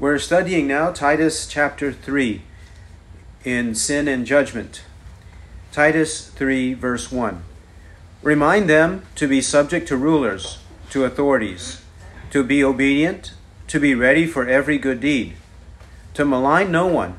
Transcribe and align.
We're 0.00 0.18
studying 0.18 0.66
now 0.66 0.90
Titus 0.90 1.46
chapter 1.46 1.92
3 1.92 2.42
in 3.44 3.76
Sin 3.76 4.08
and 4.08 4.26
Judgment. 4.26 4.82
Titus 5.70 6.26
3, 6.30 6.74
verse 6.74 7.12
1. 7.12 7.44
Remind 8.20 8.68
them 8.68 9.06
to 9.14 9.28
be 9.28 9.40
subject 9.40 9.86
to 9.86 9.96
rulers, 9.96 10.58
to 10.90 11.04
authorities, 11.04 11.80
to 12.30 12.42
be 12.42 12.62
obedient, 12.64 13.34
to 13.68 13.78
be 13.78 13.94
ready 13.94 14.26
for 14.26 14.48
every 14.48 14.78
good 14.78 14.98
deed, 14.98 15.34
to 16.14 16.24
malign 16.24 16.72
no 16.72 16.88
one, 16.88 17.16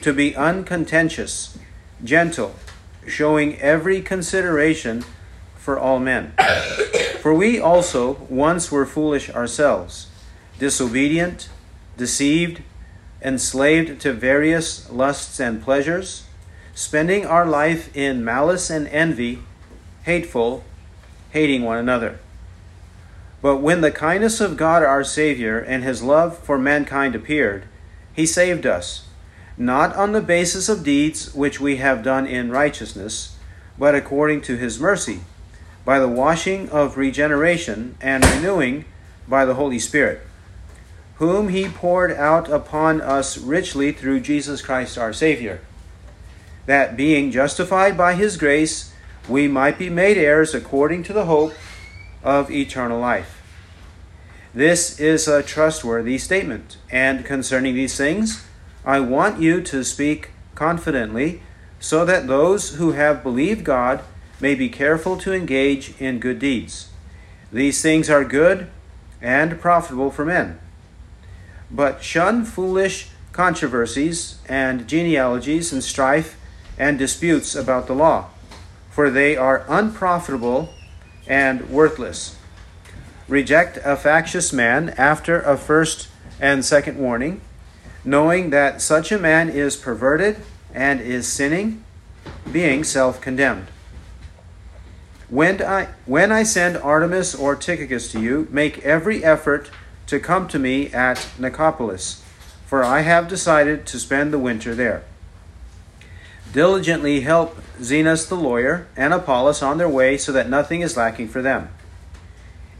to 0.00 0.14
be 0.14 0.34
uncontentious, 0.34 1.58
gentle, 2.02 2.54
showing 3.06 3.58
every 3.58 4.00
consideration 4.00 5.04
for 5.58 5.78
all 5.78 6.00
men. 6.00 6.32
For 7.20 7.34
we 7.34 7.60
also 7.60 8.12
once 8.30 8.72
were 8.72 8.86
foolish 8.86 9.28
ourselves, 9.28 10.06
disobedient 10.58 11.50
deceived, 11.96 12.62
enslaved 13.22 14.00
to 14.00 14.12
various 14.12 14.90
lusts 14.90 15.40
and 15.40 15.62
pleasures, 15.62 16.24
spending 16.74 17.24
our 17.24 17.46
life 17.46 17.94
in 17.96 18.24
malice 18.24 18.70
and 18.70 18.86
envy, 18.88 19.40
hateful, 20.02 20.64
hating 21.30 21.62
one 21.62 21.78
another. 21.78 22.18
But 23.40 23.58
when 23.58 23.80
the 23.80 23.90
kindness 23.90 24.40
of 24.40 24.56
God 24.56 24.82
our 24.82 25.04
Savior 25.04 25.58
and 25.58 25.84
his 25.84 26.02
love 26.02 26.38
for 26.38 26.58
mankind 26.58 27.14
appeared, 27.14 27.64
he 28.12 28.26
saved 28.26 28.66
us, 28.66 29.06
not 29.56 29.94
on 29.96 30.12
the 30.12 30.20
basis 30.20 30.68
of 30.68 30.84
deeds 30.84 31.34
which 31.34 31.60
we 31.60 31.76
have 31.76 32.02
done 32.02 32.26
in 32.26 32.50
righteousness, 32.50 33.36
but 33.78 33.94
according 33.94 34.40
to 34.42 34.56
his 34.56 34.80
mercy, 34.80 35.20
by 35.84 35.98
the 35.98 36.08
washing 36.08 36.68
of 36.70 36.96
regeneration 36.96 37.96
and 38.00 38.24
renewing 38.24 38.84
by 39.28 39.44
the 39.44 39.54
Holy 39.54 39.78
Spirit 39.78 40.20
whom 41.16 41.48
he 41.48 41.68
poured 41.68 42.10
out 42.12 42.50
upon 42.50 43.00
us 43.00 43.38
richly 43.38 43.92
through 43.92 44.20
Jesus 44.20 44.60
Christ 44.60 44.98
our 44.98 45.12
Savior, 45.12 45.60
that 46.66 46.96
being 46.96 47.30
justified 47.30 47.96
by 47.96 48.14
his 48.14 48.36
grace, 48.36 48.92
we 49.28 49.46
might 49.46 49.78
be 49.78 49.88
made 49.88 50.18
heirs 50.18 50.54
according 50.54 51.02
to 51.04 51.12
the 51.12 51.26
hope 51.26 51.54
of 52.22 52.50
eternal 52.50 52.98
life. 52.98 53.40
This 54.52 54.98
is 54.98 55.28
a 55.28 55.42
trustworthy 55.42 56.18
statement, 56.18 56.78
and 56.90 57.24
concerning 57.24 57.74
these 57.74 57.96
things, 57.96 58.44
I 58.84 59.00
want 59.00 59.40
you 59.40 59.60
to 59.62 59.84
speak 59.84 60.30
confidently, 60.54 61.42
so 61.78 62.04
that 62.04 62.26
those 62.26 62.76
who 62.76 62.92
have 62.92 63.22
believed 63.22 63.64
God 63.64 64.02
may 64.40 64.54
be 64.54 64.68
careful 64.68 65.16
to 65.18 65.32
engage 65.32 65.94
in 66.00 66.18
good 66.18 66.38
deeds. 66.38 66.88
These 67.52 67.82
things 67.82 68.10
are 68.10 68.24
good 68.24 68.68
and 69.20 69.60
profitable 69.60 70.10
for 70.10 70.24
men 70.24 70.58
but 71.74 72.04
shun 72.04 72.44
foolish 72.44 73.08
controversies 73.32 74.38
and 74.48 74.86
genealogies 74.86 75.72
and 75.72 75.82
strife 75.82 76.38
and 76.78 76.98
disputes 76.98 77.56
about 77.56 77.88
the 77.88 77.94
law, 77.94 78.28
for 78.90 79.10
they 79.10 79.36
are 79.36 79.64
unprofitable 79.68 80.72
and 81.26 81.68
worthless. 81.68 82.36
Reject 83.26 83.78
a 83.84 83.96
factious 83.96 84.52
man 84.52 84.90
after 84.90 85.40
a 85.40 85.56
first 85.56 86.08
and 86.40 86.64
second 86.64 86.96
warning, 86.96 87.40
knowing 88.04 88.50
that 88.50 88.80
such 88.80 89.10
a 89.10 89.18
man 89.18 89.48
is 89.48 89.76
perverted 89.76 90.36
and 90.72 91.00
is 91.00 91.26
sinning, 91.26 91.82
being 92.52 92.84
self 92.84 93.20
condemned. 93.20 93.66
When 95.28 95.60
I, 95.62 95.88
when 96.06 96.30
I 96.30 96.44
send 96.44 96.76
Artemas 96.76 97.34
or 97.38 97.56
Tychicus 97.56 98.12
to 98.12 98.20
you, 98.20 98.46
make 98.50 98.84
every 98.84 99.24
effort 99.24 99.70
to 100.06 100.20
come 100.20 100.48
to 100.48 100.58
me 100.58 100.92
at 100.92 101.28
Nicopolis, 101.38 102.22
for 102.66 102.84
I 102.84 103.00
have 103.00 103.28
decided 103.28 103.86
to 103.86 103.98
spend 103.98 104.32
the 104.32 104.38
winter 104.38 104.74
there. 104.74 105.04
Diligently 106.52 107.20
help 107.20 107.58
Zenas 107.80 108.28
the 108.28 108.36
lawyer 108.36 108.86
and 108.96 109.12
Apollos 109.12 109.62
on 109.62 109.78
their 109.78 109.88
way 109.88 110.16
so 110.16 110.30
that 110.32 110.48
nothing 110.48 110.82
is 110.82 110.96
lacking 110.96 111.28
for 111.28 111.42
them. 111.42 111.68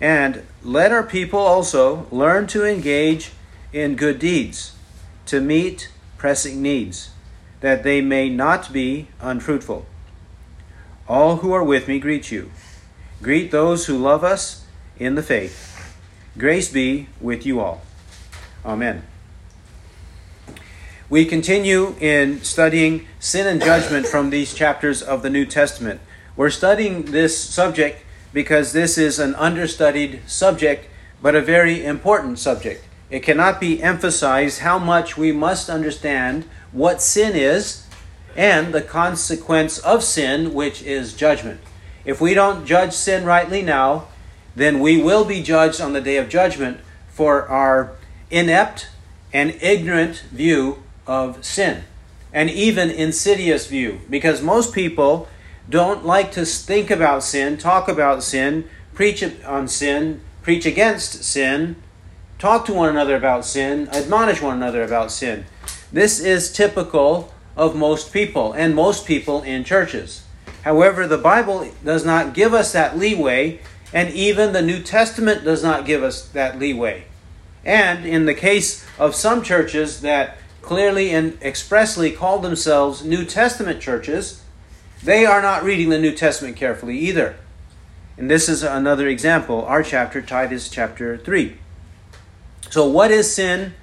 And 0.00 0.42
let 0.62 0.92
our 0.92 1.02
people 1.02 1.40
also 1.40 2.06
learn 2.10 2.46
to 2.48 2.64
engage 2.64 3.32
in 3.72 3.96
good 3.96 4.18
deeds, 4.18 4.76
to 5.26 5.40
meet 5.40 5.90
pressing 6.18 6.62
needs, 6.62 7.10
that 7.60 7.82
they 7.82 8.00
may 8.00 8.28
not 8.28 8.72
be 8.72 9.08
unfruitful. 9.20 9.86
All 11.08 11.36
who 11.36 11.52
are 11.52 11.64
with 11.64 11.88
me 11.88 11.98
greet 11.98 12.30
you. 12.30 12.50
Greet 13.22 13.50
those 13.50 13.86
who 13.86 13.98
love 13.98 14.22
us 14.22 14.64
in 14.98 15.14
the 15.14 15.22
faith. 15.22 15.73
Grace 16.36 16.68
be 16.68 17.08
with 17.20 17.46
you 17.46 17.60
all. 17.60 17.82
Amen. 18.64 19.04
We 21.08 21.26
continue 21.26 21.94
in 22.00 22.42
studying 22.42 23.06
sin 23.20 23.46
and 23.46 23.60
judgment 23.60 24.06
from 24.06 24.30
these 24.30 24.52
chapters 24.52 25.00
of 25.00 25.22
the 25.22 25.30
New 25.30 25.46
Testament. 25.46 26.00
We're 26.34 26.50
studying 26.50 27.04
this 27.04 27.38
subject 27.38 28.04
because 28.32 28.72
this 28.72 28.98
is 28.98 29.20
an 29.20 29.36
understudied 29.36 30.22
subject, 30.26 30.88
but 31.22 31.36
a 31.36 31.40
very 31.40 31.84
important 31.84 32.40
subject. 32.40 32.84
It 33.10 33.20
cannot 33.20 33.60
be 33.60 33.80
emphasized 33.80 34.60
how 34.60 34.80
much 34.80 35.16
we 35.16 35.30
must 35.30 35.70
understand 35.70 36.44
what 36.72 37.00
sin 37.00 37.36
is 37.36 37.86
and 38.34 38.74
the 38.74 38.82
consequence 38.82 39.78
of 39.78 40.02
sin, 40.02 40.52
which 40.52 40.82
is 40.82 41.14
judgment. 41.14 41.60
If 42.04 42.20
we 42.20 42.34
don't 42.34 42.66
judge 42.66 42.92
sin 42.92 43.24
rightly 43.24 43.62
now, 43.62 44.08
then 44.56 44.80
we 44.80 45.02
will 45.02 45.24
be 45.24 45.42
judged 45.42 45.80
on 45.80 45.92
the 45.92 46.00
day 46.00 46.16
of 46.16 46.28
judgment 46.28 46.80
for 47.08 47.48
our 47.48 47.92
inept 48.30 48.88
and 49.32 49.56
ignorant 49.60 50.22
view 50.30 50.82
of 51.06 51.44
sin, 51.44 51.84
and 52.32 52.50
even 52.50 52.90
insidious 52.90 53.66
view, 53.66 54.00
because 54.08 54.40
most 54.40 54.72
people 54.74 55.28
don't 55.68 56.04
like 56.04 56.30
to 56.32 56.44
think 56.44 56.90
about 56.90 57.22
sin, 57.22 57.56
talk 57.56 57.88
about 57.88 58.22
sin, 58.22 58.68
preach 58.92 59.24
on 59.44 59.66
sin, 59.66 60.20
preach 60.42 60.66
against 60.66 61.24
sin, 61.24 61.76
talk 62.38 62.64
to 62.66 62.72
one 62.72 62.88
another 62.88 63.16
about 63.16 63.44
sin, 63.44 63.88
admonish 63.92 64.42
one 64.42 64.56
another 64.56 64.82
about 64.82 65.10
sin. 65.10 65.44
This 65.92 66.20
is 66.20 66.52
typical 66.52 67.32
of 67.56 67.76
most 67.76 68.12
people 68.12 68.52
and 68.52 68.74
most 68.74 69.06
people 69.06 69.42
in 69.42 69.64
churches. 69.64 70.24
However, 70.62 71.06
the 71.06 71.18
Bible 71.18 71.70
does 71.84 72.04
not 72.04 72.34
give 72.34 72.52
us 72.52 72.72
that 72.72 72.98
leeway 72.98 73.60
and 73.94 74.12
even 74.12 74.52
the 74.52 74.60
New 74.60 74.82
Testament 74.82 75.44
does 75.44 75.62
not 75.62 75.86
give 75.86 76.02
us 76.02 76.26
that 76.30 76.58
leeway. 76.58 77.04
And 77.64 78.04
in 78.04 78.26
the 78.26 78.34
case 78.34 78.84
of 78.98 79.14
some 79.14 79.40
churches 79.40 80.00
that 80.00 80.36
clearly 80.62 81.10
and 81.10 81.40
expressly 81.40 82.10
call 82.10 82.40
themselves 82.40 83.04
New 83.04 83.24
Testament 83.24 83.80
churches, 83.80 84.42
they 85.02 85.24
are 85.24 85.40
not 85.40 85.62
reading 85.62 85.90
the 85.90 86.00
New 86.00 86.12
Testament 86.12 86.56
carefully 86.56 86.98
either. 86.98 87.36
And 88.16 88.28
this 88.28 88.48
is 88.48 88.64
another 88.64 89.06
example, 89.06 89.64
our 89.64 89.82
chapter, 89.82 90.20
Titus 90.20 90.68
chapter 90.68 91.16
3. 91.16 91.56
So, 92.70 92.88
what 92.88 93.12
is 93.12 93.32
sin? 93.32 93.74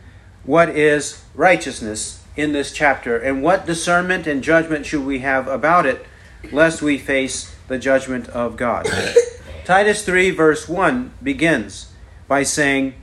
What 0.44 0.70
is 0.70 1.24
righteousness 1.36 2.24
in 2.36 2.52
this 2.52 2.74
chapter? 2.74 3.18
And 3.18 3.44
what 3.44 3.66
discernment 3.66 4.28
and 4.28 4.44
judgment 4.44 4.86
should 4.86 5.06
we 5.06 5.20
have 5.20 5.48
about 5.48 5.86
it, 5.86 6.06
lest 6.52 6.82
we 6.82 6.98
face 6.98 7.56
the 7.68 7.78
judgment 7.78 8.28
of 8.30 8.58
God? 8.58 8.88
Titus 9.64 10.04
3, 10.04 10.32
verse 10.32 10.68
1 10.68 11.14
begins 11.22 11.92
by 12.28 12.44
saying, 12.44 12.96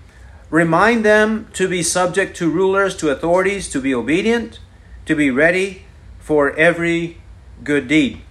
Remind 0.50 1.04
them 1.04 1.48
to 1.52 1.68
be 1.68 1.82
subject 1.82 2.36
to 2.38 2.50
rulers, 2.50 2.96
to 2.96 3.10
authorities, 3.10 3.68
to 3.68 3.80
be 3.80 3.94
obedient, 3.94 4.58
to 5.06 5.14
be 5.14 5.30
ready 5.30 5.84
for 6.18 6.54
every 6.56 7.18
good 7.62 7.86
deed. 7.86 8.22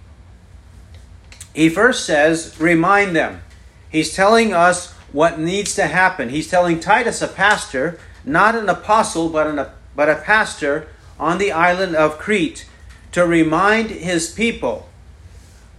He 1.54 1.68
first 1.68 2.04
says, 2.04 2.54
Remind 2.60 3.16
them. 3.16 3.42
He's 3.88 4.14
telling 4.14 4.52
us 4.52 4.92
what 5.12 5.38
needs 5.38 5.74
to 5.76 5.86
happen. 5.86 6.28
He's 6.28 6.50
telling 6.50 6.80
Titus, 6.80 7.22
a 7.22 7.28
pastor, 7.28 7.98
not 8.24 8.54
an 8.54 8.68
apostle, 8.68 9.30
but, 9.30 9.46
an, 9.46 9.66
but 9.96 10.10
a 10.10 10.16
pastor 10.16 10.88
on 11.18 11.38
the 11.38 11.52
island 11.52 11.96
of 11.96 12.18
Crete, 12.18 12.66
to 13.12 13.26
remind 13.26 13.90
his 13.90 14.30
people. 14.30 14.88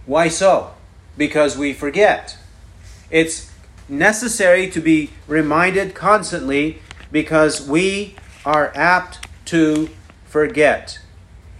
Why 0.04 0.28
so? 0.28 0.74
Because 1.16 1.56
we 1.56 1.72
forget. 1.72 2.36
It's 3.10 3.50
necessary 3.88 4.70
to 4.70 4.80
be 4.80 5.10
reminded 5.26 5.94
constantly 5.94 6.78
because 7.10 7.66
we 7.66 8.14
are 8.44 8.72
apt 8.74 9.26
to 9.46 9.90
forget. 10.24 11.00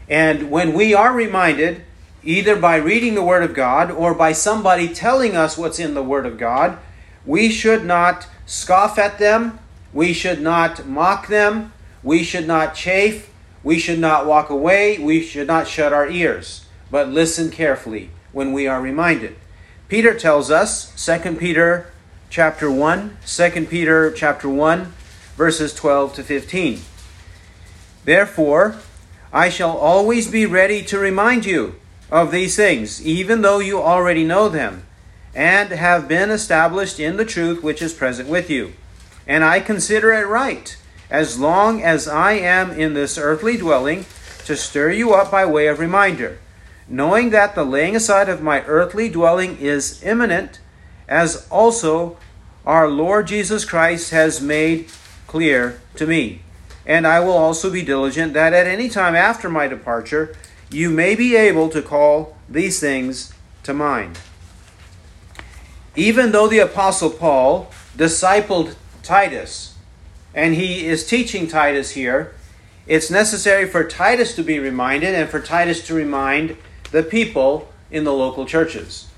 And 0.08 0.50
when 0.50 0.72
we 0.72 0.94
are 0.94 1.12
reminded, 1.12 1.82
either 2.22 2.56
by 2.56 2.76
reading 2.76 3.14
the 3.14 3.22
Word 3.22 3.42
of 3.42 3.54
God 3.54 3.90
or 3.90 4.14
by 4.14 4.32
somebody 4.32 4.88
telling 4.88 5.36
us 5.36 5.58
what's 5.58 5.78
in 5.78 5.94
the 5.94 6.02
Word 6.02 6.26
of 6.26 6.38
God, 6.38 6.78
we 7.26 7.50
should 7.50 7.84
not 7.84 8.26
scoff 8.46 8.98
at 8.98 9.18
them, 9.18 9.58
we 9.92 10.12
should 10.12 10.40
not 10.40 10.86
mock 10.86 11.26
them, 11.26 11.72
we 12.02 12.22
should 12.22 12.46
not 12.46 12.74
chafe, 12.74 13.30
we 13.62 13.78
should 13.78 13.98
not 13.98 14.26
walk 14.26 14.50
away, 14.50 14.98
we 14.98 15.22
should 15.22 15.46
not 15.46 15.68
shut 15.68 15.92
our 15.92 16.08
ears, 16.08 16.66
but 16.90 17.08
listen 17.08 17.50
carefully 17.50 18.10
when 18.32 18.52
we 18.52 18.66
are 18.66 18.80
reminded. 18.80 19.36
Peter 19.90 20.14
tells 20.14 20.52
us, 20.52 20.94
2 21.04 21.34
Peter 21.34 21.90
chapter 22.30 22.70
1, 22.70 23.16
2 23.26 23.66
Peter 23.66 24.12
chapter 24.12 24.48
1, 24.48 24.92
verses 25.36 25.74
12 25.74 26.14
to 26.14 26.22
15. 26.22 26.80
Therefore, 28.04 28.76
I 29.32 29.48
shall 29.48 29.76
always 29.76 30.30
be 30.30 30.46
ready 30.46 30.84
to 30.84 30.96
remind 30.96 31.44
you 31.44 31.74
of 32.08 32.30
these 32.30 32.54
things, 32.54 33.04
even 33.04 33.42
though 33.42 33.58
you 33.58 33.82
already 33.82 34.22
know 34.22 34.48
them, 34.48 34.84
and 35.34 35.70
have 35.70 36.06
been 36.06 36.30
established 36.30 37.00
in 37.00 37.16
the 37.16 37.24
truth 37.24 37.60
which 37.60 37.82
is 37.82 37.92
present 37.92 38.28
with 38.28 38.48
you. 38.48 38.74
And 39.26 39.42
I 39.42 39.58
consider 39.58 40.12
it 40.12 40.28
right, 40.28 40.76
as 41.10 41.36
long 41.40 41.82
as 41.82 42.06
I 42.06 42.34
am 42.34 42.70
in 42.70 42.94
this 42.94 43.18
earthly 43.18 43.56
dwelling, 43.56 44.06
to 44.44 44.56
stir 44.56 44.92
you 44.92 45.14
up 45.14 45.32
by 45.32 45.44
way 45.46 45.66
of 45.66 45.80
reminder, 45.80 46.38
knowing 46.90 47.30
that 47.30 47.54
the 47.54 47.64
laying 47.64 47.94
aside 47.94 48.28
of 48.28 48.42
my 48.42 48.62
earthly 48.64 49.08
dwelling 49.08 49.56
is 49.58 50.02
imminent, 50.02 50.58
as 51.08 51.46
also 51.48 52.18
our 52.66 52.88
Lord 52.88 53.28
Jesus 53.28 53.64
Christ 53.64 54.10
has 54.10 54.40
made 54.40 54.90
clear 55.26 55.80
to 55.94 56.06
me. 56.06 56.42
And 56.84 57.06
I 57.06 57.20
will 57.20 57.36
also 57.36 57.70
be 57.70 57.82
diligent 57.82 58.34
that 58.34 58.52
at 58.52 58.66
any 58.66 58.88
time 58.88 59.14
after 59.14 59.48
my 59.48 59.68
departure 59.68 60.34
you 60.70 60.90
may 60.90 61.14
be 61.14 61.36
able 61.36 61.68
to 61.68 61.80
call 61.80 62.36
these 62.48 62.80
things 62.80 63.32
to 63.62 63.72
mind. 63.72 64.18
Even 65.96 66.32
though 66.32 66.48
the 66.48 66.58
Apostle 66.58 67.10
Paul 67.10 67.70
discipled 67.96 68.74
Titus, 69.02 69.74
and 70.34 70.54
he 70.54 70.86
is 70.86 71.06
teaching 71.06 71.48
Titus 71.48 71.92
here, 71.92 72.34
it's 72.86 73.10
necessary 73.10 73.68
for 73.68 73.84
Titus 73.84 74.34
to 74.36 74.42
be 74.42 74.58
reminded 74.58 75.14
and 75.14 75.28
for 75.28 75.40
Titus 75.40 75.84
to 75.86 75.94
remind 75.94 76.56
the 76.90 77.02
people 77.02 77.68
in 77.90 78.04
the 78.04 78.12
local 78.12 78.46
churches. 78.46 79.08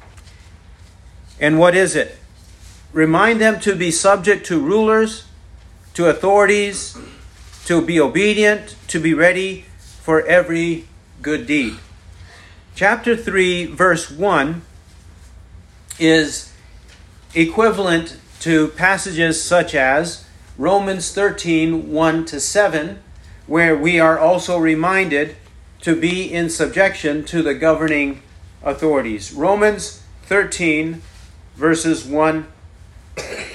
And 1.40 1.58
what 1.58 1.74
is 1.74 1.96
it? 1.96 2.16
Remind 2.92 3.40
them 3.40 3.58
to 3.60 3.74
be 3.74 3.90
subject 3.90 4.46
to 4.46 4.60
rulers, 4.60 5.24
to 5.94 6.08
authorities, 6.08 6.96
to 7.66 7.80
be 7.80 7.98
obedient, 7.98 8.76
to 8.88 9.00
be 9.00 9.14
ready 9.14 9.64
for 10.00 10.24
every 10.26 10.86
good 11.22 11.46
deed. 11.46 11.74
Chapter 12.74 13.16
3, 13.16 13.66
verse 13.66 14.10
1 14.10 14.62
is 15.98 16.52
equivalent 17.34 18.18
to 18.40 18.68
passages 18.68 19.42
such 19.42 19.74
as 19.74 20.26
Romans 20.58 21.12
13, 21.12 21.92
1 21.92 22.24
to 22.26 22.40
7, 22.40 22.98
where 23.46 23.76
we 23.76 23.98
are 24.00 24.18
also 24.18 24.58
reminded 24.58 25.36
to 25.82 25.94
be 25.94 26.32
in 26.32 26.48
subjection 26.48 27.24
to 27.24 27.42
the 27.42 27.54
governing 27.54 28.22
authorities. 28.62 29.32
Romans 29.32 30.02
13, 30.24 31.02
verses 31.56 32.04
1 32.04 32.46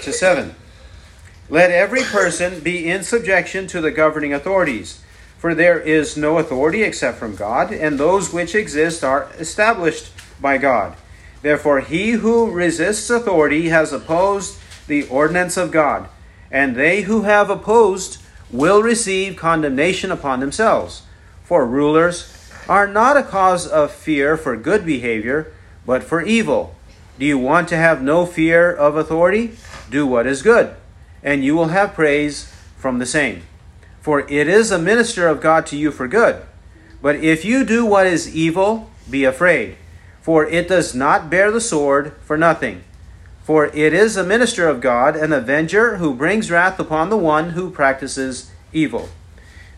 to 0.01 0.13
7. 0.13 0.53
Let 1.49 1.71
every 1.71 2.03
person 2.03 2.59
be 2.59 2.89
in 2.89 3.03
subjection 3.03 3.67
to 3.67 3.79
the 3.79 3.91
governing 3.91 4.33
authorities, 4.33 5.01
for 5.37 5.55
there 5.55 5.79
is 5.79 6.17
no 6.17 6.37
authority 6.37 6.83
except 6.83 7.17
from 7.17 7.35
God, 7.35 7.71
and 7.71 7.97
those 7.97 8.33
which 8.33 8.53
exist 8.53 9.03
are 9.03 9.31
established 9.39 10.11
by 10.41 10.57
God. 10.57 10.97
Therefore, 11.41 11.79
he 11.79 12.11
who 12.11 12.51
resists 12.51 13.09
authority 13.09 13.69
has 13.69 13.93
opposed 13.93 14.59
the 14.87 15.07
ordinance 15.07 15.55
of 15.55 15.71
God, 15.71 16.09
and 16.51 16.75
they 16.75 17.03
who 17.03 17.21
have 17.21 17.49
opposed 17.49 18.21
will 18.51 18.83
receive 18.83 19.37
condemnation 19.37 20.11
upon 20.11 20.41
themselves. 20.41 21.03
For 21.47 21.65
rulers 21.65 22.51
are 22.67 22.87
not 22.87 23.15
a 23.15 23.23
cause 23.23 23.65
of 23.65 23.91
fear 23.91 24.35
for 24.35 24.57
good 24.57 24.85
behavior, 24.85 25.53
but 25.85 26.03
for 26.03 26.21
evil. 26.21 26.75
Do 27.17 27.25
you 27.25 27.37
want 27.37 27.69
to 27.69 27.77
have 27.77 28.01
no 28.01 28.25
fear 28.25 28.71
of 28.71 28.97
authority? 28.97 29.57
Do 29.89 30.05
what 30.05 30.27
is 30.27 30.41
good 30.41 30.75
and 31.23 31.43
you 31.43 31.55
will 31.55 31.67
have 31.67 31.93
praise 31.93 32.51
from 32.77 32.99
the 32.99 33.05
same. 33.05 33.43
For 34.01 34.21
it 34.21 34.47
is 34.47 34.71
a 34.71 34.79
minister 34.79 35.27
of 35.27 35.41
God 35.41 35.65
to 35.67 35.77
you 35.77 35.91
for 35.91 36.07
good. 36.07 36.41
But 37.01 37.17
if 37.17 37.43
you 37.43 37.65
do 37.65 37.85
what 37.85 38.07
is 38.07 38.33
evil, 38.33 38.89
be 39.09 39.25
afraid, 39.25 39.75
for 40.21 40.45
it 40.45 40.67
does 40.67 40.95
not 40.95 41.29
bear 41.29 41.51
the 41.51 41.61
sword 41.61 42.13
for 42.21 42.37
nothing. 42.37 42.83
For 43.43 43.65
it 43.67 43.93
is 43.93 44.17
a 44.17 44.23
minister 44.23 44.67
of 44.67 44.81
God, 44.81 45.15
an 45.15 45.31
avenger 45.31 45.97
who 45.97 46.13
brings 46.13 46.51
wrath 46.51 46.79
upon 46.79 47.09
the 47.09 47.17
one 47.17 47.51
who 47.51 47.69
practices 47.69 48.51
evil. 48.73 49.09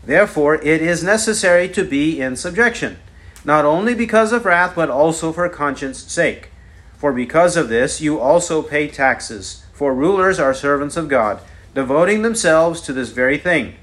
Therefore, 0.03 0.55
it 0.55 0.81
is 0.81 1.03
necessary 1.03 1.69
to 1.69 1.83
be 1.83 2.19
in 2.21 2.35
subjection, 2.35 2.97
not 3.43 3.65
only 3.65 3.93
because 3.93 4.31
of 4.31 4.45
wrath, 4.45 4.73
but 4.75 4.89
also 4.89 5.31
for 5.31 5.47
conscience 5.49 5.99
sake. 6.11 6.51
For 6.97 7.13
because 7.13 7.55
of 7.55 7.69
this, 7.69 8.01
you 8.01 8.19
also 8.19 8.61
pay 8.61 8.87
taxes 8.87 9.63
for 9.79 9.93
rulers 9.93 10.41
are 10.41 10.53
servants 10.53 10.97
of 10.97 11.07
God, 11.07 11.39
devoting 11.73 12.21
themselves 12.21 12.81
to 12.81 12.91
this 12.91 13.11
very 13.11 13.37
thing. 13.37 13.75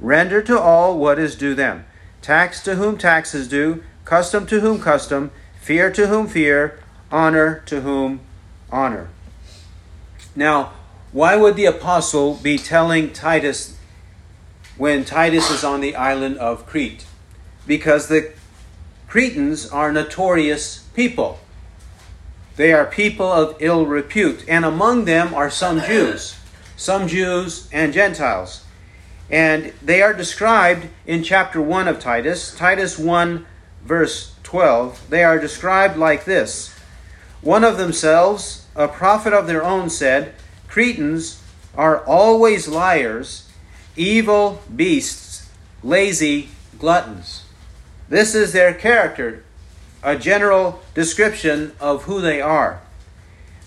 Render 0.00 0.40
to 0.40 0.58
all 0.58 0.98
what 0.98 1.18
is 1.18 1.36
due 1.36 1.54
them 1.54 1.84
tax 2.22 2.62
to 2.62 2.76
whom 2.76 2.96
tax 2.96 3.34
is 3.34 3.48
due, 3.48 3.82
custom 4.06 4.46
to 4.46 4.60
whom 4.60 4.80
custom, 4.80 5.30
fear 5.60 5.92
to 5.92 6.06
whom 6.06 6.26
fear, 6.26 6.78
honor 7.10 7.62
to 7.66 7.82
whom 7.82 8.20
honor. 8.70 9.10
Now, 10.34 10.72
why 11.10 11.36
would 11.36 11.56
the 11.56 11.66
apostle 11.66 12.36
be 12.36 12.56
telling 12.56 13.12
Titus 13.12 13.76
when 14.82 15.04
Titus 15.04 15.48
is 15.48 15.62
on 15.62 15.80
the 15.80 15.94
island 15.94 16.36
of 16.38 16.66
Crete? 16.66 17.06
Because 17.68 18.08
the 18.08 18.32
Cretans 19.06 19.70
are 19.70 19.92
notorious 19.92 20.78
people. 20.92 21.38
They 22.56 22.72
are 22.72 22.84
people 22.84 23.30
of 23.30 23.54
ill 23.60 23.86
repute, 23.86 24.44
and 24.48 24.64
among 24.64 25.04
them 25.04 25.34
are 25.34 25.50
some 25.50 25.80
Jews, 25.82 26.34
some 26.76 27.06
Jews 27.06 27.68
and 27.72 27.92
Gentiles. 27.92 28.64
And 29.30 29.72
they 29.80 30.02
are 30.02 30.12
described 30.12 30.88
in 31.06 31.22
chapter 31.22 31.62
1 31.62 31.86
of 31.86 32.00
Titus, 32.00 32.52
Titus 32.52 32.98
1, 32.98 33.46
verse 33.84 34.34
12. 34.42 35.10
They 35.10 35.22
are 35.22 35.38
described 35.38 35.96
like 35.96 36.24
this 36.24 36.74
One 37.40 37.62
of 37.62 37.78
themselves, 37.78 38.66
a 38.74 38.88
prophet 38.88 39.32
of 39.32 39.46
their 39.46 39.62
own, 39.62 39.90
said, 39.90 40.34
Cretans 40.66 41.40
are 41.76 42.04
always 42.04 42.66
liars, 42.66 43.48
evil 43.96 44.62
beasts, 44.74 45.50
lazy 45.82 46.48
gluttons. 46.78 47.44
This 48.08 48.34
is 48.34 48.52
their 48.52 48.74
character 48.74 49.44
a 50.02 50.16
general 50.16 50.82
description 50.94 51.72
of 51.80 52.04
who 52.04 52.20
they 52.20 52.40
are. 52.40 52.80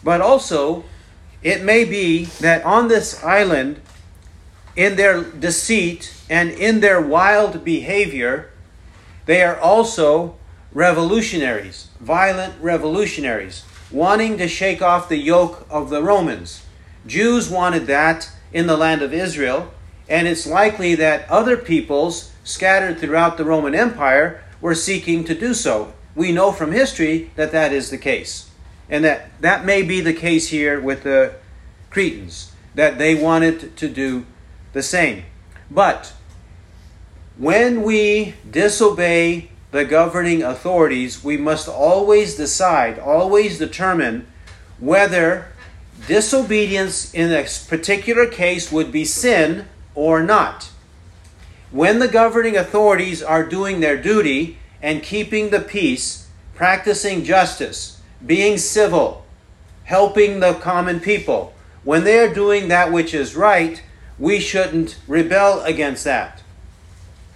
But 0.04 0.22
also, 0.22 0.84
it 1.42 1.64
may 1.64 1.86
be 1.86 2.26
that 2.42 2.64
on 2.66 2.88
this 2.88 3.24
island, 3.24 3.80
in 4.76 4.98
their 4.98 5.24
deceit 5.24 6.14
and 6.30 6.50
in 6.50 6.82
their 6.82 7.00
wild 7.00 7.64
behavior, 7.64 8.52
they 9.26 9.42
are 9.42 9.58
also 9.58 10.36
revolutionaries, 10.74 11.88
violent 12.02 12.54
revolutionaries, 12.62 13.64
wanting 13.90 14.38
to 14.38 14.48
shake 14.48 14.82
off 14.82 15.08
the 15.08 15.18
yoke 15.18 15.66
of 15.70 15.90
the 15.90 16.04
Romans. 16.04 16.66
Jews 17.08 17.50
wanted 17.50 17.88
that 17.88 18.30
in 18.52 18.68
the 18.68 18.76
land 18.76 19.02
of 19.02 19.14
Israel, 19.14 19.72
and 20.08 20.28
it's 20.28 20.46
likely 20.46 20.96
that 20.96 21.30
other 21.30 21.58
peoples 21.58 22.32
scattered 22.44 23.00
throughout 23.00 23.38
the 23.38 23.46
Roman 23.46 23.76
Empire 23.76 24.44
were 24.62 24.76
seeking 24.76 25.24
to 25.24 25.36
do 25.36 25.54
so 25.54 25.94
we 26.16 26.32
know 26.32 26.52
from 26.52 26.72
history 26.72 27.30
that 27.36 27.52
that 27.52 27.74
is 27.74 27.90
the 27.90 27.98
case. 27.98 28.50
And 28.90 29.04
that 29.04 29.30
that 29.42 29.66
may 29.66 29.82
be 29.82 30.00
the 30.02 30.14
case 30.14 30.48
here 30.50 30.80
with 30.80 31.04
the 31.04 31.36
Cretans, 31.90 32.52
that 32.74 32.98
they 32.98 33.16
wanted 33.16 33.76
to 33.78 33.90
do 33.90 34.26
the 34.74 34.84
same. 34.84 35.26
But 35.70 36.14
when 37.38 37.84
we 37.84 38.36
disobey 38.50 39.50
the 39.72 39.86
governing 39.86 40.42
authorities, 40.42 41.24
we 41.24 41.36
must 41.36 41.68
always 41.68 42.36
decide, 42.36 43.00
always 43.00 43.58
determine 43.58 44.28
whether 44.80 45.48
disobedience 46.08 47.14
in 47.14 47.32
a 47.32 47.46
particular 47.68 48.28
case 48.28 48.72
would 48.72 48.92
be 48.92 49.04
sin 49.04 49.68
or 49.96 50.22
not. 50.22 50.70
When 51.72 52.00
the 52.00 52.08
governing 52.08 52.56
authorities 52.56 53.24
are 53.24 53.44
doing 53.46 53.80
their 53.80 53.98
duty, 53.98 54.60
and 54.86 55.02
keeping 55.02 55.50
the 55.50 55.60
peace, 55.60 56.28
practicing 56.54 57.24
justice, 57.24 58.00
being 58.24 58.56
civil, 58.56 59.26
helping 59.86 60.40
the 60.40 60.54
common 60.54 61.00
people. 61.00 61.56
When 61.84 62.04
they 62.04 62.20
are 62.20 62.32
doing 62.32 62.68
that 62.68 62.92
which 62.92 63.12
is 63.12 63.36
right, 63.36 63.82
we 64.20 64.40
shouldn't 64.40 65.00
rebel 65.08 65.62
against 65.62 66.04
that. 66.04 66.44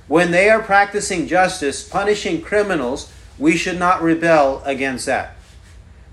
When 0.08 0.30
they 0.30 0.48
are 0.48 0.62
practicing 0.62 1.28
justice, 1.28 1.88
punishing 1.88 2.44
criminals, 2.44 3.12
we 3.40 3.58
should 3.58 3.80
not 3.80 4.04
rebel 4.04 4.62
against 4.64 5.08
that. 5.08 5.36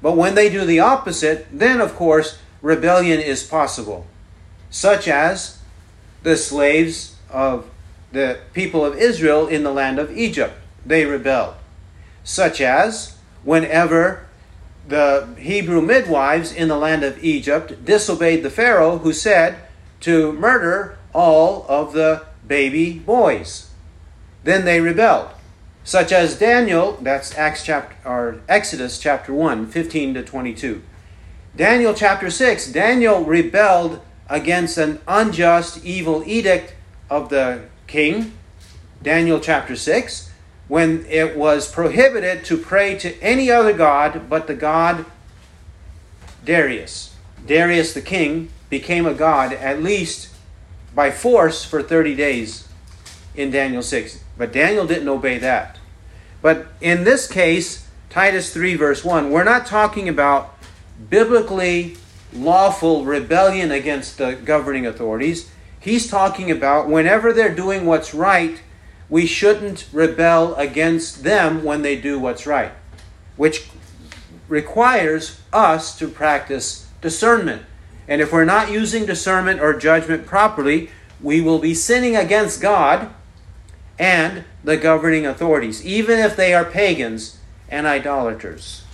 But 0.00 0.16
when 0.16 0.36
they 0.36 0.48
do 0.48 0.64
the 0.64 0.80
opposite, 0.80 1.46
then 1.52 1.82
of 1.82 1.94
course 1.94 2.38
rebellion 2.62 3.20
is 3.20 3.42
possible, 3.42 4.06
such 4.70 5.06
as 5.06 5.55
the 6.26 6.36
slaves 6.36 7.14
of 7.30 7.70
the 8.10 8.36
people 8.52 8.84
of 8.84 8.98
Israel 8.98 9.46
in 9.46 9.62
the 9.62 9.70
land 9.70 9.96
of 9.96 10.10
Egypt 10.10 10.54
they 10.84 11.04
rebelled. 11.04 11.54
Such 12.24 12.60
as 12.60 13.16
whenever 13.44 14.26
the 14.88 15.28
Hebrew 15.38 15.80
midwives 15.80 16.52
in 16.52 16.66
the 16.66 16.76
land 16.76 17.04
of 17.04 17.22
Egypt 17.22 17.84
disobeyed 17.84 18.42
the 18.42 18.50
Pharaoh 18.50 18.98
who 18.98 19.12
said 19.12 19.56
to 20.00 20.32
murder 20.32 20.98
all 21.14 21.64
of 21.68 21.92
the 21.92 22.26
baby 22.44 22.98
boys. 22.98 23.70
Then 24.42 24.64
they 24.64 24.80
rebelled, 24.80 25.30
such 25.84 26.10
as 26.10 26.40
Daniel, 26.40 26.98
that's 27.00 27.38
Acts 27.38 27.62
chapter 27.62 27.96
or 28.04 28.40
Exodus 28.48 28.98
chapter 28.98 29.32
1, 29.32 29.68
15 29.68 30.14
to 30.14 30.24
22. 30.24 30.82
Daniel 31.54 31.94
chapter 31.94 32.30
6, 32.30 32.72
Daniel 32.72 33.22
rebelled 33.22 34.00
against 34.28 34.78
an 34.78 35.00
unjust, 35.06 35.84
evil 35.84 36.22
edict 36.26 36.74
of 37.08 37.28
the 37.28 37.62
king. 37.86 38.32
Daniel 39.02 39.38
chapter 39.38 39.76
6, 39.76 40.30
when 40.68 41.04
it 41.06 41.36
was 41.36 41.70
prohibited 41.70 42.44
to 42.44 42.56
pray 42.56 42.98
to 42.98 43.20
any 43.22 43.50
other 43.50 43.72
god 43.72 44.28
but 44.28 44.46
the 44.46 44.54
god 44.54 45.04
Darius. 46.44 47.14
Darius 47.46 47.92
the 47.92 48.00
king 48.00 48.50
became 48.68 49.06
a 49.06 49.14
god 49.14 49.52
at 49.52 49.82
least 49.82 50.30
by 50.94 51.10
force 51.10 51.64
for 51.64 51.82
30 51.82 52.14
days 52.16 52.66
in 53.34 53.50
Daniel 53.50 53.82
6. 53.82 54.24
But 54.36 54.52
Daniel 54.52 54.86
didn't 54.86 55.08
obey 55.08 55.38
that. 55.38 55.78
But 56.42 56.68
in 56.80 57.04
this 57.04 57.28
case, 57.28 57.88
Titus 58.10 58.52
3, 58.52 58.76
verse 58.76 59.04
1, 59.04 59.30
we're 59.30 59.44
not 59.44 59.66
talking 59.66 60.08
about 60.08 60.56
biblically 61.10 61.96
lawful 62.32 63.04
rebellion 63.04 63.70
against 63.70 64.18
the 64.18 64.34
governing 64.34 64.86
authorities. 64.86 65.50
He's 65.78 66.08
talking 66.08 66.50
about 66.50 66.88
whenever 66.88 67.32
they're 67.32 67.54
doing 67.54 67.86
what's 67.86 68.12
right, 68.14 68.60
we 69.08 69.26
shouldn't 69.26 69.86
rebel 69.92 70.54
against 70.56 71.22
them 71.22 71.62
when 71.62 71.82
they 71.82 71.96
do 71.96 72.18
what's 72.18 72.46
right, 72.46 72.72
which 73.36 73.68
requires 74.48 75.40
us 75.52 75.96
to 75.98 76.08
practice 76.08 76.88
discernment. 77.00 77.62
And 78.08 78.20
if 78.20 78.32
we're 78.32 78.44
not 78.44 78.70
using 78.70 79.06
discernment 79.06 79.60
or 79.60 79.78
judgment 79.78 80.26
properly, 80.26 80.90
we 81.20 81.40
will 81.40 81.58
be 81.58 81.74
sinning 81.74 82.16
against 82.16 82.60
God 82.60 83.10
and 83.98 84.44
the 84.62 84.76
governing 84.76 85.26
authorities, 85.26 85.84
even 85.84 86.18
if 86.18 86.36
they 86.36 86.52
are 86.52 86.64
pagans 86.64 87.38
and 87.68 87.86
idolaters. 87.86 88.84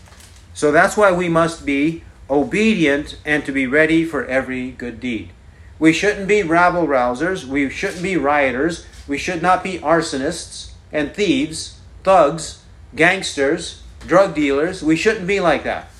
So 0.54 0.70
that's 0.70 0.96
why 0.96 1.12
we 1.12 1.28
must 1.28 1.66
be 1.66 2.04
obedient 2.32 3.18
and 3.26 3.44
to 3.44 3.52
be 3.52 3.66
ready 3.66 4.06
for 4.06 4.24
every 4.24 4.70
good 4.70 4.98
deed. 4.98 5.30
We 5.78 5.92
shouldn't 5.92 6.26
be 6.26 6.42
rabble 6.42 6.86
rousers. 6.86 7.44
We 7.44 7.68
shouldn't 7.68 8.02
be 8.02 8.16
rioters. 8.16 8.86
We 9.06 9.18
should 9.18 9.42
not 9.42 9.62
be 9.62 9.78
arsonists 9.78 10.72
and 10.90 11.12
thieves, 11.12 11.78
thugs, 12.02 12.62
gangsters, 12.96 13.82
drug 14.00 14.34
dealers. 14.34 14.82
We 14.82 14.96
shouldn't 14.96 15.26
be 15.26 15.40
like 15.40 15.64
that. 15.64 15.90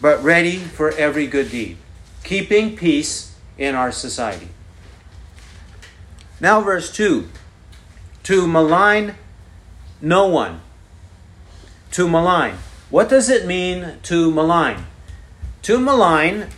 But 0.00 0.22
ready 0.24 0.56
for 0.56 0.92
every 0.92 1.26
good 1.26 1.50
deed, 1.50 1.76
keeping 2.24 2.74
peace 2.74 3.34
in 3.58 3.74
our 3.74 3.92
society. 3.92 4.48
Now, 6.40 6.60
verse 6.60 6.90
2 6.90 7.28
to 8.24 8.46
malign 8.46 9.16
no 10.00 10.26
one. 10.26 10.60
To 11.92 12.08
malign. 12.08 12.58
What 12.90 13.08
does 13.08 13.28
it 13.28 13.46
mean 13.46 13.98
to 14.04 14.30
malign? 14.30 14.86
To 15.62 15.78
malign 15.78 16.48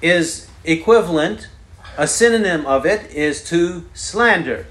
is 0.00 0.48
equivalent, 0.64 1.48
a 1.96 2.06
synonym 2.06 2.64
of 2.64 2.86
it 2.86 3.10
is 3.10 3.42
to 3.50 3.86
slander. 3.92 4.66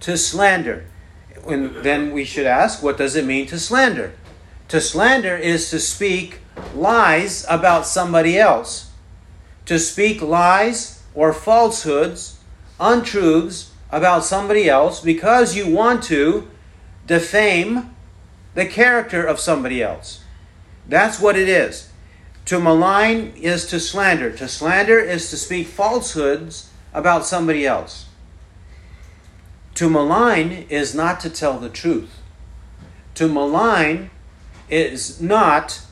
To 0.00 0.16
slander. 0.16 0.86
And 1.46 1.76
then 1.76 2.12
we 2.12 2.24
should 2.24 2.46
ask, 2.46 2.82
what 2.82 2.96
does 2.96 3.14
it 3.14 3.26
mean 3.26 3.46
to 3.48 3.58
slander? 3.58 4.14
To 4.68 4.80
slander 4.80 5.36
is 5.36 5.68
to 5.70 5.78
speak 5.78 6.40
lies 6.74 7.44
about 7.48 7.86
somebody 7.86 8.38
else. 8.38 8.90
To 9.66 9.78
speak 9.78 10.22
lies 10.22 11.02
or 11.14 11.34
falsehoods, 11.34 12.38
untruths 12.80 13.70
about 13.90 14.24
somebody 14.24 14.68
else 14.68 15.00
because 15.00 15.54
you 15.54 15.68
want 15.68 16.02
to 16.04 16.48
defame 17.06 17.94
the 18.54 18.66
character 18.66 19.24
of 19.24 19.38
somebody 19.38 19.82
else. 19.82 20.24
That's 20.88 21.20
what 21.20 21.36
it 21.36 21.48
is. 21.48 21.90
To 22.46 22.60
malign 22.60 23.32
is 23.36 23.66
to 23.66 23.80
slander. 23.80 24.30
To 24.30 24.48
slander 24.48 24.98
is 25.00 25.30
to 25.30 25.36
speak 25.36 25.66
falsehoods 25.66 26.70
about 26.94 27.26
somebody 27.26 27.66
else. 27.66 28.06
To 29.74 29.90
malign 29.90 30.66
is 30.70 30.94
not 30.94 31.20
to 31.20 31.30
tell 31.30 31.58
the 31.58 31.68
truth. 31.68 32.22
To 33.16 33.28
malign 33.28 34.10
is 34.70 35.20
not 35.20 35.82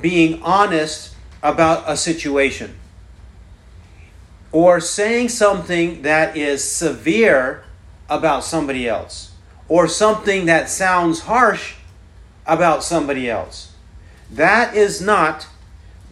being 0.00 0.40
honest 0.42 1.14
about 1.42 1.84
a 1.86 1.96
situation 1.96 2.76
or 4.52 4.80
saying 4.80 5.28
something 5.28 6.02
that 6.02 6.36
is 6.36 6.62
severe 6.62 7.64
about 8.08 8.44
somebody 8.44 8.88
else 8.88 9.32
or 9.68 9.88
something 9.88 10.46
that 10.46 10.70
sounds 10.70 11.20
harsh 11.20 11.74
about 12.46 12.82
somebody 12.82 13.28
else. 13.28 13.69
That 14.32 14.76
is 14.76 15.00
not 15.00 15.48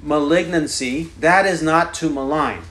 malignancy, 0.02 1.10
that 1.20 1.46
is 1.46 1.62
not 1.62 1.94
to 1.94 2.08
malign. 2.08 2.62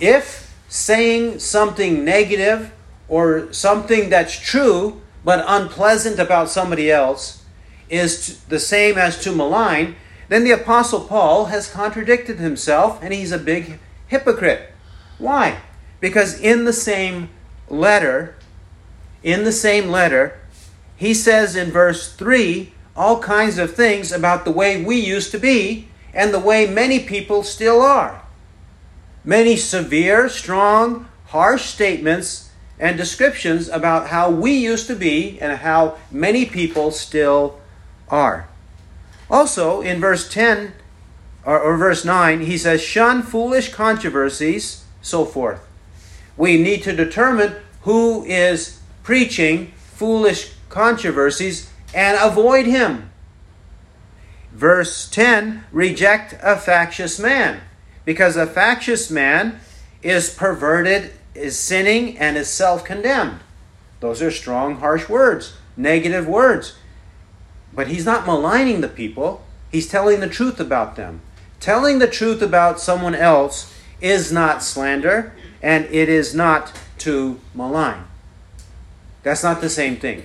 If 0.00 0.54
saying 0.68 1.40
something 1.40 2.04
negative 2.04 2.72
or 3.08 3.52
something 3.52 4.08
that's 4.08 4.38
true 4.38 5.00
but 5.24 5.44
unpleasant 5.46 6.18
about 6.18 6.48
somebody 6.48 6.90
else 6.90 7.44
is 7.88 8.42
the 8.44 8.58
same 8.58 8.96
as 8.96 9.20
to 9.22 9.32
malign, 9.32 9.96
then 10.28 10.44
the 10.44 10.52
Apostle 10.52 11.00
Paul 11.00 11.46
has 11.46 11.70
contradicted 11.70 12.38
himself 12.38 13.02
and 13.02 13.12
he's 13.12 13.32
a 13.32 13.38
big 13.38 13.78
hypocrite. 14.06 14.72
Why? 15.18 15.58
Because 15.98 16.40
in 16.40 16.64
the 16.64 16.72
same 16.72 17.28
letter, 17.68 18.36
in 19.22 19.44
the 19.44 19.52
same 19.52 19.88
letter, 19.88 20.38
he 20.96 21.12
says 21.12 21.56
in 21.56 21.70
verse 21.70 22.12
3 22.14 22.72
all 23.00 23.18
kinds 23.18 23.56
of 23.56 23.74
things 23.74 24.12
about 24.12 24.44
the 24.44 24.50
way 24.50 24.84
we 24.84 24.94
used 24.94 25.30
to 25.30 25.38
be 25.38 25.88
and 26.12 26.34
the 26.34 26.38
way 26.38 26.66
many 26.66 27.00
people 27.00 27.42
still 27.42 27.80
are. 27.80 28.22
Many 29.24 29.56
severe, 29.56 30.28
strong, 30.28 31.08
harsh 31.28 31.64
statements 31.64 32.50
and 32.78 32.98
descriptions 32.98 33.70
about 33.70 34.08
how 34.08 34.30
we 34.30 34.52
used 34.52 34.86
to 34.86 34.94
be 34.94 35.40
and 35.40 35.60
how 35.60 35.96
many 36.10 36.44
people 36.44 36.90
still 36.90 37.58
are. 38.10 38.46
Also, 39.30 39.80
in 39.80 39.98
verse 39.98 40.28
10, 40.28 40.74
or, 41.46 41.58
or 41.58 41.78
verse 41.78 42.04
9, 42.04 42.40
he 42.40 42.58
says, 42.58 42.82
Shun 42.82 43.22
foolish 43.22 43.72
controversies, 43.72 44.84
so 45.00 45.24
forth. 45.24 45.66
We 46.36 46.62
need 46.62 46.82
to 46.82 46.94
determine 46.94 47.54
who 47.82 48.24
is 48.24 48.78
preaching 49.02 49.72
foolish 49.94 50.52
controversies 50.68 51.69
and 51.94 52.18
avoid 52.20 52.66
him. 52.66 53.10
Verse 54.52 55.08
10 55.08 55.64
reject 55.72 56.34
a 56.42 56.56
factious 56.56 57.18
man, 57.18 57.60
because 58.04 58.36
a 58.36 58.46
factious 58.46 59.10
man 59.10 59.60
is 60.02 60.30
perverted, 60.30 61.12
is 61.34 61.58
sinning, 61.58 62.18
and 62.18 62.36
is 62.36 62.48
self 62.48 62.84
condemned. 62.84 63.40
Those 64.00 64.22
are 64.22 64.30
strong, 64.30 64.76
harsh 64.76 65.08
words, 65.08 65.54
negative 65.76 66.26
words. 66.26 66.76
But 67.72 67.88
he's 67.88 68.04
not 68.04 68.26
maligning 68.26 68.80
the 68.80 68.88
people, 68.88 69.44
he's 69.70 69.88
telling 69.88 70.20
the 70.20 70.28
truth 70.28 70.58
about 70.58 70.96
them. 70.96 71.20
Telling 71.60 71.98
the 71.98 72.08
truth 72.08 72.40
about 72.40 72.80
someone 72.80 73.14
else 73.14 73.74
is 74.00 74.32
not 74.32 74.62
slander, 74.62 75.34
and 75.62 75.84
it 75.86 76.08
is 76.08 76.34
not 76.34 76.72
to 76.98 77.38
malign. 77.54 78.04
That's 79.22 79.42
not 79.42 79.60
the 79.60 79.68
same 79.68 79.96
thing. 79.96 80.24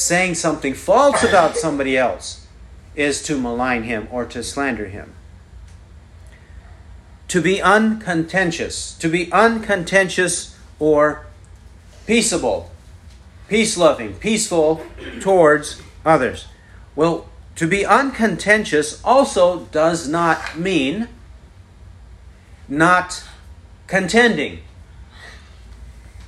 Saying 0.00 0.36
something 0.36 0.72
false 0.72 1.22
about 1.22 1.58
somebody 1.58 1.94
else 1.94 2.46
is 2.96 3.22
to 3.24 3.38
malign 3.38 3.82
him 3.82 4.08
or 4.10 4.24
to 4.24 4.42
slander 4.42 4.86
him. 4.86 5.12
To 7.28 7.42
be 7.42 7.60
uncontentious, 7.60 8.94
to 8.94 9.10
be 9.10 9.30
uncontentious 9.30 10.58
or 10.78 11.26
peaceable, 12.06 12.70
peace 13.46 13.76
loving, 13.76 14.14
peaceful 14.14 14.86
towards 15.20 15.82
others. 16.02 16.46
Well, 16.96 17.28
to 17.56 17.66
be 17.66 17.84
uncontentious 17.84 19.04
also 19.04 19.66
does 19.66 20.08
not 20.08 20.56
mean 20.56 21.08
not 22.66 23.22
contending, 23.86 24.60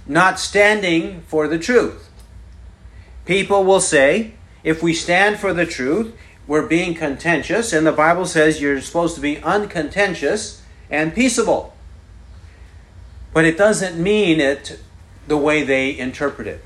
not 0.06 0.38
standing 0.38 1.22
for 1.22 1.48
the 1.48 1.58
truth. 1.58 2.10
People 3.24 3.64
will 3.64 3.80
say, 3.80 4.32
if 4.64 4.82
we 4.82 4.94
stand 4.94 5.38
for 5.38 5.52
the 5.52 5.66
truth, 5.66 6.14
we're 6.46 6.66
being 6.66 6.94
contentious, 6.94 7.72
and 7.72 7.86
the 7.86 7.92
Bible 7.92 8.26
says 8.26 8.60
you're 8.60 8.80
supposed 8.80 9.14
to 9.14 9.20
be 9.20 9.42
uncontentious 9.42 10.62
and 10.90 11.14
peaceable. 11.14 11.74
But 13.32 13.44
it 13.44 13.56
doesn't 13.56 14.02
mean 14.02 14.40
it 14.40 14.78
the 15.26 15.36
way 15.36 15.62
they 15.62 15.96
interpret 15.96 16.48
it. 16.48 16.64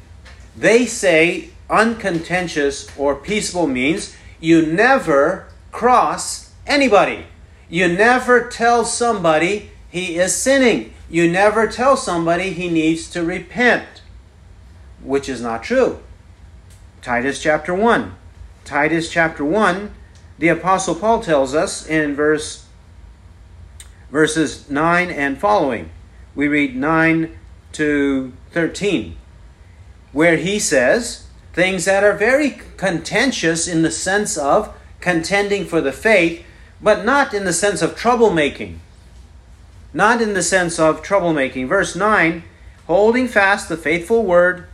They 0.57 0.87
say 0.87 1.51
uncontentious 1.69 2.89
or 2.97 3.15
peaceable 3.15 3.67
means 3.67 4.17
you 4.41 4.65
never 4.65 5.49
cross 5.73 6.53
anybody. 6.67 7.27
You 7.69 7.89
never 7.89 8.49
tell 8.49 8.85
somebody 8.85 9.71
he 9.91 10.17
is 10.19 10.35
sinning. 10.35 10.95
You 11.11 11.31
never 11.31 11.67
tell 11.67 11.97
somebody 11.97 12.51
he 12.51 12.69
needs 12.69 13.09
to 13.11 13.23
repent, 13.23 14.03
which 15.03 15.29
is 15.29 15.41
not 15.41 15.63
true. 15.63 16.01
Titus 17.07 17.41
chapter 17.41 17.73
1. 17.73 18.17
Titus 18.65 19.09
chapter 19.09 19.45
1, 19.45 19.95
the 20.41 20.49
apostle 20.49 20.97
Paul 20.97 21.23
tells 21.23 21.55
us 21.55 21.87
in 21.87 22.17
verse 22.17 22.67
verses 24.11 24.69
9 24.69 25.13
and 25.13 25.39
following. 25.39 25.91
We 26.35 26.49
read 26.49 26.75
9 26.75 27.39
to 27.75 28.33
13, 28.51 29.17
where 30.11 30.37
he 30.37 30.59
says 30.59 31.29
things 31.53 31.85
that 31.85 32.03
are 32.03 32.17
very 32.17 32.61
contentious 32.77 33.69
in 33.69 33.83
the 33.83 33.93
sense 33.93 34.37
of 34.37 34.77
contending 35.01 35.65
for 35.65 35.81
the 35.81 35.93
faith, 35.93 36.45
but 36.83 37.05
not 37.05 37.33
in 37.33 37.45
the 37.45 37.53
sense 37.53 37.83
of 37.83 37.95
troublemaking. 37.95 38.79
Not 39.95 40.21
in 40.21 40.35
the 40.35 40.43
sense 40.43 40.81
of 40.81 41.05
troublemaking. 41.05 41.69
Verse 41.69 41.95
9 41.95 42.43
holding 42.89 43.29
fast 43.29 43.69
the 43.69 43.77
faithful 43.77 44.25
word 44.25 44.67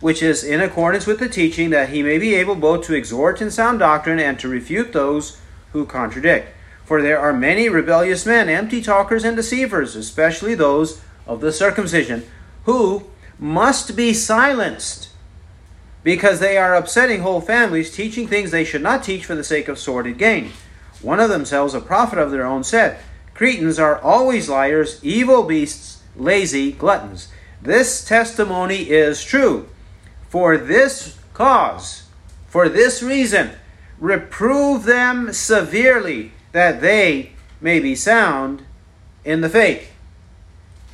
which 0.00 0.22
is 0.22 0.42
in 0.42 0.60
accordance 0.60 1.06
with 1.06 1.18
the 1.18 1.28
teaching, 1.28 1.70
that 1.70 1.90
he 1.90 2.02
may 2.02 2.18
be 2.18 2.34
able 2.34 2.54
both 2.54 2.84
to 2.86 2.94
exhort 2.94 3.40
in 3.40 3.50
sound 3.50 3.78
doctrine 3.78 4.18
and 4.18 4.38
to 4.38 4.48
refute 4.48 4.92
those 4.92 5.40
who 5.72 5.84
contradict. 5.84 6.48
For 6.84 7.02
there 7.02 7.20
are 7.20 7.32
many 7.32 7.68
rebellious 7.68 8.26
men, 8.26 8.48
empty 8.48 8.82
talkers 8.82 9.24
and 9.24 9.36
deceivers, 9.36 9.94
especially 9.94 10.54
those 10.54 11.00
of 11.26 11.40
the 11.40 11.52
circumcision, 11.52 12.26
who 12.64 13.04
must 13.38 13.94
be 13.94 14.12
silenced 14.12 15.10
because 16.02 16.40
they 16.40 16.56
are 16.56 16.74
upsetting 16.74 17.20
whole 17.20 17.40
families, 17.40 17.94
teaching 17.94 18.26
things 18.26 18.50
they 18.50 18.64
should 18.64 18.82
not 18.82 19.04
teach 19.04 19.24
for 19.24 19.34
the 19.34 19.44
sake 19.44 19.68
of 19.68 19.78
sordid 19.78 20.18
gain. 20.18 20.50
One 21.02 21.20
of 21.20 21.28
themselves, 21.30 21.74
a 21.74 21.80
prophet 21.80 22.18
of 22.18 22.30
their 22.30 22.44
own, 22.44 22.64
said, 22.64 22.98
Cretans 23.34 23.78
are 23.78 23.98
always 24.00 24.48
liars, 24.48 24.98
evil 25.02 25.44
beasts, 25.44 26.02
lazy 26.16 26.72
gluttons. 26.72 27.28
This 27.62 28.04
testimony 28.04 28.90
is 28.90 29.24
true. 29.24 29.68
For 30.30 30.56
this 30.56 31.18
cause, 31.34 32.04
for 32.46 32.68
this 32.68 33.02
reason, 33.02 33.50
reprove 33.98 34.84
them 34.84 35.32
severely, 35.32 36.30
that 36.52 36.80
they 36.80 37.32
may 37.60 37.80
be 37.80 37.96
sound 37.96 38.62
in 39.24 39.40
the 39.40 39.48
faith. 39.48 39.92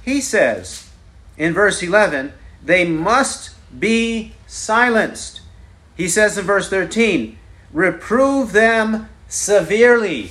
He 0.02 0.22
says 0.22 0.88
in 1.36 1.52
verse 1.52 1.82
11, 1.82 2.32
they 2.64 2.86
must 2.86 3.50
be 3.78 4.32
silenced. 4.46 5.42
He 5.98 6.08
says 6.08 6.38
in 6.38 6.46
verse 6.46 6.70
13, 6.70 7.38
reprove 7.74 8.52
them 8.52 9.10
severely. 9.28 10.30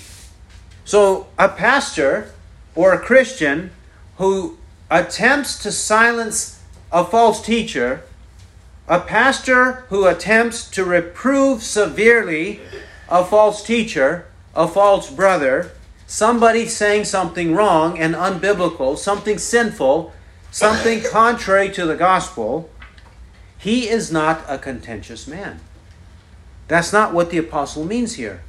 So, 0.83 1.27
a 1.37 1.49
pastor 1.49 2.31
or 2.73 2.93
a 2.93 2.99
Christian 2.99 3.69
who 4.17 4.57
attempts 4.89 5.61
to 5.61 5.71
silence 5.71 6.59
a 6.91 7.05
false 7.05 7.41
teacher 7.43 8.01
a 8.87 8.99
pastor 8.99 9.85
who 9.89 10.05
attempts 10.05 10.69
to 10.71 10.85
reprove 10.85 11.63
severely 11.63 12.61
a 13.09 13.23
false 13.23 13.63
teacher, 13.63 14.27
a 14.55 14.67
false 14.67 15.09
brother, 15.09 15.71
somebody 16.05 16.67
saying 16.67 17.03
something 17.03 17.55
wrong 17.55 17.97
and 17.97 18.13
unbiblical, 18.13 18.97
something 18.97 19.37
sinful, 19.37 20.13
something 20.51 21.01
contrary 21.01 21.69
to 21.69 21.85
the 21.85 21.95
gospel, 21.95 22.69
he 23.57 23.89
is 23.89 24.11
not 24.11 24.43
a 24.47 24.57
contentious 24.57 25.27
man. 25.27 25.59
That's 26.67 26.93
not 26.93 27.13
what 27.13 27.31
the 27.31 27.37
apostle 27.37 27.83
means 27.83 28.15
here. 28.15 28.43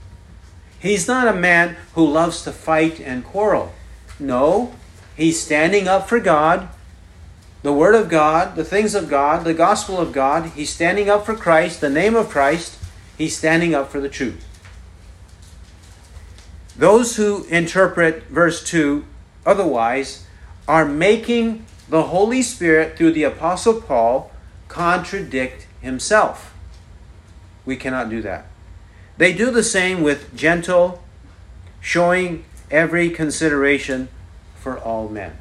He's 0.78 1.09
not 1.09 1.28
a 1.28 1.38
man 1.38 1.76
who 1.95 2.07
loves 2.07 2.43
to 2.43 2.52
fight 2.52 3.00
and 3.00 3.25
quarrel. 3.25 3.73
No, 4.19 4.75
he's 5.16 5.40
standing 5.40 5.88
up 5.88 6.09
for 6.09 6.21
God 6.21 6.69
the 7.66 7.73
Word 7.73 7.96
of 7.96 8.08
God, 8.08 8.54
the 8.54 8.62
things 8.62 8.94
of 8.94 9.08
God, 9.08 9.42
the 9.42 9.52
gospel 9.52 9.99
of 9.99 10.12
God. 10.12 10.50
He's 10.50 10.70
standing 10.70 11.11
up 11.11 11.26
for 11.26 11.35
Christ, 11.35 11.81
the 11.81 11.90
name 11.90 12.14
of 12.14 12.29
Christ. 12.29 12.79
He's 13.18 13.37
standing 13.37 13.74
up 13.74 13.90
for 13.90 14.00
the 14.00 14.09
truth. 14.09 14.46
Those 16.76 17.16
who 17.16 17.42
interpret 17.46 18.29
verse 18.29 18.62
2 18.62 19.05
otherwise 19.44 20.29
are 20.68 20.85
making 20.85 21.66
the 21.88 22.05
Holy 22.05 22.40
Spirit, 22.40 22.96
through 22.96 23.11
the 23.11 23.24
Apostle 23.24 23.81
Paul, 23.81 24.31
contradict 24.68 25.66
himself. 25.81 26.55
We 27.64 27.74
cannot 27.74 28.09
do 28.09 28.22
that. 28.22 28.46
They 29.16 29.33
do 29.33 29.50
the 29.50 29.64
same 29.64 30.05
with 30.05 30.37
gentle, 30.37 31.02
showing 31.81 32.44
every 32.70 33.11
consideration 33.11 34.07
for 34.55 34.79
all 34.79 35.09
men 35.09 35.37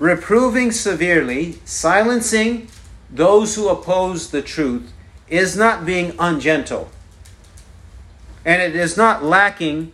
reproving 0.00 0.72
severely, 0.72 1.52
silencing 1.64 2.66
those 3.08 3.54
who 3.54 3.68
oppose 3.68 4.30
the 4.30 4.42
truth, 4.42 4.92
is 5.28 5.56
not 5.56 5.86
being 5.86 6.12
ungentle. 6.18 6.90
And 8.44 8.60
it 8.60 8.74
is 8.74 8.96
not 8.96 9.22
lacking 9.22 9.92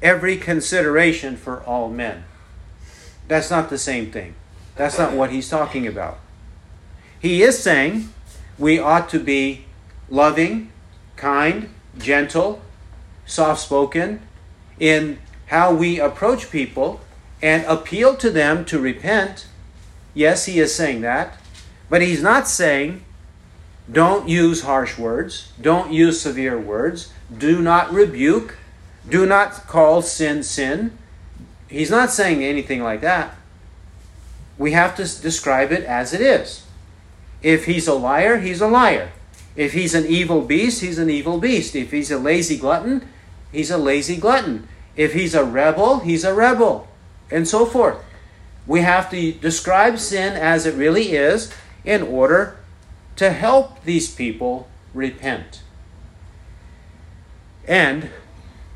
every 0.00 0.36
consideration 0.38 1.36
for 1.36 1.62
all 1.64 1.90
men. 1.90 2.24
That's 3.28 3.50
not 3.50 3.68
the 3.68 3.76
same 3.76 4.10
thing. 4.10 4.34
That's 4.76 4.98
not 4.98 5.12
what 5.12 5.30
he's 5.30 5.50
talking 5.50 5.86
about. 5.86 6.18
He 7.18 7.42
is 7.42 7.58
saying 7.58 8.08
we 8.56 8.78
ought 8.78 9.08
to 9.10 9.18
be 9.18 9.66
loving, 10.08 10.70
kind, 11.16 11.68
gentle, 11.98 12.62
soft 13.26 13.60
spoken 13.60 14.22
in 14.78 15.18
how 15.46 15.74
we 15.74 15.98
approach 15.98 16.50
people 16.50 17.00
and 17.42 17.64
appeal 17.64 18.16
to 18.16 18.30
them 18.30 18.64
to 18.66 18.78
repent. 18.78 19.46
Yes, 20.14 20.46
he 20.46 20.58
is 20.58 20.74
saying 20.74 21.00
that. 21.02 21.38
But 21.88 22.02
he's 22.02 22.22
not 22.22 22.46
saying 22.46 23.04
don't 23.90 24.28
use 24.28 24.62
harsh 24.62 24.96
words, 24.96 25.52
don't 25.60 25.92
use 25.92 26.20
severe 26.20 26.58
words, 26.58 27.12
do 27.36 27.60
not 27.60 27.92
rebuke, 27.92 28.56
do 29.08 29.26
not 29.26 29.66
call 29.66 30.00
sin 30.02 30.42
sin. 30.44 30.96
He's 31.68 31.90
not 31.90 32.10
saying 32.10 32.44
anything 32.44 32.82
like 32.82 33.00
that. 33.00 33.34
We 34.58 34.72
have 34.72 34.94
to 34.96 35.02
describe 35.02 35.72
it 35.72 35.84
as 35.84 36.12
it 36.12 36.20
is. 36.20 36.64
If 37.42 37.64
he's 37.64 37.88
a 37.88 37.94
liar, 37.94 38.38
he's 38.38 38.60
a 38.60 38.68
liar. 38.68 39.10
If 39.56 39.72
he's 39.72 39.94
an 39.94 40.06
evil 40.06 40.42
beast, 40.42 40.82
he's 40.82 40.98
an 40.98 41.10
evil 41.10 41.38
beast. 41.38 41.74
If 41.74 41.90
he's 41.90 42.10
a 42.10 42.18
lazy 42.18 42.58
glutton, 42.58 43.08
he's 43.50 43.70
a 43.70 43.78
lazy 43.78 44.16
glutton. 44.16 44.68
If 44.94 45.14
he's 45.14 45.34
a 45.34 45.44
rebel, 45.44 46.00
he's 46.00 46.24
a 46.24 46.34
rebel 46.34 46.89
and 47.30 47.46
so 47.46 47.64
forth. 47.66 47.96
We 48.66 48.80
have 48.82 49.10
to 49.10 49.32
describe 49.32 49.98
sin 49.98 50.34
as 50.34 50.66
it 50.66 50.74
really 50.74 51.12
is 51.12 51.52
in 51.84 52.02
order 52.02 52.56
to 53.16 53.30
help 53.30 53.84
these 53.84 54.14
people 54.14 54.68
repent. 54.94 55.62
And 57.66 58.10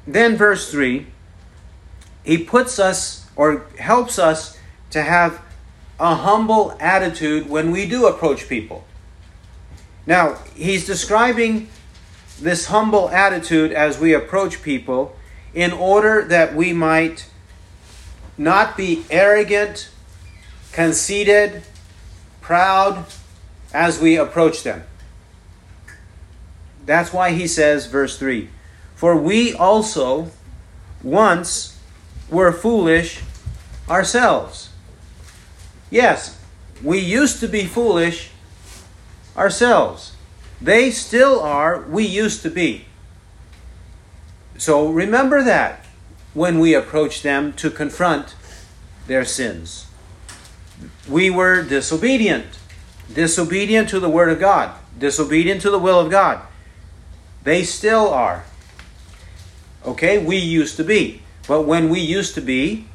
then, 0.07 0.37
verse 0.37 0.71
3, 0.71 1.07
he 2.25 2.38
puts 2.38 2.79
us 2.79 3.27
or 3.37 3.67
helps 3.79 4.19
us 4.19 4.59
to 4.90 5.03
have 5.03 5.43
a 5.99 6.14
humble 6.14 6.77
attitude 6.81 7.49
when 7.49 7.71
we 7.71 7.87
do 7.87 8.07
approach 8.07 8.49
people. 8.49 8.85
Now, 10.07 10.35
he's 10.55 10.87
describing 10.87 11.69
this 12.40 12.67
humble 12.67 13.09
attitude 13.11 13.73
as 13.73 13.99
we 13.99 14.12
approach 14.12 14.62
people 14.62 15.17
in 15.55 15.73
order 15.73 16.25
that 16.25 16.55
we 16.55 16.73
might 16.73 17.29
not 18.37 18.77
be 18.77 19.05
arrogant, 19.11 19.88
conceited, 20.73 21.62
proud 22.40 23.07
as 23.73 24.01
we 24.01 24.16
approach 24.16 24.62
them. 24.62 24.85
That's 26.87 27.12
why 27.12 27.33
he 27.33 27.47
says, 27.47 27.87
verse 27.87 28.18
3 28.18 28.49
For 28.94 29.16
we 29.16 29.55
also 29.55 30.31
once 31.03 31.79
were 32.31 32.53
foolish 32.53 33.20
ourselves. 33.88 34.70
Yes, 35.90 36.40
we 36.83 36.99
used 36.99 37.40
to 37.40 37.49
be 37.49 37.66
foolish 37.66 38.31
ourselves. 39.37 40.12
They 40.61 40.90
still 40.90 41.40
are, 41.40 41.83
we 41.83 42.05
used 42.05 42.42
to 42.42 42.51
be. 42.51 42.87
So 44.57 44.88
remember 44.88 45.42
that 45.42 45.84
when 46.35 46.59
we 46.59 46.75
approach 46.75 47.23
them 47.23 47.53
to 47.55 47.70
confront 47.70 48.35
their 49.07 49.25
sins. 49.25 49.87
We 51.09 51.31
were 51.31 51.62
disobedient, 51.62 52.59
disobedient 53.12 53.88
to 53.90 54.01
the 54.01 54.11
Word 54.11 54.31
of 54.31 54.40
God, 54.40 54.77
disobedient 54.99 55.62
to 55.62 55.70
the 55.70 55.79
will 55.79 56.01
of 56.01 56.11
God. 56.11 56.40
They 57.44 57.62
still 57.62 58.09
are. 58.09 58.44
Okay, 59.85 60.18
we 60.18 60.37
used 60.37 60.77
to 60.77 60.85
be. 60.85 61.23
But 61.47 61.62
when 61.62 61.90
we 61.90 62.01
used 62.01 62.35
to 62.35 62.40
be, 62.40 62.87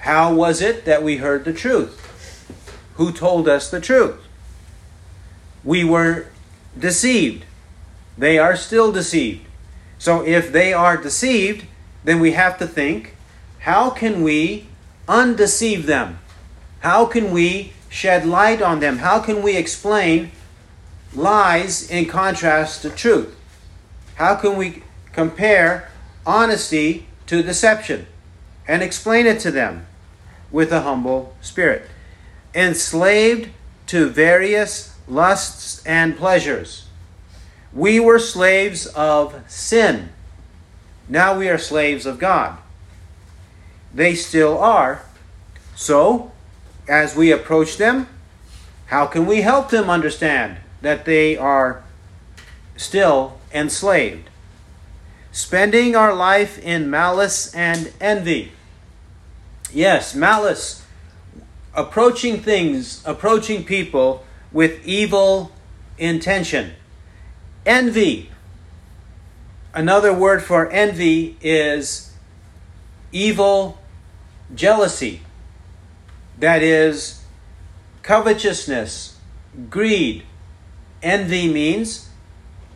how 0.00 0.32
was 0.32 0.62
it 0.62 0.84
that 0.84 1.02
we 1.02 1.16
heard 1.16 1.44
the 1.44 1.52
truth? 1.52 2.04
Who 2.94 3.12
told 3.12 3.48
us 3.48 3.70
the 3.70 3.80
truth? 3.80 4.20
We 5.64 5.84
were 5.84 6.26
deceived. 6.78 7.44
They 8.16 8.38
are 8.38 8.56
still 8.56 8.92
deceived. 8.92 9.47
So 9.98 10.24
if 10.24 10.52
they 10.52 10.72
are 10.72 10.96
deceived, 10.96 11.66
then 12.04 12.20
we 12.20 12.32
have 12.32 12.58
to 12.58 12.66
think 12.66 13.16
how 13.60 13.90
can 13.90 14.22
we 14.22 14.66
undeceive 15.08 15.86
them? 15.86 16.20
How 16.80 17.06
can 17.06 17.32
we 17.32 17.72
shed 17.88 18.24
light 18.24 18.62
on 18.62 18.80
them? 18.80 18.98
How 18.98 19.18
can 19.18 19.42
we 19.42 19.56
explain 19.56 20.30
lies 21.14 21.90
in 21.90 22.06
contrast 22.06 22.82
to 22.82 22.90
truth? 22.90 23.34
How 24.14 24.36
can 24.36 24.56
we 24.56 24.82
compare 25.12 25.90
honesty 26.26 27.06
to 27.26 27.42
deception 27.42 28.06
and 28.66 28.82
explain 28.82 29.26
it 29.26 29.40
to 29.40 29.50
them 29.50 29.86
with 30.50 30.72
a 30.72 30.82
humble 30.82 31.34
spirit? 31.40 31.88
Enslaved 32.54 33.50
to 33.88 34.08
various 34.08 34.94
lusts 35.08 35.84
and 35.84 36.16
pleasures. 36.16 36.87
We 37.78 38.00
were 38.00 38.18
slaves 38.18 38.88
of 38.88 39.40
sin. 39.46 40.08
Now 41.08 41.38
we 41.38 41.48
are 41.48 41.58
slaves 41.58 42.06
of 42.06 42.18
God. 42.18 42.58
They 43.94 44.16
still 44.16 44.58
are. 44.58 45.04
So, 45.76 46.32
as 46.88 47.14
we 47.14 47.30
approach 47.30 47.76
them, 47.76 48.08
how 48.86 49.06
can 49.06 49.26
we 49.26 49.42
help 49.42 49.70
them 49.70 49.88
understand 49.88 50.56
that 50.82 51.04
they 51.04 51.36
are 51.36 51.84
still 52.76 53.38
enslaved? 53.54 54.28
Spending 55.30 55.94
our 55.94 56.12
life 56.12 56.58
in 56.58 56.90
malice 56.90 57.54
and 57.54 57.92
envy. 58.00 58.50
Yes, 59.72 60.16
malice. 60.16 60.84
Approaching 61.74 62.42
things, 62.42 63.04
approaching 63.06 63.62
people 63.62 64.24
with 64.50 64.84
evil 64.84 65.52
intention. 65.96 66.72
Envy. 67.66 68.30
Another 69.74 70.12
word 70.12 70.42
for 70.42 70.70
envy 70.70 71.36
is 71.40 72.12
evil 73.12 73.78
jealousy. 74.54 75.22
That 76.38 76.62
is 76.62 77.22
covetousness, 78.02 79.18
greed. 79.68 80.24
Envy 81.02 81.52
means 81.52 82.08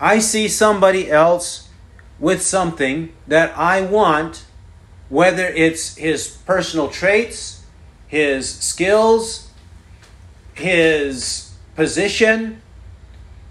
I 0.00 0.18
see 0.18 0.48
somebody 0.48 1.10
else 1.10 1.68
with 2.18 2.42
something 2.42 3.12
that 3.26 3.56
I 3.56 3.82
want, 3.82 4.44
whether 5.08 5.46
it's 5.46 5.96
his 5.96 6.28
personal 6.28 6.88
traits, 6.88 7.64
his 8.06 8.48
skills, 8.48 9.50
his 10.54 11.52
position, 11.74 12.62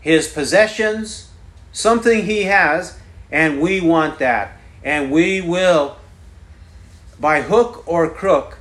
his 0.02 0.28
possessions, 0.28 1.30
something 1.72 2.26
he 2.26 2.44
has, 2.44 2.98
and 3.32 3.62
we 3.62 3.80
want 3.80 4.20
that. 4.20 4.58
And 4.84 5.12
we 5.12 5.40
will, 5.40 5.98
by 7.20 7.44
hook 7.44 7.84
or 7.88 8.10
crook, 8.10 8.58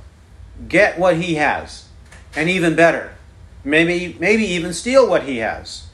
get 0.67 0.99
what 0.99 1.17
he 1.17 1.35
has, 1.35 1.87
and 2.35 2.47
even 2.47 2.75
better. 2.75 3.15
Maybe, 3.63 4.15
maybe 4.19 4.45
even 4.45 4.73
steal 4.73 5.09
what 5.09 5.23
he 5.23 5.37
has. 5.37 5.87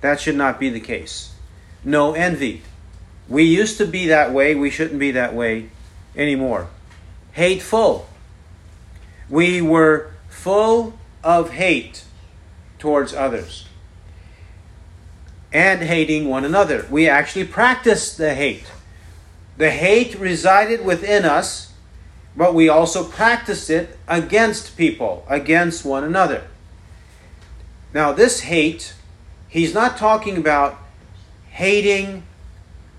That 0.00 0.20
should 0.20 0.36
not 0.36 0.60
be 0.60 0.70
the 0.70 0.80
case. 0.80 1.34
No 1.84 2.14
envy. 2.14 2.62
We 3.28 3.44
used 3.44 3.78
to 3.78 3.86
be 3.86 4.06
that 4.08 4.32
way. 4.32 4.54
We 4.54 4.70
shouldn't 4.70 5.00
be 5.00 5.10
that 5.12 5.34
way 5.34 5.70
anymore. 6.16 6.68
Hateful. 7.32 8.08
We 9.28 9.60
were 9.60 10.12
full 10.28 10.98
of 11.22 11.50
hate 11.50 12.04
towards 12.78 13.14
others 13.14 13.66
and 15.54 15.80
hating 15.80 16.28
one 16.28 16.44
another. 16.44 16.86
We 16.90 17.08
actually 17.08 17.46
practiced 17.46 18.18
the 18.18 18.34
hate. 18.34 18.66
The 19.56 19.70
hate 19.70 20.18
resided 20.18 20.84
within 20.84 21.24
us 21.24 21.74
but 22.36 22.54
we 22.54 22.68
also 22.68 23.04
practice 23.04 23.70
it 23.70 23.96
against 24.08 24.76
people, 24.76 25.24
against 25.28 25.84
one 25.84 26.04
another. 26.04 26.44
Now, 27.92 28.12
this 28.12 28.40
hate, 28.40 28.94
he's 29.48 29.72
not 29.72 29.96
talking 29.96 30.36
about 30.36 30.78
hating 31.50 32.24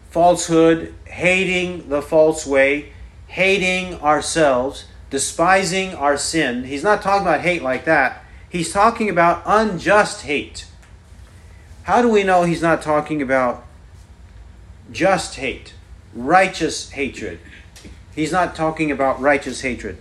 falsehood, 0.09 0.93
hating 1.05 1.89
the 1.89 2.01
false 2.01 2.45
way, 2.45 2.93
hating 3.27 3.95
ourselves, 3.95 4.85
despising 5.09 5.93
our 5.95 6.17
sin. 6.17 6.63
He's 6.63 6.83
not 6.83 7.01
talking 7.01 7.27
about 7.27 7.41
hate 7.41 7.61
like 7.61 7.83
that. 7.85 8.23
He's 8.49 8.71
talking 8.71 9.09
about 9.09 9.43
unjust 9.45 10.21
hate. 10.21 10.65
How 11.85 12.01
do 12.01 12.09
we 12.09 12.23
know 12.23 12.43
he's 12.43 12.63
not 12.63 12.81
talking 12.81 13.21
about 13.21 13.63
just 14.91 15.35
hate, 15.35 15.75
righteous 16.15 16.89
hatred? 16.89 17.39
He's 18.15 18.31
not 18.31 18.55
talking 18.55 18.89
about 18.89 19.21
righteous 19.21 19.61
hatred. 19.61 19.97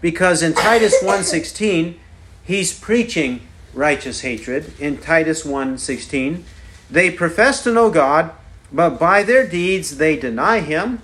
Because 0.00 0.44
in 0.44 0.54
Titus 0.54 0.94
1:16, 1.02 1.98
he's 2.44 2.72
preaching 2.72 3.40
righteous 3.72 4.20
hatred. 4.20 4.74
In 4.78 4.98
Titus 4.98 5.44
1:16, 5.44 6.44
they 6.88 7.10
profess 7.10 7.64
to 7.64 7.72
know 7.72 7.90
God, 7.90 8.30
but 8.72 9.00
by 9.00 9.24
their 9.24 9.44
deeds 9.44 9.96
they 9.96 10.14
deny 10.14 10.60
him, 10.60 11.02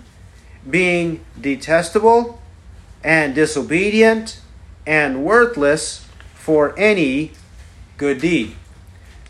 being 0.68 1.24
detestable 1.40 2.40
and 3.02 3.34
disobedient 3.34 4.38
and 4.86 5.24
worthless 5.24 6.04
for 6.36 6.72
any 6.78 7.32
good 7.96 8.20
deed. 8.20 8.54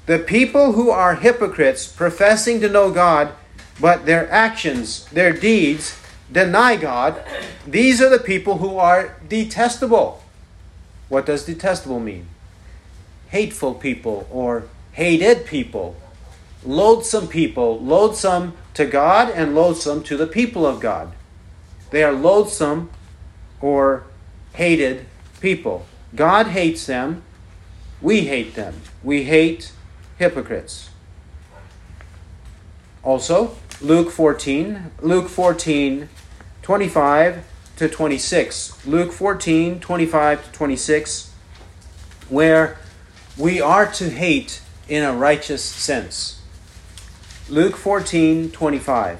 The 0.06 0.18
people 0.18 0.72
who 0.72 0.90
are 0.90 1.14
hypocrites, 1.16 1.86
professing 1.86 2.60
to 2.60 2.68
know 2.68 2.90
God, 2.90 3.32
but 3.80 4.06
their 4.06 4.30
actions, 4.30 5.04
their 5.06 5.32
deeds, 5.32 5.98
deny 6.30 6.76
God, 6.76 7.22
these 7.66 8.00
are 8.00 8.08
the 8.08 8.18
people 8.18 8.58
who 8.58 8.76
are 8.76 9.16
detestable. 9.28 10.22
What 11.08 11.26
does 11.26 11.44
detestable 11.44 12.00
mean? 12.00 12.26
Hateful 13.28 13.74
people 13.74 14.26
or 14.30 14.64
hated 14.92 15.46
people, 15.46 15.96
loathsome 16.64 17.28
people, 17.28 17.78
loathsome 17.78 18.54
to 18.74 18.86
God 18.86 19.30
and 19.30 19.54
loathsome 19.54 20.02
to 20.04 20.16
the 20.16 20.26
people 20.26 20.66
of 20.66 20.80
God. 20.80 21.12
They 21.90 22.02
are 22.02 22.12
loathsome 22.12 22.90
or 23.60 24.04
hated 24.54 25.06
people. 25.40 25.86
God 26.14 26.48
hates 26.48 26.86
them. 26.86 27.22
We 28.00 28.22
hate 28.22 28.54
them. 28.54 28.80
We 29.02 29.24
hate 29.24 29.72
hypocrites. 30.20 30.90
Also, 33.02 33.56
Luke 33.80 34.10
14, 34.10 34.92
Luke 35.00 35.28
14 35.28 36.08
25 36.62 37.44
to 37.76 37.88
26. 37.88 38.86
Luke 38.86 39.12
14, 39.12 39.80
25 39.80 40.44
to 40.44 40.52
26, 40.52 41.34
where 42.28 42.78
we 43.38 43.60
are 43.60 43.90
to 43.90 44.10
hate 44.10 44.60
in 44.86 45.02
a 45.02 45.14
righteous 45.14 45.64
sense. 45.64 46.42
Luke 47.48 47.76
14, 47.76 48.50
25. 48.50 49.18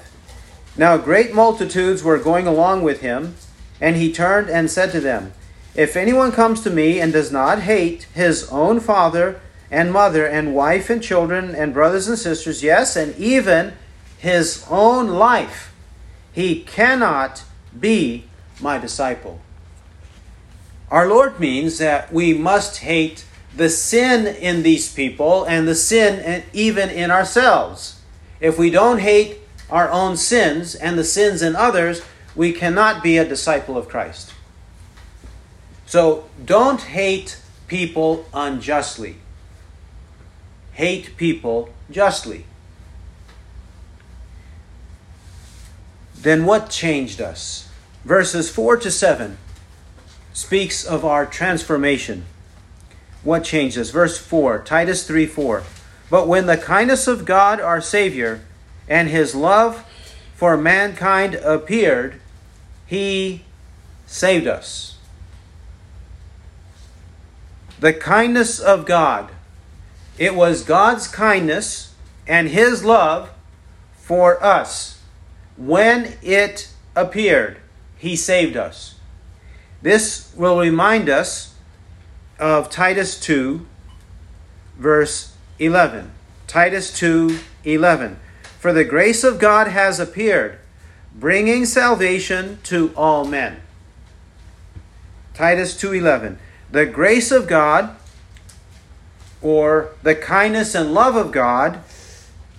Now 0.77 0.99
great 0.99 1.35
multitudes 1.35 2.05
were 2.05 2.19
going 2.19 2.47
along 2.47 2.83
with 2.83 3.01
him, 3.01 3.37
and 3.81 3.97
he 3.97 4.13
turned 4.13 4.51
and 4.51 4.71
said 4.71 4.93
to 4.93 5.01
them, 5.01 5.33
If 5.75 5.97
anyone 5.97 6.31
comes 6.31 6.61
to 6.61 6.71
me 6.71 7.01
and 7.01 7.13
does 7.13 7.33
not 7.33 7.63
hate 7.63 8.07
his 8.15 8.47
own 8.51 8.79
father 8.79 9.41
and 9.71 9.93
mother 9.93 10.27
and 10.27 10.55
wife 10.55 10.91
and 10.91 11.03
children 11.03 11.55
and 11.55 11.73
brothers 11.73 12.09
and 12.09 12.19
sisters, 12.19 12.63
yes, 12.63 12.97
and 12.97 13.17
even 13.17 13.75
his 14.19 14.65
own 14.69 15.09
life, 15.09 15.73
he 16.33 16.63
cannot 16.63 17.45
be 17.79 18.25
my 18.61 18.79
disciple. 18.79 19.41
Our 20.91 21.07
Lord 21.07 21.39
means 21.39 21.79
that 21.79 22.13
we 22.13 22.35
must 22.35 22.79
hate 22.79 23.25
the 23.57 23.69
sin 23.69 24.27
in 24.27 24.63
these 24.63 24.93
people 24.93 25.45
and 25.45 25.67
the 25.67 25.75
sin 25.75 26.45
even 26.53 26.91
in 26.91 27.11
ourselves. 27.11 28.01
If 28.41 28.59
we 28.59 28.71
don't 28.71 28.99
hate 28.99 29.39
our 29.71 29.89
own 29.91 30.17
sins 30.17 30.75
and 30.75 30.99
the 30.99 31.05
sins 31.05 31.43
in 31.43 31.55
others, 31.55 32.03
we 32.35 32.53
cannot 32.53 33.03
be 33.03 33.19
a 33.19 33.25
disciple 33.25 33.77
of 33.77 33.89
Christ. 33.89 34.33
So 35.87 36.29
don't 36.45 36.83
hate 36.83 37.41
people 37.67 38.27
unjustly. 38.33 39.17
Hate 40.81 41.15
people 41.19 41.69
justly. 41.91 42.47
Then 46.17 46.47
what 46.47 46.71
changed 46.71 47.21
us? 47.21 47.69
Verses 48.03 48.49
4 48.49 48.79
to 48.79 48.91
7 48.91 49.37
speaks 50.33 50.83
of 50.83 51.05
our 51.05 51.27
transformation. 51.27 52.25
What 53.23 53.45
changed 53.45 53.77
us? 53.77 53.91
Verse 53.91 54.17
4, 54.17 54.63
Titus 54.63 55.07
3 55.07 55.27
4. 55.27 55.65
But 56.09 56.27
when 56.27 56.47
the 56.47 56.57
kindness 56.57 57.07
of 57.07 57.27
God 57.27 57.61
our 57.61 57.83
Savior 57.83 58.41
and 58.89 59.11
his 59.11 59.35
love 59.35 59.85
for 60.35 60.57
mankind 60.57 61.35
appeared, 61.35 62.23
he 62.87 63.45
saved 64.07 64.47
us. 64.47 64.97
The 67.79 67.93
kindness 67.93 68.59
of 68.59 68.87
God. 68.87 69.33
It 70.21 70.35
was 70.35 70.65
God's 70.65 71.09
kindness 71.09 71.95
and 72.27 72.51
his 72.51 72.85
love 72.85 73.31
for 73.95 74.41
us 74.45 75.01
when 75.57 76.19
it 76.21 76.69
appeared, 76.95 77.57
he 77.97 78.17
saved 78.17 78.55
us. 78.55 78.97
This 79.81 80.31
will 80.37 80.59
remind 80.59 81.09
us 81.09 81.55
of 82.39 82.69
Titus 82.69 83.19
2, 83.19 83.67
verse 84.77 85.35
11. 85.59 86.11
Titus 86.47 86.93
2, 86.99 87.39
11. 87.65 88.19
For 88.59 88.75
the 88.75 88.85
grace 88.85 89.25
of 89.25 89.39
God 89.39 89.69
has 89.69 89.99
appeared, 89.99 90.59
bringing 91.15 91.65
salvation 91.65 92.59
to 92.65 92.93
all 92.95 93.25
men. 93.25 93.63
Titus 95.33 95.75
2:11 95.81 96.37
The 96.71 96.85
grace 96.85 97.31
of 97.31 97.47
God 97.47 97.97
or 99.43 99.91
the 100.03 100.15
kindness 100.15 100.75
and 100.75 100.93
love 100.93 101.17
of 101.17 101.33
God 101.33 101.81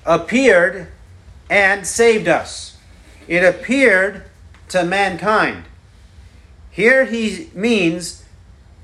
appeared 0.06 0.88
and 1.50 1.86
saved 1.86 2.28
us. 2.28 2.78
It 3.28 3.44
appeared 3.44 4.24
to 4.70 4.84
mankind. 4.84 5.66
Here 6.72 7.06
he 7.06 7.50
means 7.54 8.24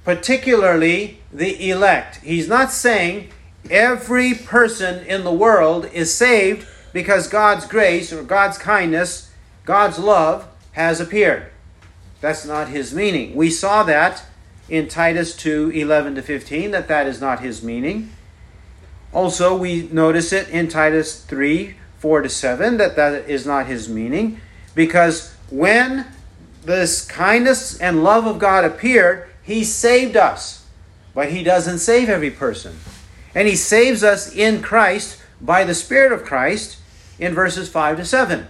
particularly 0.04 1.20
the 1.34 1.70
elect. 1.70 2.18
He's 2.18 2.48
not 2.48 2.72
saying 2.72 3.30
every 3.70 4.34
person 4.34 5.06
in 5.06 5.24
the 5.24 5.34
world 5.34 5.86
is 5.94 6.14
saved 6.14 6.68
because 6.94 7.28
God's 7.28 7.66
grace 7.66 8.14
or 8.14 8.24
God's 8.24 8.58
kindness, 8.58 9.32
God's 9.66 10.00
love 10.00 10.48
has 10.74 11.00
appeared. 11.00 11.48
That's 12.22 12.46
not 12.46 12.70
his 12.70 12.94
meaning. 12.94 13.36
We 13.36 13.50
saw 13.50 13.84
that 13.84 14.24
in 14.70 14.88
Titus 14.88 15.36
2 15.36 15.72
11 15.72 16.16
to 16.16 16.22
15, 16.22 16.72
that 16.72 16.88
that 16.88 17.08
is 17.08 17.22
not 17.22 17.40
his 17.40 17.64
meaning. 17.64 18.12
Also, 19.14 19.56
we 19.56 19.84
notice 19.92 20.34
it 20.34 20.50
in 20.50 20.68
Titus 20.68 21.24
3 21.24 21.76
4 22.00 22.22
to 22.22 22.30
7, 22.30 22.78
that 22.78 22.96
that 22.96 23.30
is 23.30 23.46
not 23.46 23.66
his 23.66 23.90
meaning. 23.90 24.40
Because 24.76 25.34
when 25.50 26.06
this 26.64 27.06
kindness 27.06 27.80
and 27.80 28.04
love 28.04 28.28
of 28.28 28.38
God 28.38 28.66
appeared, 28.66 29.28
he 29.42 29.64
saved 29.64 30.16
us. 30.16 30.66
But 31.16 31.32
he 31.32 31.42
doesn't 31.42 31.80
save 31.80 32.10
every 32.10 32.30
person. 32.30 32.78
And 33.34 33.48
he 33.48 33.56
saves 33.56 34.04
us 34.04 34.34
in 34.36 34.62
Christ 34.62 35.20
by 35.42 35.64
the 35.64 35.74
Spirit 35.74 36.12
of 36.12 36.24
Christ 36.24 36.78
in 37.18 37.34
verses 37.34 37.70
5 37.70 37.98
to 37.98 38.06
7. 38.06 38.48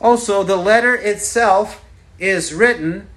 Also, 0.00 0.44
the 0.44 0.56
letter 0.56 0.94
itself 0.94 1.84
is 2.20 2.54
written 2.54 3.08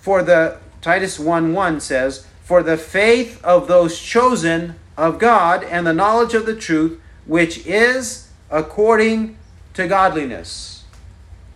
for 0.00 0.22
the 0.22 0.58
Titus 0.80 1.18
1 1.18 1.52
1 1.52 1.80
says, 1.80 2.26
For 2.42 2.62
the 2.62 2.76
faith 2.76 3.44
of 3.44 3.68
those 3.68 3.98
chosen 3.98 4.76
of 4.96 5.18
God 5.18 5.64
and 5.64 5.86
the 5.86 5.92
knowledge 5.92 6.34
of 6.34 6.46
the 6.46 6.56
truth, 6.56 7.00
which 7.26 7.66
is 7.66 8.30
according 8.50 9.36
to 9.74 9.86
godliness. 9.86 10.84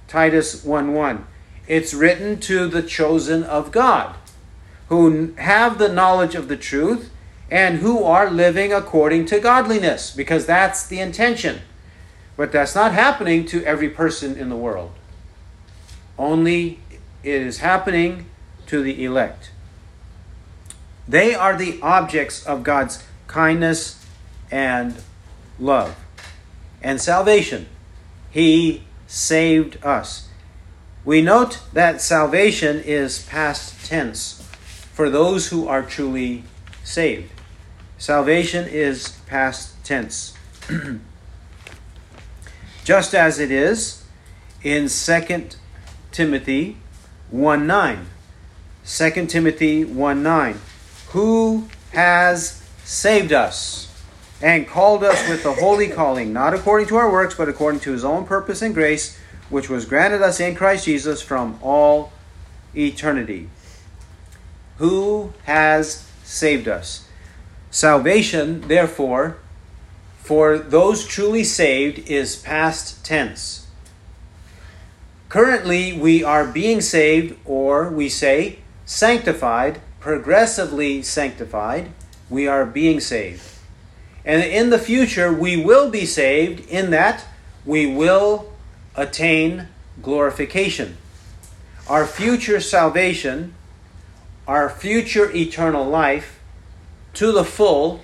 Titus 0.09 0.65
1 0.65 0.93
1. 0.93 1.27
It's 1.67 1.95
written 1.95 2.39
to 2.41 2.67
the 2.67 2.83
chosen 2.83 3.45
of 3.45 3.73
God, 3.73 4.15
who 4.89 5.33
have 5.39 5.79
the 5.79 5.89
knowledge 5.89 6.35
of 6.35 6.49
the 6.49 6.57
truth 6.57 7.11
and 7.51 7.79
who 7.79 8.03
are 8.03 8.31
living 8.31 8.73
according 8.73 9.27
to 9.27 9.39
godliness, 9.39 10.11
because 10.11 10.47
that's 10.47 10.87
the 10.87 11.01
intention. 11.01 11.61
But 12.37 12.51
that's 12.51 12.75
not 12.75 12.93
happening 12.93 13.45
to 13.47 13.65
every 13.65 13.91
person 13.91 14.37
in 14.37 14.49
the 14.49 14.57
world. 14.57 14.93
Only 16.19 16.81
it 17.23 17.43
is 17.43 17.59
happening 17.59 18.27
to 18.73 18.83
the 18.83 19.05
elect. 19.05 19.51
They 21.07 21.35
are 21.35 21.59
the 21.59 21.79
objects 21.83 22.43
of 22.47 22.63
God's 22.63 23.05
kindness 23.27 24.03
and 24.51 24.95
love 25.59 25.95
and 26.81 26.99
salvation. 26.99 27.67
He 28.31 28.85
saved 29.07 29.77
us. 29.85 30.27
We 31.05 31.21
note 31.21 31.61
that 31.75 32.01
salvation 32.01 32.81
is 32.81 33.27
past 33.27 33.85
tense 33.85 34.43
for 34.95 35.11
those 35.11 35.49
who 35.49 35.69
are 35.69 35.83
truly 35.83 36.45
saved. 36.83 37.31
Salvation 37.99 38.67
is 38.67 39.21
past 39.27 39.85
tense. 39.85 40.33
Just 42.85 43.15
as 43.15 43.39
it 43.39 43.51
is 43.51 44.03
in 44.63 44.89
2 44.89 45.49
Timothy 46.11 46.79
1 47.31 47.67
9. 47.67 48.07
2 48.85 49.27
Timothy 49.27 49.85
1 49.85 50.23
9. 50.23 50.61
Who 51.11 51.69
has 51.93 52.69
saved 52.85 53.33
us 53.33 53.89
and 54.41 54.67
called 54.67 55.05
us 55.05 55.29
with 55.29 55.45
the 55.45 55.53
holy 55.53 55.89
calling, 55.89 56.33
not 56.33 56.53
according 56.53 56.89
to 56.89 56.97
our 56.97 57.11
works, 57.11 57.35
but 57.37 57.49
according 57.49 57.81
to 57.81 57.93
his 57.93 58.05
own 58.05 58.27
purpose 58.27 58.61
and 58.61 58.75
grace, 58.75 59.17
which 59.51 59.71
was 59.71 59.85
granted 59.85 60.21
us 60.21 60.41
in 60.41 60.57
Christ 60.57 60.87
Jesus 60.87 61.23
from 61.23 61.59
all 61.63 62.13
eternity. 62.75 63.49
Who 64.79 65.33
has 65.45 66.09
saved 66.25 66.67
us? 66.67 67.07
Salvation, 67.71 68.63
therefore, 68.63 69.37
for 70.19 70.59
those 70.59 71.07
truly 71.07 71.45
saved 71.45 72.11
is 72.11 72.35
past 72.35 73.05
tense. 73.05 73.69
Currently, 75.29 75.93
we 75.99 76.25
are 76.25 76.47
being 76.47 76.81
saved, 76.81 77.39
or 77.47 77.89
we 77.89 78.09
say 78.09 78.59
sanctified, 78.85 79.81
progressively 80.01 81.03
sanctified. 81.03 81.91
We 82.29 82.47
are 82.47 82.65
being 82.65 83.01
saved. 83.01 83.43
And 84.25 84.43
in 84.43 84.71
the 84.71 84.79
future, 84.79 85.33
we 85.33 85.63
will 85.63 85.91
be 85.91 86.07
saved 86.07 86.69
in 86.69 86.91
that 86.91 87.25
we 87.65 87.87
will 87.87 88.53
attain 88.97 89.69
glorification. 90.01 90.97
Our 91.89 92.07
future 92.07 92.61
salvation, 92.61 93.55
our 94.47 94.69
future 94.69 95.31
eternal 95.35 95.85
life 95.85 96.41
to 97.15 97.33
the 97.33 97.45
full, 97.45 98.01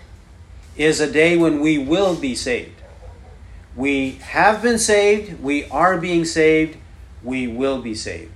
is 0.76 1.00
a 1.00 1.10
day 1.10 1.36
when 1.36 1.60
we 1.60 1.78
will 1.78 2.14
be 2.14 2.34
saved. 2.34 2.80
We 3.76 4.12
have 4.22 4.62
been 4.62 4.78
saved, 4.78 5.40
we 5.40 5.64
are 5.66 5.98
being 5.98 6.24
saved, 6.24 6.76
we 7.22 7.46
will 7.46 7.80
be 7.80 7.94
saved. 7.94 8.32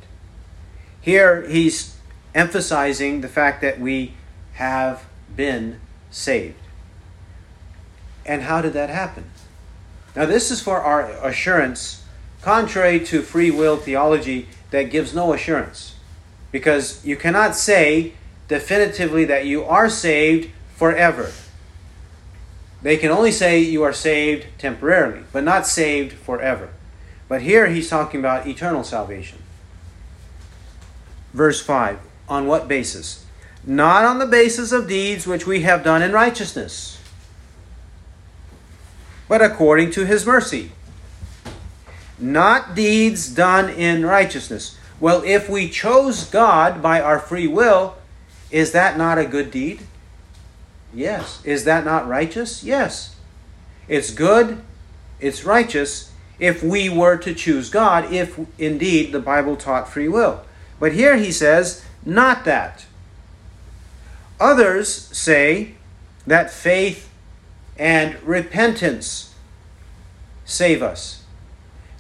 Here 1.01 1.47
he's 1.49 1.97
emphasizing 2.35 3.21
the 3.21 3.29
fact 3.29 3.61
that 3.61 3.81
we 3.81 4.15
have 4.55 5.05
been 5.35 5.81
saved. 6.11 6.57
And 8.25 8.43
how 8.43 8.63
did 8.63 8.73
that 8.75 8.91
happen? 8.91 9.25
Now, 10.15 10.27
this 10.27 10.51
is 10.51 10.61
for 10.61 10.81
our 10.81 11.11
assurance, 11.27 12.05
contrary 12.43 13.01
to 13.07 13.23
free 13.23 13.51
will 13.51 13.77
theology 13.77 14.49
that 14.71 14.91
gives 14.91 15.15
no 15.15 15.33
assurance. 15.33 15.95
Because 16.51 17.05
you 17.05 17.17
cannot 17.17 17.57
say 17.57 18.13
definitively 18.49 19.25
that 19.25 19.47
you 19.47 19.65
are 19.65 19.89
saved 19.89 20.51
forever. 20.77 21.33
They 22.83 22.97
can 22.97 23.11
only 23.11 23.33
say 23.33 23.61
you 23.61 23.83
are 23.85 23.93
saved 23.93 24.47
temporarily, 24.59 25.25
but 25.33 25.45
not 25.45 25.67
saved 25.67 26.13
forever. 26.13 26.71
But 27.29 27.43
here 27.43 27.69
he's 27.69 27.89
talking 27.89 28.21
about 28.21 28.47
eternal 28.47 28.85
salvation. 28.85 29.39
Verse 31.33 31.63
5 31.63 31.99
On 32.29 32.47
what 32.47 32.69
basis? 32.69 33.25
Not 33.65 34.05
on 34.05 34.19
the 34.19 34.27
basis 34.27 34.73
of 34.73 34.89
deeds 34.89 35.27
which 35.27 35.47
we 35.47 35.63
have 35.63 35.85
done 35.85 36.03
in 36.03 36.13
righteousness, 36.13 36.99
but 39.29 39.41
according 39.41 39.91
to 39.93 40.05
his 40.05 40.27
mercy. 40.27 40.73
Not 42.19 42.75
deeds 42.75 43.29
done 43.29 43.69
in 43.69 44.05
righteousness. 44.05 44.79
Well, 45.01 45.23
if 45.25 45.49
we 45.49 45.69
chose 45.69 46.25
God 46.25 46.83
by 46.83 47.01
our 47.01 47.19
free 47.19 47.49
will, 47.49 47.97
is 48.51 48.73
that 48.73 48.97
not 48.97 49.19
a 49.19 49.25
good 49.25 49.51
deed? 49.51 49.81
Yes. 50.95 51.45
Is 51.45 51.65
that 51.65 51.85
not 51.85 52.07
righteous? 52.07 52.63
Yes. 52.63 53.17
It's 53.89 54.11
good, 54.13 54.63
it's 55.21 55.45
righteous, 55.45 56.13
if 56.39 56.63
we 56.63 56.89
were 56.89 57.17
to 57.19 57.35
choose 57.35 57.71
God, 57.71 58.13
if 58.13 58.39
indeed 58.59 59.13
the 59.13 59.21
Bible 59.21 59.57
taught 59.57 59.89
free 59.89 60.09
will. 60.09 60.43
But 60.79 60.93
here 60.93 61.17
he 61.17 61.33
says, 61.33 61.85
not 62.05 62.45
that. 62.45 62.87
Others 64.41 64.93
say 64.93 65.75
that 66.27 66.51
faith 66.51 67.11
and 67.79 68.21
repentance 68.23 69.35
save 70.45 70.83
us. 70.83 71.25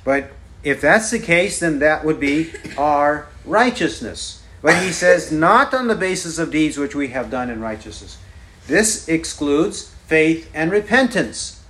But 0.04 0.32
if 0.62 0.80
that's 0.80 1.10
the 1.10 1.18
case, 1.18 1.60
then 1.60 1.78
that 1.80 2.04
would 2.04 2.20
be 2.20 2.52
our 2.76 3.28
righteousness. 3.44 4.42
But 4.60 4.82
he 4.82 4.90
says, 4.90 5.32
not 5.32 5.74
on 5.74 5.88
the 5.88 5.94
basis 5.94 6.38
of 6.38 6.52
deeds 6.52 6.78
which 6.78 6.94
we 6.94 7.08
have 7.08 7.30
done 7.30 7.50
in 7.50 7.60
righteousness. 7.60 8.18
This 8.66 9.08
excludes 9.08 9.92
faith 10.06 10.50
and 10.54 10.70
repentance 10.70 11.64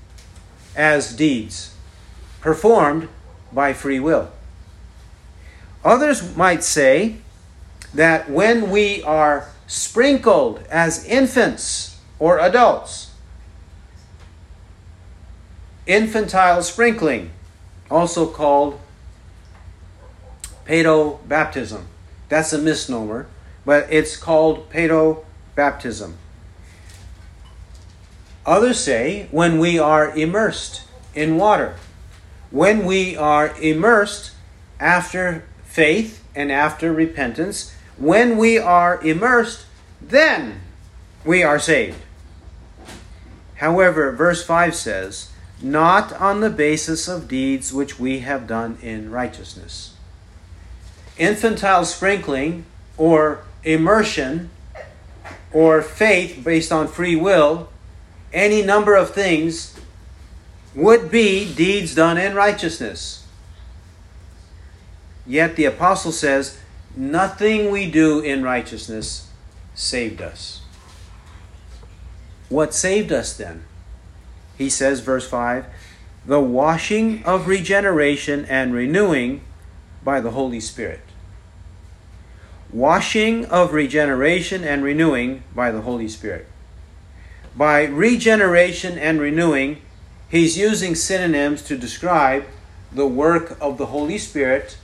as 0.77 1.15
deeds 1.15 1.75
performed 2.41 3.09
by 3.53 3.73
free 3.73 4.01
will. 4.01 4.31
Others 5.85 6.37
might 6.37 6.63
say 6.63 7.17
that 7.95 8.31
when 8.31 8.71
we 8.71 9.03
are 9.03 9.49
sprinkled 9.67 10.63
as 10.71 11.05
infants 11.05 11.99
or 12.19 12.39
adults, 12.39 13.11
infantile 15.87 16.63
sprinkling, 16.63 17.31
also 17.91 18.27
called 18.27 18.81
paedo 20.65 21.19
baptism, 21.29 21.87
That's 22.29 22.53
a 22.53 22.59
misnomer, 22.59 23.27
but 23.65 23.87
it's 23.91 24.17
called 24.17 24.71
pedo 24.71 25.25
baptism. 25.55 26.17
Others 28.47 28.81
say 28.81 29.29
when 29.31 29.59
we 29.59 29.79
are 29.79 30.11
immersed 30.17 30.83
in 31.15 31.37
water. 31.37 31.77
When 32.51 32.85
we 32.85 33.17
are 33.17 33.55
immersed 33.61 34.33
after 34.81 35.45
faith 35.65 36.25
and 36.35 36.51
after 36.51 36.93
repentance, 36.93 37.75
when 37.97 38.37
we 38.37 38.59
are 38.59 39.01
immersed, 39.03 39.67
then 40.01 40.61
we 41.25 41.43
are 41.43 41.59
saved. 41.59 41.99
However, 43.57 44.11
verse 44.13 44.45
5 44.45 44.75
says, 44.75 45.31
not 45.63 46.13
on 46.15 46.41
the 46.41 46.51
basis 46.51 47.07
of 47.07 47.29
deeds 47.29 47.73
which 47.73 47.99
we 47.99 48.21
have 48.21 48.47
done 48.47 48.77
in 48.83 49.11
righteousness. 49.11 49.95
Infantile 51.17 51.85
sprinkling 51.85 52.65
or 52.97 53.45
immersion 53.63 54.51
or 55.53 55.83
faith 55.83 56.43
based 56.43 56.73
on 56.73 56.89
free 56.89 57.15
will, 57.15 57.69
any 58.33 58.63
number 58.63 58.97
of 58.97 59.11
things 59.15 59.79
would 60.75 61.11
be 61.11 61.55
deeds 61.55 61.95
done 61.95 62.19
in 62.19 62.35
righteousness. 62.35 63.27
Yet 65.27 65.55
the 65.55 65.67
apostle 65.67 66.13
says, 66.13 66.59
nothing 66.97 67.71
we 67.71 67.91
do 67.91 68.21
in 68.21 68.43
righteousness 68.43 69.31
saved 69.75 70.21
us. 70.21 70.63
What 72.49 72.75
saved 72.75 73.13
us 73.13 73.37
then? 73.37 73.65
He 74.59 74.69
says, 74.69 75.01
verse 75.01 75.29
5 75.29 75.67
the 76.25 76.41
washing 76.41 77.25
of 77.25 77.49
regeneration 77.49 78.45
and 78.45 78.73
renewing 78.73 79.41
by 80.05 80.21
the 80.21 80.31
Holy 80.31 80.61
Spirit. 80.61 81.01
Washing 82.73 83.45
of 83.47 83.73
regeneration 83.73 84.63
and 84.63 84.85
renewing 84.85 85.43
by 85.55 85.73
the 85.73 85.81
Holy 85.81 86.09
Spirit. 86.09 86.47
By 87.57 87.85
regeneration 87.85 88.99
and 88.99 89.21
renewing, 89.21 89.83
he's 90.29 90.57
using 90.57 90.95
synonyms 90.95 91.63
to 91.63 91.77
describe 91.77 92.45
the 92.93 93.07
work 93.07 93.59
of 93.61 93.77
the 93.79 93.87
Holy 93.87 94.19
Spirit 94.19 94.79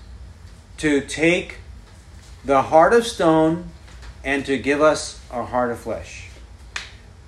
to 0.79 1.01
take 1.01 1.58
the 2.45 2.63
heart 2.63 2.93
of 2.93 3.07
stone 3.07 3.71
and 4.25 4.45
to 4.47 4.59
give 4.59 4.81
us 4.81 5.21
a 5.31 5.45
heart 5.45 5.71
of 5.71 5.79
flesh. 5.79 6.29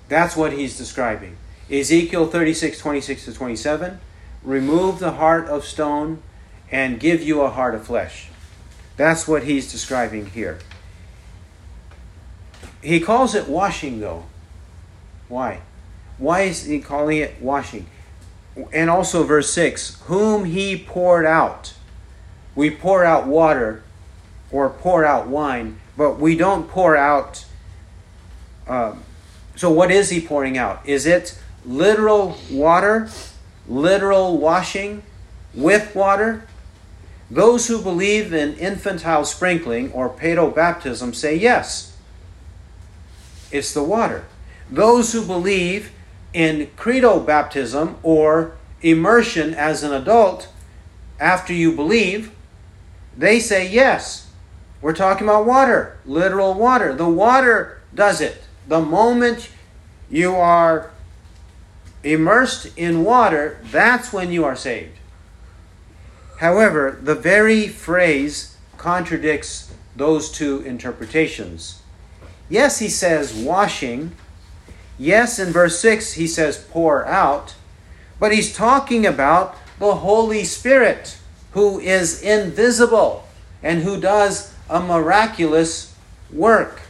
That's 0.07 0.35
what 0.35 0.53
he's 0.53 0.77
describing. 0.77 1.37
Ezekiel 1.69 2.27
36, 2.27 2.77
26 2.77 3.25
to 3.25 3.33
27. 3.33 3.99
Remove 4.43 4.99
the 4.99 5.13
heart 5.13 5.47
of 5.47 5.63
stone 5.63 6.21
and 6.71 6.99
give 6.99 7.21
you 7.21 7.41
a 7.41 7.49
heart 7.49 7.75
of 7.75 7.85
flesh. 7.85 8.29
That's 8.97 9.27
what 9.27 9.43
he's 9.43 9.71
describing 9.71 10.27
here. 10.27 10.59
He 12.81 12.99
calls 12.99 13.35
it 13.35 13.47
washing, 13.47 13.99
though. 13.99 14.25
Why? 15.27 15.61
Why 16.17 16.41
is 16.41 16.65
he 16.65 16.79
calling 16.79 17.17
it 17.17 17.41
washing? 17.41 17.87
And 18.73 18.89
also, 18.89 19.23
verse 19.23 19.51
6 19.53 20.01
whom 20.01 20.45
he 20.45 20.77
poured 20.77 21.25
out. 21.25 21.73
We 22.53 22.69
pour 22.69 23.05
out 23.05 23.27
water 23.27 23.83
or 24.51 24.69
pour 24.69 25.05
out 25.05 25.27
wine, 25.27 25.79
but 25.97 26.19
we 26.19 26.35
don't 26.35 26.69
pour 26.69 26.95
out. 26.95 27.45
Um, 28.67 29.03
so, 29.55 29.69
what 29.69 29.91
is 29.91 30.09
he 30.09 30.21
pouring 30.21 30.57
out? 30.57 30.87
Is 30.87 31.05
it 31.05 31.37
literal 31.65 32.37
water, 32.49 33.09
literal 33.67 34.37
washing 34.37 35.03
with 35.53 35.95
water. 35.95 36.47
Those 37.29 37.67
who 37.67 37.81
believe 37.81 38.33
in 38.33 38.55
infantile 38.55 39.25
sprinkling 39.25 39.91
or 39.93 40.09
pedo 40.09 40.53
baptism 40.53 41.13
say 41.13 41.35
yes, 41.35 41.97
it's 43.51 43.73
the 43.73 43.83
water. 43.83 44.25
Those 44.69 45.13
who 45.13 45.25
believe 45.25 45.91
in 46.33 46.69
credo 46.75 47.19
baptism 47.19 47.97
or 48.03 48.53
immersion 48.81 49.53
as 49.53 49.83
an 49.83 49.93
adult 49.93 50.49
after 51.19 51.53
you 51.53 51.73
believe, 51.73 52.31
they 53.15 53.39
say 53.39 53.67
yes. 53.67 54.20
We're 54.81 54.93
talking 54.93 55.27
about 55.27 55.45
water, 55.45 55.97
literal 56.05 56.53
water. 56.53 56.93
The 56.93 57.09
water 57.09 57.81
does 57.93 58.19
it. 58.19 58.43
The 58.67 58.81
moment 58.81 59.49
you 60.09 60.35
are 60.35 60.91
immersed 62.03 62.75
in 62.77 63.03
water, 63.03 63.59
that's 63.71 64.11
when 64.11 64.31
you 64.31 64.43
are 64.43 64.55
saved. 64.55 64.97
However, 66.39 66.97
the 66.99 67.13
very 67.13 67.67
phrase 67.67 68.57
contradicts 68.77 69.71
those 69.95 70.31
two 70.31 70.61
interpretations. 70.61 71.83
Yes, 72.49 72.79
he 72.79 72.89
says 72.89 73.33
washing. 73.33 74.15
Yes, 74.97 75.37
in 75.37 75.53
verse 75.53 75.79
6, 75.79 76.13
he 76.13 76.25
says 76.25 76.65
pour 76.71 77.05
out. 77.05 77.53
But 78.19 78.33
he's 78.33 78.55
talking 78.55 79.05
about 79.05 79.55
the 79.77 79.95
Holy 79.95 80.43
Spirit, 80.43 81.17
who 81.51 81.79
is 81.79 82.21
invisible 82.21 83.27
and 83.63 83.83
who 83.83 83.99
does 83.99 84.53
a 84.69 84.79
miraculous 84.79 85.93
work. 86.31 86.81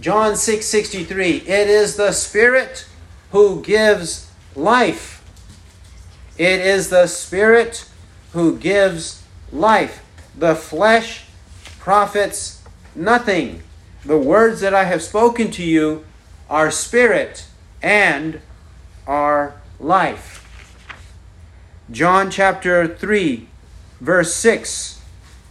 John 0.00 0.34
6:63 0.34 1.48
It 1.48 1.68
is 1.68 1.96
the 1.96 2.12
spirit 2.12 2.86
who 3.32 3.62
gives 3.62 4.30
life. 4.54 5.22
It 6.36 6.60
is 6.60 6.88
the 6.88 7.06
spirit 7.06 7.84
who 8.32 8.56
gives 8.56 9.22
life. 9.52 10.04
The 10.36 10.54
flesh 10.54 11.24
profits 11.78 12.62
nothing. 12.94 13.62
The 14.04 14.18
words 14.18 14.60
that 14.60 14.74
I 14.74 14.84
have 14.84 15.02
spoken 15.02 15.50
to 15.52 15.64
you 15.64 16.04
are 16.48 16.70
spirit 16.70 17.46
and 17.82 18.40
are 19.06 19.54
life. 19.80 20.44
John 21.90 22.30
chapter 22.30 22.86
3 22.86 23.48
verse 24.00 24.34
6. 24.34 24.97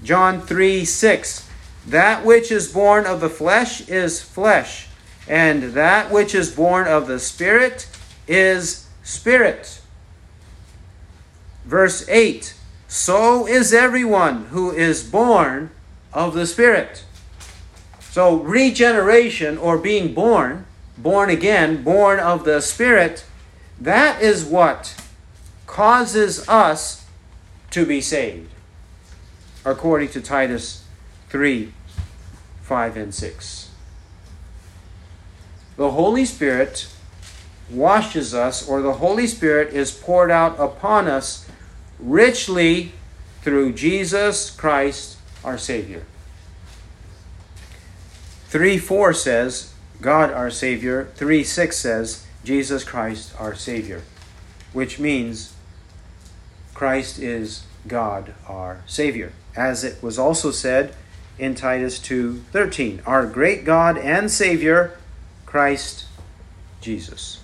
John 0.03 0.41
3 0.41 0.85
6. 0.85 1.49
That 1.87 2.25
which 2.25 2.51
is 2.51 2.71
born 2.71 3.05
of 3.05 3.21
the 3.21 3.29
flesh 3.29 3.87
is 3.87 4.21
flesh, 4.21 4.89
and 5.27 5.73
that 5.73 6.11
which 6.11 6.35
is 6.35 6.53
born 6.53 6.87
of 6.87 7.07
the 7.07 7.19
Spirit 7.19 7.87
is 8.27 8.87
spirit. 9.03 9.81
Verse 11.65 12.07
8 12.09 12.53
So 12.87 13.47
is 13.47 13.73
everyone 13.73 14.45
who 14.45 14.71
is 14.71 15.03
born 15.03 15.71
of 16.13 16.33
the 16.33 16.45
Spirit. 16.45 17.03
So, 18.11 18.37
regeneration 18.37 19.57
or 19.57 19.77
being 19.77 20.13
born, 20.13 20.65
born 20.97 21.29
again, 21.29 21.83
born 21.83 22.19
of 22.19 22.45
the 22.45 22.61
Spirit, 22.61 23.25
that 23.79 24.21
is 24.21 24.43
what 24.43 24.95
causes 25.67 26.47
us 26.49 27.05
to 27.69 27.85
be 27.85 28.01
saved, 28.01 28.49
according 29.65 30.09
to 30.09 30.21
Titus 30.21 30.85
3 31.29 31.73
5 32.61 32.97
and 32.97 33.13
6. 33.13 33.71
The 35.77 35.91
Holy 35.91 36.25
Spirit 36.25 36.87
washes 37.69 38.33
us, 38.33 38.67
or 38.67 38.81
the 38.81 38.93
Holy 38.93 39.27
Spirit 39.27 39.73
is 39.73 39.91
poured 39.91 40.31
out 40.31 40.59
upon 40.59 41.07
us 41.07 41.47
richly 41.99 42.91
through 43.41 43.73
Jesus 43.73 44.51
Christ 44.51 45.17
our 45.43 45.57
Savior. 45.57 46.03
3 48.49 48.77
4 48.77 49.13
says, 49.13 49.73
God 50.01 50.31
our 50.31 50.49
Savior. 50.49 51.09
3 51.15 51.43
6 51.43 51.77
says, 51.77 52.25
Jesus 52.43 52.83
Christ 52.83 53.33
our 53.39 53.55
Savior, 53.55 54.01
which 54.73 54.99
means 54.99 55.53
Christ 56.73 57.19
is 57.19 57.63
God 57.87 58.33
our 58.47 58.83
Savior. 58.85 59.33
As 59.57 59.83
it 59.83 60.01
was 60.03 60.19
also 60.19 60.51
said, 60.51 60.93
in 61.39 61.55
Titus 61.55 61.99
2:13, 61.99 63.01
our 63.05 63.25
great 63.25 63.65
God 63.65 63.97
and 63.97 64.31
Savior, 64.31 64.93
Christ 65.45 66.05
Jesus. 66.79 67.39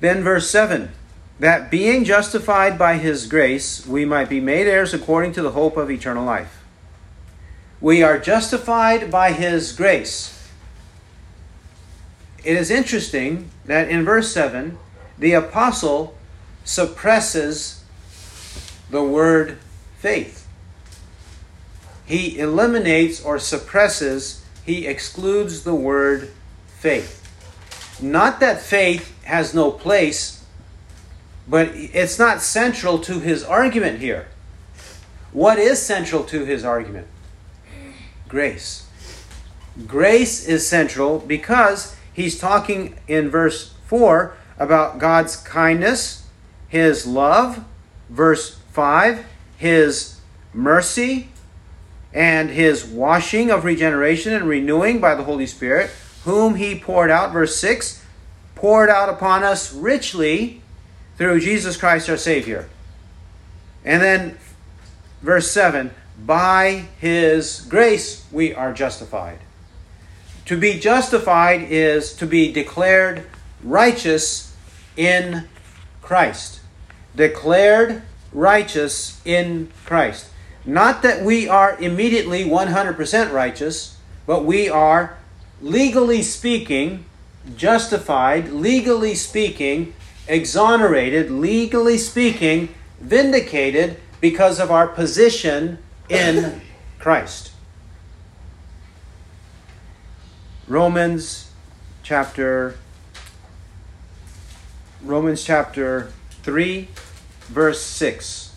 Then 0.00 0.24
verse 0.24 0.50
7, 0.50 0.90
that 1.38 1.70
being 1.70 2.04
justified 2.04 2.78
by 2.78 2.96
his 2.96 3.26
grace, 3.26 3.86
we 3.86 4.04
might 4.04 4.28
be 4.28 4.40
made 4.40 4.66
heirs 4.66 4.92
according 4.92 5.32
to 5.34 5.42
the 5.42 5.52
hope 5.52 5.76
of 5.76 5.90
eternal 5.90 6.24
life. 6.24 6.62
We 7.80 8.02
are 8.02 8.18
justified 8.18 9.10
by 9.10 9.32
his 9.32 9.72
grace. 9.72 10.36
It 12.42 12.56
is 12.56 12.70
interesting 12.70 13.50
that 13.66 13.88
in 13.88 14.04
verse 14.04 14.32
7, 14.32 14.78
the 15.18 15.34
apostle 15.34 16.16
suppresses 16.64 17.79
the 18.90 19.02
word 19.02 19.58
faith 19.98 20.40
he 22.10 22.40
eliminates 22.40 23.24
or 23.24 23.38
suppresses, 23.38 24.44
he 24.64 24.84
excludes 24.84 25.62
the 25.62 25.76
word 25.76 26.32
faith. 26.66 27.16
Not 28.02 28.40
that 28.40 28.60
faith 28.60 29.14
has 29.22 29.54
no 29.54 29.70
place, 29.70 30.44
but 31.46 31.68
it's 31.72 32.18
not 32.18 32.42
central 32.42 32.98
to 32.98 33.20
his 33.20 33.44
argument 33.44 34.00
here. 34.00 34.26
what 35.32 35.60
is 35.60 35.80
central 35.80 36.24
to 36.24 36.44
his 36.44 36.64
argument? 36.64 37.06
Grace. 38.26 38.88
Grace 39.86 40.44
is 40.44 40.66
central 40.66 41.20
because 41.20 41.94
he's 42.12 42.40
talking 42.40 42.98
in 43.06 43.30
verse 43.30 43.72
4 43.86 44.34
about 44.58 44.98
God's 44.98 45.36
kindness, 45.36 46.26
his 46.66 47.06
love, 47.06 47.64
verse 48.08 48.59
5, 48.72 49.26
his 49.56 50.20
mercy, 50.52 51.28
and 52.12 52.50
his 52.50 52.84
washing 52.84 53.50
of 53.50 53.64
regeneration 53.64 54.32
and 54.32 54.46
renewing 54.46 55.00
by 55.00 55.14
the 55.14 55.24
Holy 55.24 55.46
Spirit, 55.46 55.90
whom 56.24 56.56
he 56.56 56.78
poured 56.78 57.10
out, 57.10 57.32
verse 57.32 57.56
6, 57.56 58.04
poured 58.54 58.90
out 58.90 59.08
upon 59.08 59.42
us 59.42 59.72
richly 59.72 60.60
through 61.16 61.40
Jesus 61.40 61.76
Christ 61.76 62.08
our 62.10 62.16
Savior. 62.16 62.68
And 63.84 64.02
then 64.02 64.38
verse 65.22 65.50
7 65.50 65.92
by 66.24 66.84
his 67.00 67.62
grace 67.62 68.26
we 68.30 68.54
are 68.54 68.72
justified. 68.72 69.38
To 70.46 70.56
be 70.56 70.78
justified 70.78 71.62
is 71.62 72.12
to 72.14 72.26
be 72.26 72.52
declared 72.52 73.24
righteous 73.62 74.54
in 74.96 75.48
Christ. 76.02 76.60
Declared 77.14 78.02
righteous 78.32 79.20
in 79.24 79.70
Christ. 79.84 80.28
Not 80.64 81.02
that 81.02 81.24
we 81.24 81.48
are 81.48 81.78
immediately 81.80 82.44
100% 82.44 83.32
righteous, 83.32 83.96
but 84.26 84.44
we 84.44 84.68
are, 84.68 85.16
legally 85.60 86.22
speaking, 86.22 87.04
justified, 87.56 88.50
legally 88.50 89.14
speaking, 89.14 89.94
exonerated, 90.28 91.30
legally 91.30 91.98
speaking, 91.98 92.74
vindicated 93.00 93.98
because 94.20 94.60
of 94.60 94.70
our 94.70 94.86
position 94.86 95.78
in 96.08 96.60
Christ. 96.98 97.52
Romans 100.68 101.50
chapter 102.04 102.76
Romans 105.02 105.42
chapter 105.42 106.12
3 106.42 106.88
verse 107.50 107.82
6. 107.82 108.54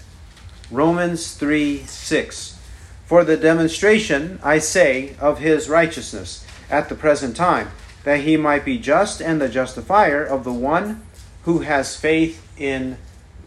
Romans 0.72 1.34
3 1.36 1.84
6. 1.84 2.60
For 3.06 3.24
the 3.24 3.38
demonstration, 3.38 4.40
I 4.44 4.60
say, 4.60 5.16
of 5.20 5.40
his 5.40 5.68
righteousness 5.68 6.46
at 6.70 6.90
the 6.90 6.96
present 6.96 7.36
time, 7.36 7.72
that 8.04 8.22
he 8.22 8.38
might 8.38 8.66
be 8.66 8.78
just 8.78 9.22
and 9.22 9.42
the 9.42 9.50
justifier 9.50 10.24
of 10.24 10.44
the 10.44 10.54
one 10.54 11.04
who 11.44 11.60
has 11.60 11.96
faith 11.96 12.46
in 12.58 12.98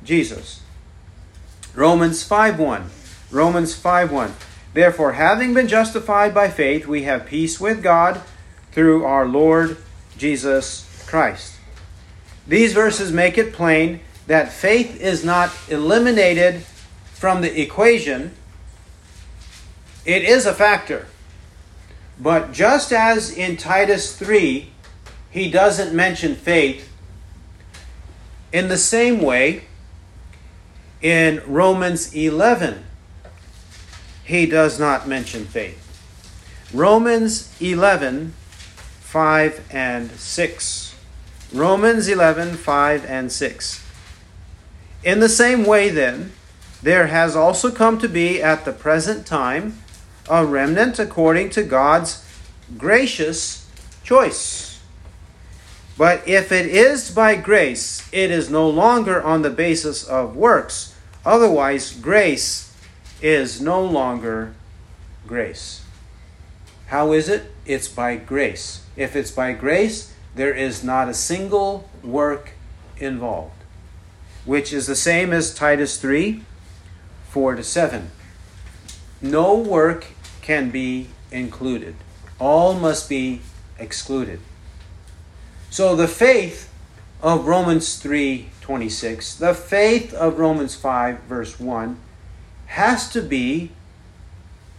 Jesus. 0.04 0.60
Romans 1.74 2.22
5 2.22 2.58
1. 2.58 2.90
Romans 3.30 3.74
5 3.74 4.12
1. 4.12 4.34
Therefore, 4.74 5.12
having 5.12 5.54
been 5.54 5.68
justified 5.68 6.34
by 6.34 6.50
faith, 6.50 6.86
we 6.86 7.04
have 7.04 7.26
peace 7.26 7.60
with 7.60 7.82
God 7.82 8.20
through 8.72 9.04
our 9.04 9.26
Lord 9.26 9.78
Jesus 10.18 11.04
Christ. 11.06 11.54
These 12.46 12.72
verses 12.72 13.10
make 13.10 13.38
it 13.38 13.52
plain 13.52 14.00
that 14.26 14.52
faith 14.52 15.00
is 15.00 15.24
not 15.24 15.52
eliminated 15.68 16.62
from 17.12 17.40
the 17.40 17.60
equation. 17.60 18.32
It 20.04 20.22
is 20.22 20.46
a 20.46 20.52
factor. 20.52 21.06
But 22.18 22.52
just 22.52 22.92
as 22.92 23.36
in 23.36 23.56
Titus 23.56 24.16
3, 24.16 24.70
he 25.30 25.50
doesn't 25.50 25.94
mention 25.94 26.34
faith, 26.34 26.90
in 28.52 28.68
the 28.68 28.78
same 28.78 29.20
way, 29.20 29.64
in 31.02 31.42
Romans 31.46 32.14
11, 32.14 32.84
he 34.24 34.46
does 34.46 34.80
not 34.80 35.06
mention 35.06 35.44
faith. 35.44 35.82
Romans 36.72 37.54
11, 37.60 38.32
5 39.00 39.68
and 39.70 40.10
6. 40.10 40.94
Romans 41.52 42.08
11, 42.08 42.54
5 42.54 43.04
and 43.04 43.30
6. 43.30 43.85
In 45.06 45.20
the 45.20 45.28
same 45.28 45.64
way, 45.64 45.88
then, 45.88 46.32
there 46.82 47.06
has 47.06 47.36
also 47.36 47.70
come 47.70 47.96
to 48.00 48.08
be 48.08 48.42
at 48.42 48.64
the 48.64 48.72
present 48.72 49.24
time 49.24 49.78
a 50.28 50.44
remnant 50.44 50.98
according 50.98 51.50
to 51.50 51.62
God's 51.62 52.26
gracious 52.76 53.70
choice. 54.02 54.82
But 55.96 56.26
if 56.26 56.50
it 56.50 56.66
is 56.66 57.12
by 57.12 57.36
grace, 57.36 58.08
it 58.12 58.32
is 58.32 58.50
no 58.50 58.68
longer 58.68 59.22
on 59.22 59.42
the 59.42 59.50
basis 59.50 60.02
of 60.02 60.34
works. 60.34 60.96
Otherwise, 61.24 61.92
grace 61.92 62.74
is 63.22 63.60
no 63.60 63.84
longer 63.84 64.54
grace. 65.24 65.84
How 66.88 67.12
is 67.12 67.28
it? 67.28 67.54
It's 67.64 67.86
by 67.86 68.16
grace. 68.16 68.84
If 68.96 69.14
it's 69.14 69.30
by 69.30 69.52
grace, 69.52 70.12
there 70.34 70.52
is 70.52 70.82
not 70.82 71.08
a 71.08 71.14
single 71.14 71.88
work 72.02 72.54
involved, 72.98 73.55
which 74.46 74.72
is 74.72 74.86
the 74.86 74.96
same 74.96 75.32
as 75.32 75.54
Titus 75.54 76.00
3 76.00 76.42
4 77.28 77.56
to 77.56 77.62
7. 77.62 78.10
No 79.20 79.54
work 79.54 80.06
can 80.40 80.70
be 80.70 81.08
included, 81.30 81.94
all 82.38 82.74
must 82.74 83.08
be 83.08 83.42
excluded. 83.78 84.40
So 85.68 85.94
the 85.94 86.08
faith 86.08 86.72
of 87.20 87.46
Romans 87.46 87.98
3 87.98 88.48
26, 88.62 89.36
the 89.36 89.52
faith 89.52 90.14
of 90.14 90.38
Romans 90.38 90.74
5 90.74 91.20
verse 91.24 91.60
1 91.60 91.98
has 92.66 93.10
to 93.10 93.20
be 93.20 93.72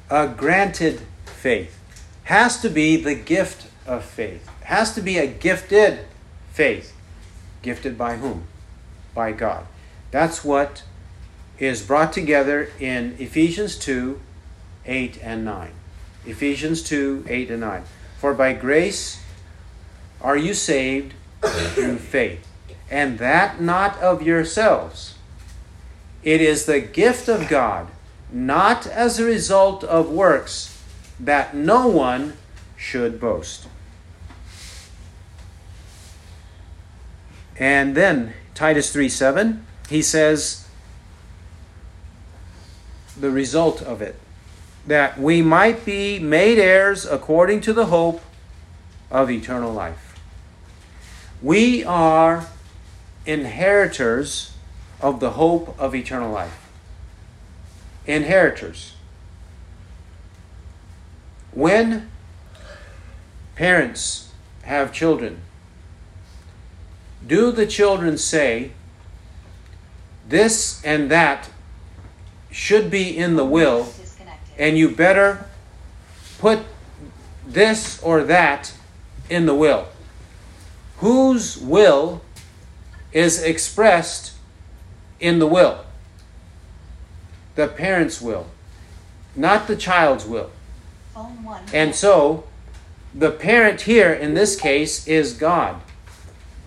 a 0.10 0.28
granted 0.28 1.02
faith, 1.26 1.80
has 2.24 2.60
to 2.62 2.70
be 2.70 2.98
the 2.98 3.14
gift 3.14 3.68
of 3.86 4.04
faith 4.04 4.50
has 4.68 4.94
to 4.94 5.02
be 5.02 5.18
a 5.18 5.26
gifted 5.26 6.00
faith. 6.52 6.94
Gifted 7.62 7.98
by 7.98 8.18
whom? 8.18 8.44
By 9.18 9.32
God. 9.32 9.66
That's 10.12 10.46
what 10.46 10.84
is 11.58 11.82
brought 11.82 12.14
together 12.14 12.70
in 12.80 13.16
Ephesians 13.18 13.76
2 13.76 14.22
8 14.86 15.20
and 15.24 15.44
9. 15.44 15.72
Ephesians 16.28 16.84
2 16.84 17.26
8 17.28 17.50
and 17.50 17.62
9. 17.62 17.84
For 18.20 18.36
by 18.36 18.54
grace 18.54 19.24
are 20.22 20.38
you 20.38 20.54
saved 20.54 21.16
through 21.42 21.98
faith, 21.98 22.48
and 22.92 23.18
that 23.18 23.60
not 23.60 23.98
of 23.98 24.22
yourselves. 24.22 25.16
It 26.22 26.40
is 26.40 26.68
the 26.68 26.80
gift 26.80 27.28
of 27.28 27.50
God, 27.50 27.88
not 28.32 28.86
as 28.86 29.18
a 29.18 29.26
result 29.26 29.84
of 29.84 30.12
works, 30.12 30.80
that 31.20 31.56
no 31.56 31.88
one 31.88 32.38
should 32.78 33.20
boast. 33.20 33.68
And 37.60 37.96
then 37.96 38.36
Titus 38.58 38.92
3 38.92 39.08
7, 39.08 39.68
he 39.88 40.02
says 40.02 40.68
the 43.16 43.30
result 43.30 43.84
of 43.84 44.02
it 44.02 44.16
that 44.88 45.20
we 45.20 45.44
might 45.44 45.86
be 45.86 46.18
made 46.18 46.58
heirs 46.58 47.06
according 47.06 47.62
to 47.62 47.72
the 47.72 47.86
hope 47.86 48.20
of 49.12 49.30
eternal 49.30 49.72
life. 49.72 50.20
We 51.40 51.84
are 51.84 52.48
inheritors 53.28 54.54
of 55.02 55.20
the 55.20 55.32
hope 55.34 55.80
of 55.80 55.94
eternal 55.94 56.32
life. 56.32 56.68
Inheritors. 58.08 58.96
When 61.52 62.10
parents 63.56 64.32
have 64.64 64.92
children, 64.92 65.42
do 67.28 67.52
the 67.52 67.68
children 67.68 68.18
say, 68.18 68.72
this 70.28 70.84
and 70.84 71.12
that 71.12 71.50
should 72.50 72.90
be 72.90 73.16
in 73.18 73.36
the 73.36 73.46
will, 73.46 73.94
and 74.58 74.78
you 74.78 74.90
better 74.90 75.46
put 76.40 76.60
this 77.46 78.02
or 78.02 78.24
that 78.24 78.74
in 79.30 79.46
the 79.46 79.56
will? 79.56 79.88
Whose 80.98 81.58
will 81.58 82.22
is 83.12 83.44
expressed 83.44 84.34
in 85.20 85.40
the 85.40 85.48
will? 85.48 85.86
The 87.56 87.68
parent's 87.68 88.22
will, 88.22 88.48
not 89.36 89.68
the 89.68 89.76
child's 89.76 90.26
will. 90.26 90.52
And 91.74 91.96
so, 91.96 92.46
the 93.14 93.32
parent 93.32 93.82
here 93.82 94.14
in 94.14 94.34
this 94.36 94.60
case 94.60 95.08
is 95.08 95.34
God. 95.34 95.82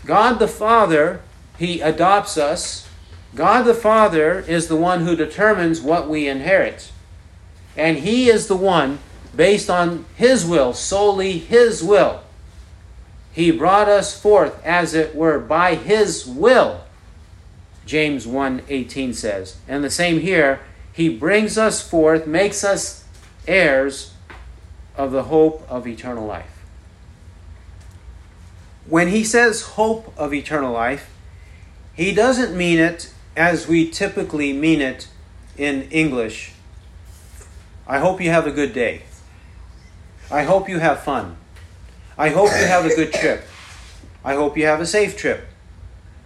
God 0.04 0.38
the 0.38 0.48
Father, 0.48 1.20
He 1.58 1.80
adopts 1.80 2.38
us. 2.38 2.88
God 3.34 3.62
the 3.62 3.74
Father 3.74 4.40
is 4.40 4.68
the 4.68 4.76
one 4.76 5.04
who 5.04 5.14
determines 5.14 5.80
what 5.80 6.08
we 6.08 6.26
inherit. 6.26 6.90
And 7.76 7.98
He 7.98 8.28
is 8.28 8.46
the 8.46 8.56
one, 8.56 8.98
based 9.34 9.70
on 9.70 10.06
His 10.16 10.44
will, 10.44 10.72
solely 10.72 11.38
His 11.38 11.82
will. 11.82 12.22
He 13.32 13.50
brought 13.50 13.88
us 13.88 14.20
forth, 14.20 14.64
as 14.64 14.94
it 14.94 15.14
were, 15.14 15.38
by 15.38 15.76
His 15.76 16.26
will. 16.26 16.82
James 17.86 18.26
1 18.26 18.62
18 18.68 19.14
says. 19.14 19.56
And 19.68 19.84
the 19.84 19.90
same 19.90 20.20
here, 20.20 20.60
He 20.92 21.08
brings 21.08 21.56
us 21.56 21.86
forth, 21.86 22.26
makes 22.26 22.64
us 22.64 23.04
heirs 23.46 24.14
of 24.96 25.12
the 25.12 25.24
hope 25.24 25.64
of 25.68 25.86
eternal 25.86 26.26
life. 26.26 26.59
When 28.90 29.06
he 29.06 29.22
says 29.22 29.62
hope 29.62 30.12
of 30.18 30.34
eternal 30.34 30.72
life, 30.72 31.08
he 31.94 32.12
doesn't 32.12 32.56
mean 32.56 32.80
it 32.80 33.14
as 33.36 33.68
we 33.68 33.88
typically 33.88 34.52
mean 34.52 34.80
it 34.80 35.06
in 35.56 35.82
English. 35.92 36.54
I 37.86 38.00
hope 38.00 38.20
you 38.20 38.30
have 38.30 38.48
a 38.48 38.50
good 38.50 38.74
day. 38.74 39.02
I 40.28 40.42
hope 40.42 40.68
you 40.68 40.80
have 40.80 41.04
fun. 41.04 41.36
I 42.18 42.30
hope 42.30 42.50
you 42.50 42.66
have 42.66 42.84
a 42.84 42.88
good 42.88 43.12
trip. 43.12 43.44
I 44.24 44.34
hope 44.34 44.58
you 44.58 44.66
have 44.66 44.80
a 44.80 44.86
safe 44.86 45.16
trip. 45.16 45.46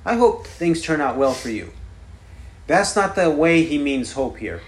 I 0.06 0.14
hope 0.14 0.46
things 0.46 0.80
turn 0.80 1.02
out 1.02 1.18
well 1.18 1.34
for 1.34 1.50
you. 1.50 1.70
That's 2.66 2.96
not 2.96 3.14
the 3.14 3.30
way 3.30 3.62
he 3.64 3.76
means 3.76 4.12
hope 4.12 4.38
here. 4.38 4.62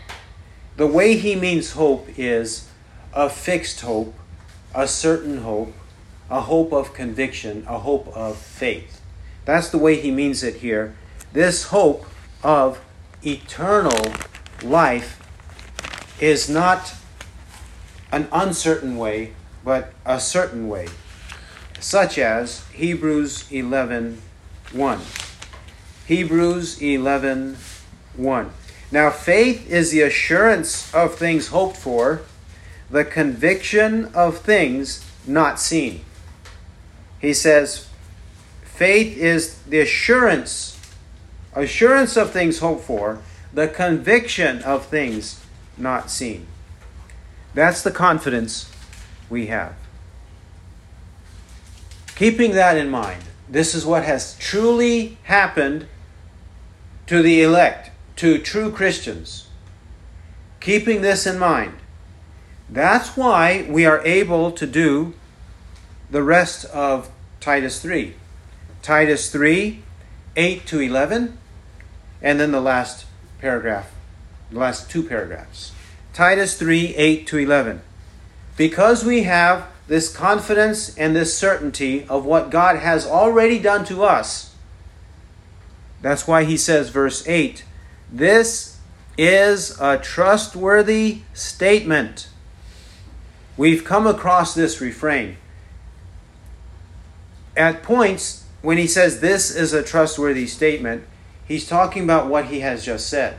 The 0.76 0.86
way 0.86 1.16
he 1.16 1.34
means 1.34 1.72
hope 1.72 2.09
is 2.18 2.68
a 3.14 3.30
fixed 3.30 3.80
hope, 3.80 4.14
a 4.74 4.86
certain 4.86 5.38
hope, 5.38 5.72
a 6.31 6.41
hope 6.43 6.72
of 6.72 6.93
conviction, 6.95 7.64
a 7.68 7.79
hope 7.79 8.09
of 8.09 8.37
faith. 8.37 9.01
That's 9.45 9.68
the 9.68 9.79
way 9.79 10.01
he 10.01 10.11
means 10.11 10.43
it 10.43 10.57
here. 10.57 10.97
This 11.33 11.64
hope 11.64 12.07
of 12.43 12.81
eternal 13.24 14.14
life 14.62 15.22
is 16.20 16.49
not 16.49 16.95
an 18.11 18.29
uncertain 18.33 18.97
way, 18.97 19.33
but 19.64 19.93
a 20.05 20.18
certain 20.20 20.68
way, 20.68 20.89
such 21.81 22.18
as 22.18 22.66
Hebrews 22.68 23.51
11 23.51 24.22
1. 24.72 25.01
Hebrews 26.07 26.81
11 26.81 27.57
1. 28.16 28.51
Now, 28.93 29.11
faith 29.11 29.68
is 29.68 29.91
the 29.91 30.03
assurance 30.03 30.93
of 30.95 31.16
things 31.16 31.49
hoped 31.49 31.77
for, 31.77 32.22
the 32.89 33.05
conviction 33.05 34.07
of 34.14 34.39
things 34.39 35.05
not 35.27 35.59
seen. 35.59 36.05
He 37.27 37.35
says, 37.35 37.89
faith 38.62 39.18
is 39.18 39.59
the 39.62 39.81
assurance, 39.81 40.79
assurance 41.55 42.16
of 42.16 42.31
things 42.31 42.61
hoped 42.61 42.85
for, 42.85 43.18
the 43.53 43.66
conviction 43.66 44.62
of 44.62 44.87
things 44.87 45.45
not 45.77 46.09
seen. 46.09 46.47
That's 47.53 47.83
the 47.83 47.91
confidence 47.91 48.70
we 49.29 49.47
have. 49.47 49.74
Keeping 52.14 52.53
that 52.53 52.77
in 52.77 52.91
mind, 52.91 53.24
this 53.49 53.74
is 53.74 53.85
what 53.85 54.05
has 54.05 54.39
truly 54.39 55.18
happened 55.24 55.89
to 57.09 57.22
the 57.22 57.43
elect 57.43 57.91
to 58.18 58.39
true 58.39 58.70
Christians. 58.70 59.49
Keeping 60.61 61.03
this 61.03 61.27
in 61.27 61.41
mind, 61.41 61.74
that's 62.70 63.16
why 63.16 63.66
we 63.68 63.85
are 63.85 64.01
able 64.07 64.53
to 64.53 64.64
do 64.64 65.12
the 66.09 66.22
rest 66.22 66.64
of 66.66 67.11
Titus 67.47 67.80
3. 67.80 68.12
Titus 68.82 69.30
3, 69.30 69.80
8 70.34 70.66
to 70.66 70.80
11, 70.80 71.38
and 72.20 72.40
then 72.40 72.51
the 72.51 72.61
last 72.61 73.07
paragraph, 73.38 73.94
the 74.51 74.59
last 74.59 74.90
two 74.90 75.05
paragraphs. 75.05 75.70
Titus 76.12 76.59
3, 76.59 76.97
8 76.97 77.24
to 77.28 77.38
11. 77.38 77.82
Because 78.57 79.05
we 79.05 79.22
have 79.22 79.68
this 79.86 80.12
confidence 80.12 80.99
and 80.99 81.14
this 81.14 81.38
certainty 81.38 82.05
of 82.09 82.24
what 82.24 82.51
God 82.51 82.80
has 82.80 83.07
already 83.07 83.61
done 83.61 83.84
to 83.84 84.03
us, 84.03 84.53
that's 86.03 86.26
why 86.26 86.42
he 86.42 86.57
says, 86.57 86.88
verse 86.88 87.24
8, 87.28 87.64
this 88.11 88.80
is 89.16 89.80
a 89.80 89.99
trustworthy 89.99 91.20
statement. 91.32 92.28
We've 93.57 93.84
come 93.84 94.09
across 94.09 94.53
this 94.53 94.80
refrain. 94.80 95.36
At 97.57 97.82
points, 97.82 98.44
when 98.62 98.78
he 98.78 98.86
says 98.86 99.20
this 99.20 99.54
is 99.54 99.72
a 99.72 99.82
trustworthy 99.82 100.46
statement, 100.46 101.04
he's 101.48 101.66
talking 101.66 102.04
about 102.04 102.28
what 102.28 102.46
he 102.46 102.61
has 102.61 102.84
just 102.84 103.09
said. 103.09 103.38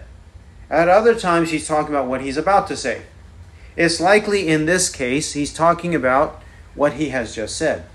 At 0.70 0.90
other 0.90 1.16
times, 1.16 1.52
he's 1.52 1.68
talking 1.68 1.94
about 1.94 2.08
what 2.08 2.22
he's 2.22 2.38
about 2.38 2.68
to 2.68 2.76
say. 2.78 3.04
It's 3.76 4.02
likely 4.02 4.48
in 4.48 4.66
this 4.66 4.90
case, 4.90 5.34
he's 5.34 5.54
talking 5.54 5.94
about 5.94 6.42
what 6.74 6.94
he 6.94 7.10
has 7.10 7.36
just 7.36 7.56
said. 7.56 7.86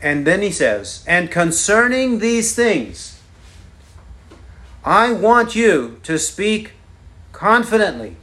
And 0.00 0.26
then 0.26 0.40
he 0.40 0.50
says, 0.50 1.04
And 1.06 1.30
concerning 1.30 2.18
these 2.18 2.54
things, 2.54 3.20
I 4.82 5.12
want 5.12 5.54
you 5.54 6.00
to 6.04 6.18
speak 6.18 6.72
confidently. 7.32 8.16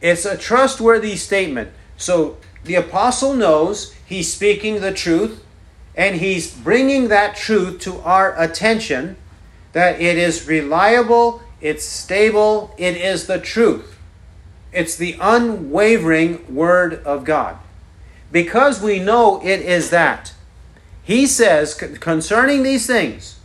It's 0.00 0.24
a 0.24 0.36
trustworthy 0.36 1.16
statement. 1.16 1.70
So 1.96 2.36
the 2.64 2.74
apostle 2.74 3.34
knows 3.34 3.94
he's 4.04 4.32
speaking 4.32 4.80
the 4.80 4.92
truth 4.92 5.44
and 5.94 6.16
he's 6.16 6.54
bringing 6.54 7.08
that 7.08 7.36
truth 7.36 7.80
to 7.80 7.98
our 8.00 8.40
attention 8.40 9.16
that 9.72 10.00
it 10.00 10.18
is 10.18 10.46
reliable, 10.46 11.42
it's 11.60 11.84
stable, 11.84 12.74
it 12.78 12.96
is 12.96 13.26
the 13.26 13.38
truth. 13.38 13.98
It's 14.72 14.96
the 14.96 15.16
unwavering 15.20 16.54
Word 16.54 17.02
of 17.04 17.24
God. 17.24 17.58
Because 18.30 18.80
we 18.80 18.98
know 18.98 19.40
it 19.42 19.60
is 19.60 19.90
that, 19.90 20.32
he 21.02 21.26
says 21.26 21.74
concerning 21.74 22.62
these 22.62 22.86
things, 22.86 23.38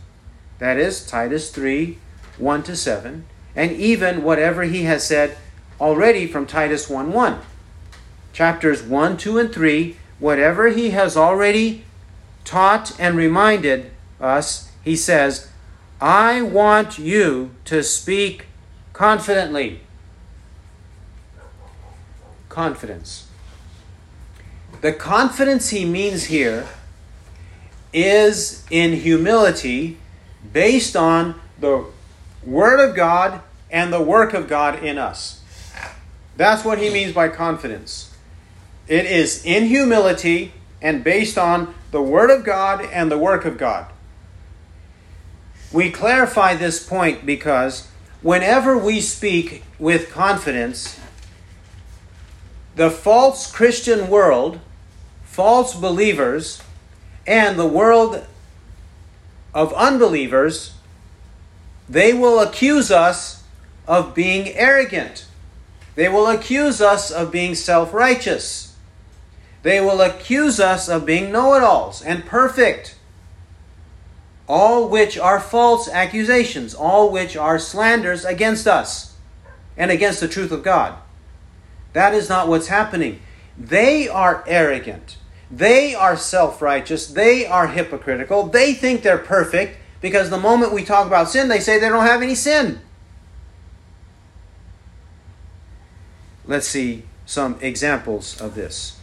that 0.58 0.78
is, 0.78 1.06
Titus 1.06 1.50
3 1.50 1.98
1 2.38 2.62
to 2.62 2.76
7, 2.76 3.26
and 3.56 3.72
even 3.72 4.22
whatever 4.22 4.62
he 4.62 4.84
has 4.84 5.04
said 5.04 5.36
already 5.80 6.26
from 6.26 6.46
Titus 6.46 6.88
1 6.88 7.12
1. 7.12 7.40
Chapters 8.38 8.84
1, 8.84 9.16
2, 9.16 9.36
and 9.36 9.52
3, 9.52 9.96
whatever 10.20 10.68
he 10.68 10.90
has 10.90 11.16
already 11.16 11.82
taught 12.44 12.94
and 12.96 13.16
reminded 13.16 13.90
us, 14.20 14.70
he 14.84 14.94
says, 14.94 15.50
I 16.00 16.42
want 16.42 17.00
you 17.00 17.50
to 17.64 17.82
speak 17.82 18.46
confidently. 18.92 19.80
Confidence. 22.48 23.26
The 24.82 24.92
confidence 24.92 25.70
he 25.70 25.84
means 25.84 26.26
here 26.26 26.68
is 27.92 28.64
in 28.70 28.92
humility 29.00 29.96
based 30.52 30.94
on 30.94 31.34
the 31.58 31.86
Word 32.44 32.78
of 32.78 32.94
God 32.94 33.40
and 33.68 33.92
the 33.92 34.00
work 34.00 34.32
of 34.32 34.46
God 34.46 34.80
in 34.84 34.96
us. 34.96 35.42
That's 36.36 36.64
what 36.64 36.78
he 36.78 36.88
means 36.88 37.12
by 37.12 37.30
confidence. 37.30 38.07
It 38.88 39.04
is 39.04 39.44
in 39.44 39.66
humility 39.66 40.52
and 40.80 41.04
based 41.04 41.36
on 41.36 41.74
the 41.90 42.02
Word 42.02 42.30
of 42.30 42.44
God 42.44 42.84
and 42.84 43.10
the 43.10 43.18
work 43.18 43.44
of 43.44 43.58
God. 43.58 43.86
We 45.70 45.90
clarify 45.90 46.54
this 46.54 46.84
point 46.86 47.26
because 47.26 47.88
whenever 48.22 48.78
we 48.78 49.00
speak 49.00 49.62
with 49.78 50.10
confidence, 50.10 50.98
the 52.74 52.90
false 52.90 53.50
Christian 53.50 54.08
world, 54.08 54.60
false 55.24 55.74
believers, 55.74 56.62
and 57.26 57.58
the 57.58 57.66
world 57.66 58.24
of 59.52 59.72
unbelievers, 59.74 60.74
they 61.88 62.14
will 62.14 62.40
accuse 62.40 62.90
us 62.90 63.42
of 63.86 64.14
being 64.14 64.48
arrogant. 64.48 65.26
They 65.94 66.08
will 66.08 66.26
accuse 66.28 66.80
us 66.80 67.10
of 67.10 67.30
being 67.30 67.54
self 67.54 67.92
righteous. 67.92 68.67
They 69.62 69.80
will 69.80 70.00
accuse 70.00 70.60
us 70.60 70.88
of 70.88 71.06
being 71.06 71.32
know 71.32 71.54
it 71.54 71.62
alls 71.62 72.02
and 72.02 72.24
perfect. 72.24 72.96
All 74.46 74.88
which 74.88 75.18
are 75.18 75.40
false 75.40 75.88
accusations, 75.88 76.74
all 76.74 77.10
which 77.10 77.36
are 77.36 77.58
slanders 77.58 78.24
against 78.24 78.66
us 78.66 79.14
and 79.76 79.90
against 79.90 80.20
the 80.20 80.28
truth 80.28 80.52
of 80.52 80.62
God. 80.62 80.96
That 81.92 82.14
is 82.14 82.28
not 82.28 82.48
what's 82.48 82.68
happening. 82.68 83.20
They 83.58 84.08
are 84.08 84.44
arrogant. 84.46 85.16
They 85.50 85.94
are 85.94 86.16
self 86.16 86.62
righteous. 86.62 87.06
They 87.06 87.46
are 87.46 87.68
hypocritical. 87.68 88.44
They 88.44 88.74
think 88.74 89.02
they're 89.02 89.18
perfect 89.18 89.78
because 90.00 90.30
the 90.30 90.38
moment 90.38 90.72
we 90.72 90.84
talk 90.84 91.06
about 91.06 91.30
sin, 91.30 91.48
they 91.48 91.60
say 91.60 91.78
they 91.78 91.88
don't 91.88 92.06
have 92.06 92.22
any 92.22 92.34
sin. 92.34 92.80
Let's 96.46 96.66
see 96.66 97.04
some 97.26 97.58
examples 97.60 98.40
of 98.40 98.54
this. 98.54 98.97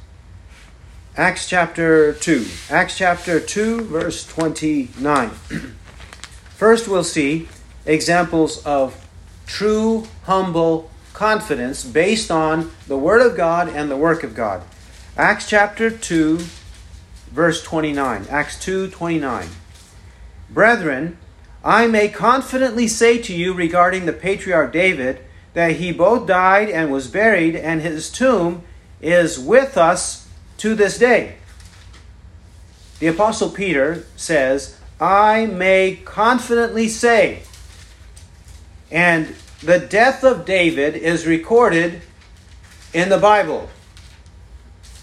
Acts 1.17 1.47
chapter 1.47 2.11
2. 2.11 2.45
Acts 2.69 2.97
chapter 2.97 3.39
2, 3.39 3.85
verse 3.85 4.27
29. 4.27 5.29
First, 6.49 6.89
we'll 6.89 7.05
see 7.05 7.47
examples 7.85 8.61
of 8.65 9.07
true, 9.45 10.07
humble 10.23 10.91
confidence 11.13 11.85
based 11.85 12.29
on 12.29 12.69
the 12.87 12.97
Word 12.97 13.21
of 13.21 13.37
God 13.37 13.69
and 13.69 13.89
the 13.89 13.95
work 13.95 14.25
of 14.25 14.35
God. 14.35 14.63
Acts 15.15 15.47
chapter 15.47 15.89
2, 15.89 16.39
verse 17.31 17.63
29. 17.63 18.25
Acts 18.29 18.59
2 18.59 18.89
29. 18.89 19.47
Brethren, 20.49 21.17
I 21.63 21.87
may 21.87 22.09
confidently 22.09 22.89
say 22.89 23.19
to 23.19 23.33
you 23.33 23.53
regarding 23.53 24.05
the 24.05 24.11
patriarch 24.11 24.73
David 24.73 25.21
that 25.53 25.77
he 25.77 25.93
both 25.93 26.27
died 26.27 26.69
and 26.69 26.91
was 26.91 27.07
buried, 27.07 27.55
and 27.55 27.81
his 27.81 28.11
tomb 28.11 28.63
is 29.01 29.39
with 29.39 29.77
us 29.77 30.24
to 30.57 30.75
this 30.75 30.97
day. 30.97 31.35
The 32.99 33.07
Apostle 33.07 33.49
Peter 33.49 34.05
says, 34.15 34.79
I 34.99 35.45
may 35.47 35.97
confidently 36.05 36.87
say, 36.87 37.41
and 38.89 39.35
the 39.61 39.79
death 39.79 40.23
of 40.23 40.45
David 40.45 40.95
is 40.95 41.27
recorded 41.27 42.01
in 42.93 43.09
the 43.09 43.17
Bible. 43.17 43.69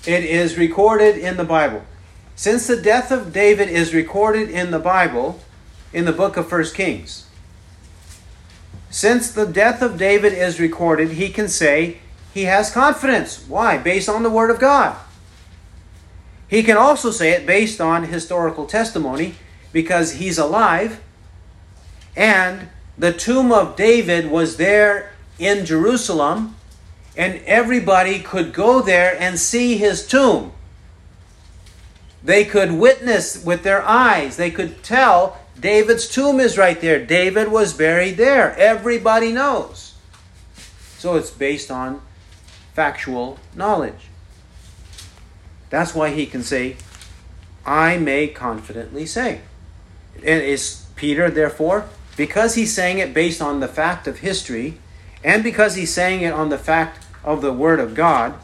It 0.06 0.24
is 0.24 0.56
recorded 0.56 1.18
in 1.18 1.36
the 1.36 1.44
Bible. 1.44 1.82
Since 2.34 2.66
the 2.66 2.80
death 2.80 3.10
of 3.10 3.32
David 3.32 3.68
is 3.68 3.92
recorded 3.92 4.48
in 4.50 4.70
the 4.70 4.78
Bible, 4.78 5.40
in 5.92 6.06
the 6.06 6.12
book 6.12 6.36
of 6.36 6.48
First 6.48 6.74
Kings, 6.74 7.26
since 8.88 9.30
the 9.30 9.46
death 9.46 9.82
of 9.82 9.98
David 9.98 10.32
is 10.32 10.58
recorded, 10.58 11.12
he 11.12 11.28
can 11.28 11.48
say 11.48 11.98
he 12.32 12.44
has 12.44 12.70
confidence. 12.70 13.44
Why? 13.46 13.78
Based 13.78 14.08
on 14.08 14.22
the 14.22 14.30
Word 14.30 14.50
of 14.50 14.58
God. 14.58 14.96
He 16.52 16.62
can 16.62 16.76
also 16.76 17.10
say 17.10 17.30
it 17.30 17.46
based 17.46 17.80
on 17.80 18.04
historical 18.04 18.66
testimony 18.66 19.36
because 19.72 20.12
he's 20.12 20.36
alive 20.36 21.00
and 22.14 22.68
the 22.98 23.10
tomb 23.10 23.50
of 23.50 23.74
David 23.74 24.30
was 24.30 24.58
there 24.58 25.14
in 25.38 25.64
Jerusalem 25.64 26.54
and 27.16 27.40
everybody 27.46 28.18
could 28.18 28.52
go 28.52 28.82
there 28.82 29.16
and 29.18 29.38
see 29.38 29.78
his 29.78 30.06
tomb. 30.06 30.52
They 32.22 32.44
could 32.44 32.72
witness 32.72 33.42
with 33.42 33.62
their 33.62 33.80
eyes. 33.80 34.36
They 34.36 34.50
could 34.50 34.82
tell 34.82 35.38
David's 35.58 36.06
tomb 36.06 36.38
is 36.38 36.58
right 36.58 36.78
there. 36.82 37.02
David 37.02 37.48
was 37.50 37.72
buried 37.72 38.18
there. 38.18 38.54
Everybody 38.58 39.32
knows. 39.32 39.94
So 40.98 41.16
it's 41.16 41.30
based 41.30 41.70
on 41.70 42.02
factual 42.74 43.38
knowledge. 43.56 44.11
That's 45.72 45.94
why 45.94 46.10
he 46.10 46.26
can 46.26 46.42
say, 46.42 46.76
I 47.64 47.96
may 47.96 48.28
confidently 48.28 49.06
say. 49.06 49.40
And 50.16 50.42
is 50.42 50.84
Peter, 50.96 51.30
therefore, 51.30 51.86
because 52.14 52.56
he's 52.56 52.74
saying 52.74 52.98
it 52.98 53.14
based 53.14 53.40
on 53.40 53.60
the 53.60 53.68
fact 53.68 54.06
of 54.06 54.18
history, 54.18 54.74
and 55.24 55.42
because 55.42 55.74
he's 55.74 55.90
saying 55.90 56.20
it 56.20 56.34
on 56.34 56.50
the 56.50 56.58
fact 56.58 57.06
of 57.24 57.40
the 57.40 57.54
Word 57.54 57.80
of 57.80 57.94
God, 57.94 58.34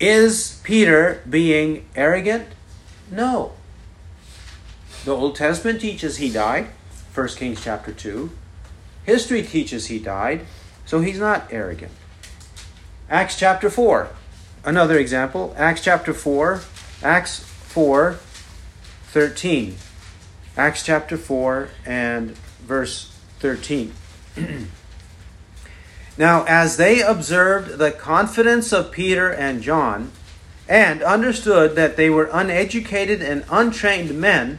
is 0.00 0.62
Peter 0.64 1.22
being 1.28 1.86
arrogant? 1.94 2.46
No. 3.10 3.52
The 5.04 5.14
Old 5.14 5.36
Testament 5.36 5.82
teaches 5.82 6.16
he 6.16 6.30
died, 6.30 6.68
1 7.14 7.28
Kings 7.36 7.62
chapter 7.62 7.92
2. 7.92 8.30
History 9.04 9.42
teaches 9.42 9.88
he 9.88 9.98
died, 9.98 10.46
so 10.86 11.00
he's 11.02 11.18
not 11.18 11.48
arrogant. 11.50 11.92
Acts 13.10 13.38
chapter 13.38 13.68
4, 13.68 14.08
another 14.64 14.98
example. 14.98 15.54
Acts 15.56 15.82
chapter 15.82 16.12
4, 16.12 16.60
Acts 17.02 17.40
4, 17.40 18.18
13. 19.08 19.76
Acts 20.56 20.82
chapter 20.82 21.16
4 21.16 21.68
and 21.86 22.30
verse 22.66 23.12
13. 23.38 23.92
now, 26.18 26.44
as 26.48 26.76
they 26.76 27.00
observed 27.00 27.78
the 27.78 27.92
confidence 27.92 28.72
of 28.72 28.90
Peter 28.90 29.32
and 29.32 29.62
John, 29.62 30.12
and 30.68 31.02
understood 31.02 31.76
that 31.76 31.96
they 31.96 32.10
were 32.10 32.28
uneducated 32.32 33.22
and 33.22 33.44
untrained 33.50 34.18
men, 34.18 34.58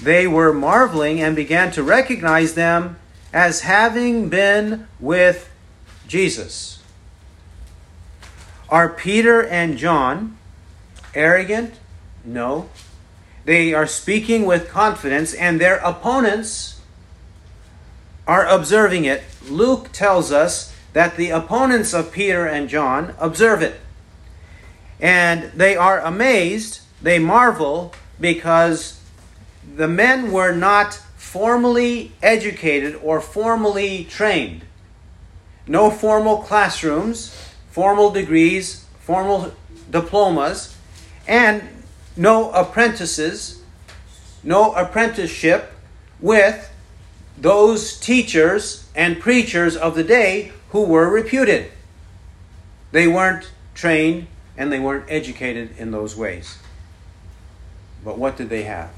they 0.00 0.26
were 0.26 0.52
marveling 0.52 1.20
and 1.20 1.34
began 1.34 1.72
to 1.72 1.82
recognize 1.82 2.54
them 2.54 2.96
as 3.32 3.62
having 3.62 4.28
been 4.28 4.86
with 5.00 5.50
Jesus. 6.06 6.81
Are 8.72 8.88
Peter 8.88 9.46
and 9.46 9.76
John 9.76 10.38
arrogant? 11.14 11.74
No. 12.24 12.70
They 13.44 13.74
are 13.74 13.86
speaking 13.86 14.46
with 14.46 14.70
confidence, 14.70 15.34
and 15.34 15.60
their 15.60 15.76
opponents 15.76 16.80
are 18.26 18.46
observing 18.46 19.04
it. 19.04 19.24
Luke 19.46 19.90
tells 19.92 20.32
us 20.32 20.74
that 20.94 21.18
the 21.18 21.28
opponents 21.28 21.92
of 21.92 22.12
Peter 22.12 22.46
and 22.46 22.66
John 22.66 23.14
observe 23.18 23.60
it. 23.60 23.78
And 24.98 25.52
they 25.52 25.76
are 25.76 26.00
amazed, 26.00 26.80
they 27.02 27.18
marvel, 27.18 27.92
because 28.18 28.98
the 29.76 29.88
men 29.88 30.32
were 30.32 30.54
not 30.54 30.94
formally 31.18 32.12
educated 32.22 32.98
or 33.02 33.20
formally 33.20 34.04
trained. 34.04 34.62
No 35.66 35.90
formal 35.90 36.38
classrooms, 36.38 37.51
formal 37.72 38.10
degrees, 38.10 38.84
formal 39.00 39.52
diplomas, 39.90 40.76
and 41.26 41.62
no 42.16 42.50
apprentices, 42.50 43.62
no 44.44 44.72
apprenticeship 44.74 45.72
with 46.20 46.70
those 47.38 47.98
teachers 47.98 48.88
and 48.94 49.18
preachers 49.18 49.74
of 49.74 49.94
the 49.94 50.04
day 50.04 50.52
who 50.70 50.84
were 50.84 51.08
reputed. 51.08 51.72
They 52.92 53.08
weren't 53.08 53.50
trained 53.74 54.26
and 54.56 54.70
they 54.70 54.78
weren't 54.78 55.06
educated 55.08 55.70
in 55.78 55.92
those 55.92 56.14
ways. 56.14 56.58
But 58.04 58.18
what 58.18 58.36
did 58.36 58.50
they 58.50 58.64
have? 58.64 58.90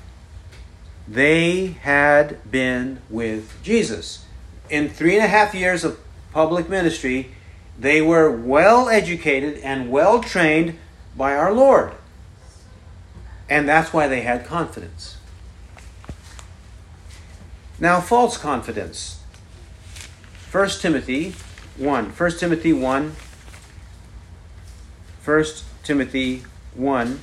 They 1.06 1.76
had 1.82 2.50
been 2.50 3.00
with 3.08 3.62
Jesus. 3.62 4.24
In 4.68 4.88
three 4.88 5.14
and 5.14 5.24
a 5.24 5.28
half 5.28 5.54
years 5.54 5.84
of 5.84 6.00
public 6.32 6.68
ministry, 6.68 7.33
they 7.78 8.00
were 8.00 8.30
well 8.30 8.88
educated 8.88 9.58
and 9.58 9.90
well 9.90 10.22
trained 10.22 10.78
by 11.16 11.34
our 11.34 11.52
Lord. 11.52 11.92
And 13.48 13.68
that's 13.68 13.92
why 13.92 14.08
they 14.08 14.22
had 14.22 14.44
confidence. 14.44 15.16
Now, 17.78 18.00
false 18.00 18.38
confidence. 18.38 19.20
1 20.50 20.68
Timothy 20.80 21.34
1. 21.76 22.10
1 22.10 22.30
Timothy 22.38 22.72
1. 22.72 23.16
1 25.24 25.44
Timothy 25.82 26.44
1. 26.74 27.20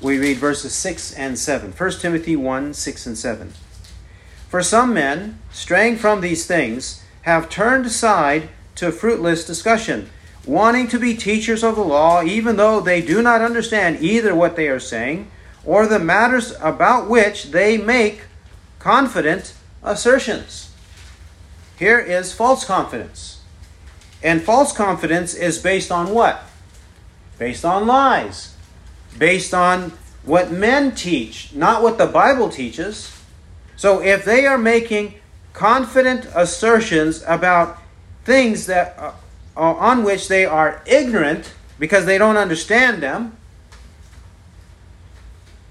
We 0.00 0.18
read 0.18 0.38
verses 0.38 0.72
6 0.72 1.12
and 1.12 1.38
7. 1.38 1.72
1 1.72 1.90
Timothy 1.92 2.36
1 2.36 2.72
6 2.72 3.06
and 3.06 3.18
7. 3.18 3.52
For 4.48 4.62
some 4.62 4.94
men, 4.94 5.38
straying 5.52 5.96
from 5.96 6.22
these 6.22 6.46
things, 6.46 7.04
have 7.22 7.50
turned 7.50 7.84
aside 7.84 8.48
to 8.80 8.90
fruitless 8.90 9.46
discussion 9.46 10.10
wanting 10.46 10.88
to 10.88 10.98
be 10.98 11.14
teachers 11.14 11.62
of 11.62 11.76
the 11.76 11.82
law, 11.82 12.22
even 12.22 12.56
though 12.56 12.80
they 12.80 13.02
do 13.02 13.22
not 13.22 13.42
understand 13.42 14.00
either 14.00 14.34
what 14.34 14.56
they 14.56 14.68
are 14.68 14.80
saying 14.80 15.30
or 15.64 15.86
the 15.86 15.98
matters 15.98 16.54
about 16.60 17.08
which 17.08 17.50
they 17.50 17.76
make 17.76 18.22
confident 18.78 19.54
assertions. 19.82 20.72
Here 21.78 21.98
is 21.98 22.32
false 22.32 22.64
confidence. 22.64 23.42
And 24.22 24.42
false 24.42 24.72
confidence 24.72 25.34
is 25.34 25.58
based 25.58 25.90
on 25.90 26.10
what? 26.10 26.42
Based 27.38 27.64
on 27.64 27.86
lies. 27.86 28.54
Based 29.18 29.54
on 29.54 29.92
what 30.24 30.50
men 30.50 30.94
teach, 30.94 31.54
not 31.54 31.82
what 31.82 31.98
the 31.98 32.06
Bible 32.06 32.48
teaches. 32.48 33.16
So 33.76 34.02
if 34.02 34.24
they 34.24 34.46
are 34.46 34.58
making 34.58 35.14
confident 35.52 36.26
assertions 36.34 37.24
about 37.26 37.79
things 38.30 38.66
that 38.66 38.96
uh, 38.96 39.12
on 39.56 40.04
which 40.04 40.28
they 40.28 40.44
are 40.46 40.84
ignorant 40.86 41.52
because 41.80 42.06
they 42.06 42.16
don't 42.16 42.36
understand 42.36 43.02
them, 43.02 43.36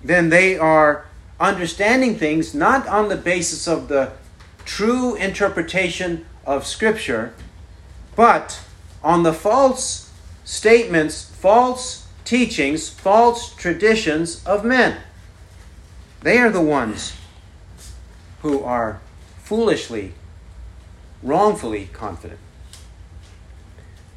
then 0.04 0.28
they 0.28 0.58
are 0.58 1.06
understanding 1.40 2.18
things 2.18 2.54
not 2.54 2.86
on 2.86 3.08
the 3.08 3.16
basis 3.16 3.66
of 3.66 3.88
the 3.88 4.12
true 4.66 5.16
interpretation 5.16 6.26
of 6.46 6.68
Scripture, 6.68 7.34
but 8.18 8.60
on 9.02 9.24
the 9.24 9.32
false 9.32 10.12
statements, 10.44 11.24
false 11.24 12.08
teachings, 12.26 12.90
false 12.90 13.56
traditions 13.56 14.46
of 14.46 14.66
men. 14.66 14.98
They 16.24 16.40
are 16.40 16.50
the 16.50 16.60
ones 16.60 17.14
who 18.42 18.62
are 18.62 19.00
foolishly, 19.38 20.12
wrongfully 21.24 21.88
confident. 21.94 22.42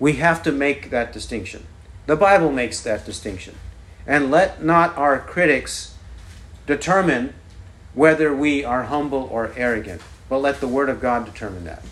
We 0.02 0.14
have 0.14 0.42
to 0.42 0.50
make 0.50 0.90
that 0.90 1.12
distinction. 1.12 1.64
The 2.06 2.16
Bible 2.16 2.50
makes 2.50 2.80
that 2.80 3.06
distinction. 3.06 3.54
And 4.04 4.32
let 4.32 4.60
not 4.60 4.98
our 4.98 5.20
critics 5.20 5.94
determine 6.66 7.34
whether 7.94 8.34
we 8.34 8.64
are 8.64 8.82
humble 8.82 9.28
or 9.30 9.52
arrogant, 9.54 10.02
but 10.28 10.38
let 10.38 10.58
the 10.58 10.66
Word 10.66 10.88
of 10.88 11.00
God 11.00 11.24
determine 11.24 11.62
that. 11.66 11.84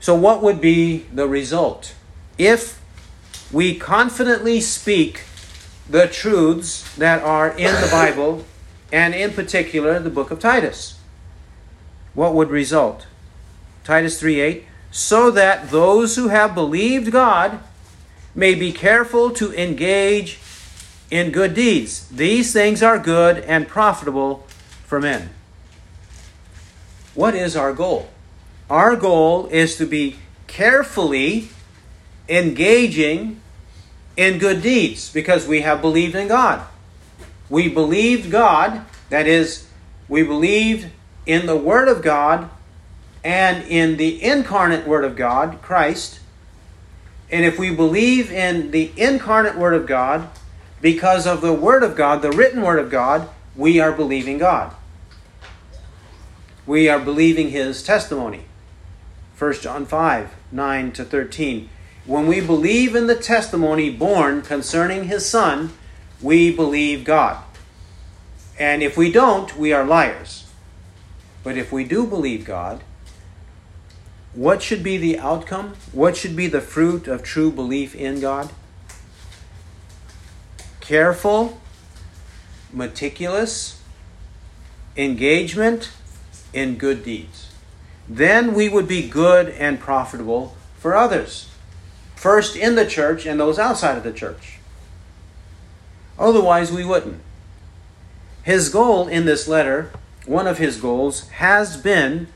So, 0.00 0.14
what 0.14 0.42
would 0.42 0.62
be 0.62 1.04
the 1.12 1.28
result 1.28 1.94
if 2.38 2.80
we 3.52 3.74
confidently 3.74 4.62
speak 4.62 5.24
the 5.90 6.08
truths 6.08 6.96
that 6.96 7.22
are 7.22 7.50
in 7.50 7.74
the 7.82 7.88
Bible, 7.92 8.46
and 8.90 9.14
in 9.14 9.32
particular 9.32 9.98
the 9.98 10.08
book 10.08 10.30
of 10.30 10.40
Titus? 10.40 10.98
what 12.14 12.32
would 12.32 12.48
result? 12.48 13.06
Titus 13.84 14.18
3 14.18 14.40
8, 14.40 14.64
so 14.90 15.30
that 15.30 15.70
those 15.70 16.16
who 16.16 16.28
have 16.28 16.54
believed 16.54 17.12
God 17.12 17.60
may 18.34 18.54
be 18.54 18.72
careful 18.72 19.30
to 19.30 19.52
engage 19.54 20.38
in 21.10 21.30
good 21.30 21.54
deeds. 21.54 22.08
These 22.08 22.52
things 22.52 22.82
are 22.82 22.98
good 22.98 23.38
and 23.38 23.66
profitable 23.66 24.46
for 24.84 25.00
men. 25.00 25.30
What 27.14 27.34
is 27.34 27.56
our 27.56 27.72
goal? 27.72 28.08
Our 28.68 28.94
goal 28.94 29.46
is 29.46 29.76
to 29.76 29.86
be 29.86 30.16
carefully 30.46 31.48
engaging 32.28 33.40
in 34.16 34.38
good 34.38 34.62
deeds 34.62 35.12
because 35.12 35.46
we 35.46 35.62
have 35.62 35.80
believed 35.80 36.14
in 36.14 36.28
God. 36.28 36.66
We 37.48 37.68
believed 37.68 38.30
God, 38.30 38.84
that 39.08 39.26
is, 39.26 39.66
we 40.08 40.22
believed 40.22 40.86
in 41.26 41.46
the 41.46 41.56
Word 41.56 41.88
of 41.88 42.02
God 42.02 42.48
and 43.22 43.64
in 43.64 43.96
the 43.96 44.22
incarnate 44.22 44.86
Word 44.86 45.04
of 45.04 45.16
God, 45.16 45.60
Christ. 45.62 46.20
And 47.30 47.44
if 47.44 47.58
we 47.58 47.74
believe 47.74 48.30
in 48.30 48.70
the 48.70 48.92
incarnate 48.96 49.56
Word 49.56 49.74
of 49.74 49.86
God, 49.86 50.28
because 50.80 51.26
of 51.26 51.40
the 51.40 51.52
Word 51.52 51.82
of 51.82 51.96
God, 51.96 52.22
the 52.22 52.32
written 52.32 52.62
Word 52.62 52.78
of 52.78 52.90
God, 52.90 53.28
we 53.54 53.78
are 53.80 53.92
believing 53.92 54.38
God. 54.38 54.74
We 56.66 56.88
are 56.88 56.98
believing 56.98 57.50
His 57.50 57.82
testimony. 57.82 58.44
1 59.38 59.54
John 59.54 59.86
5 59.86 60.34
9 60.52 60.92
to 60.92 61.04
13. 61.04 61.68
When 62.06 62.26
we 62.26 62.40
believe 62.40 62.96
in 62.96 63.06
the 63.06 63.14
testimony 63.14 63.90
born 63.90 64.42
concerning 64.42 65.04
His 65.04 65.26
Son, 65.26 65.72
we 66.20 66.54
believe 66.54 67.04
God. 67.04 67.42
And 68.58 68.82
if 68.82 68.96
we 68.96 69.12
don't, 69.12 69.56
we 69.56 69.72
are 69.72 69.84
liars. 69.84 70.50
But 71.42 71.56
if 71.56 71.72
we 71.72 71.84
do 71.84 72.06
believe 72.06 72.44
God, 72.44 72.82
what 74.34 74.62
should 74.62 74.82
be 74.82 74.96
the 74.96 75.18
outcome? 75.18 75.74
What 75.92 76.16
should 76.16 76.36
be 76.36 76.46
the 76.46 76.60
fruit 76.60 77.08
of 77.08 77.22
true 77.22 77.50
belief 77.50 77.94
in 77.94 78.20
God? 78.20 78.50
Careful, 80.80 81.60
meticulous 82.72 83.80
engagement 84.96 85.90
in 86.52 86.76
good 86.76 87.04
deeds. 87.04 87.52
Then 88.08 88.54
we 88.54 88.68
would 88.68 88.88
be 88.88 89.08
good 89.08 89.48
and 89.48 89.78
profitable 89.78 90.56
for 90.78 90.94
others. 90.96 91.48
First 92.14 92.56
in 92.56 92.74
the 92.74 92.86
church 92.86 93.26
and 93.26 93.38
those 93.38 93.58
outside 93.58 93.96
of 93.96 94.04
the 94.04 94.12
church. 94.12 94.58
Otherwise, 96.18 96.70
we 96.70 96.84
wouldn't. 96.84 97.20
His 98.42 98.68
goal 98.68 99.08
in 99.08 99.26
this 99.26 99.48
letter, 99.48 99.90
one 100.26 100.46
of 100.46 100.58
his 100.58 100.80
goals, 100.80 101.28
has 101.28 101.76
been 101.76 102.28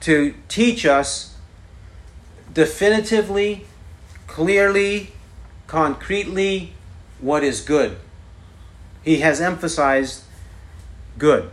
to 0.00 0.34
teach 0.48 0.86
us 0.86 1.36
definitively, 2.52 3.66
clearly, 4.26 5.12
concretely 5.66 6.72
what 7.20 7.42
is 7.42 7.60
good. 7.60 7.96
He 9.02 9.20
has 9.20 9.40
emphasized 9.40 10.24
good. 11.18 11.50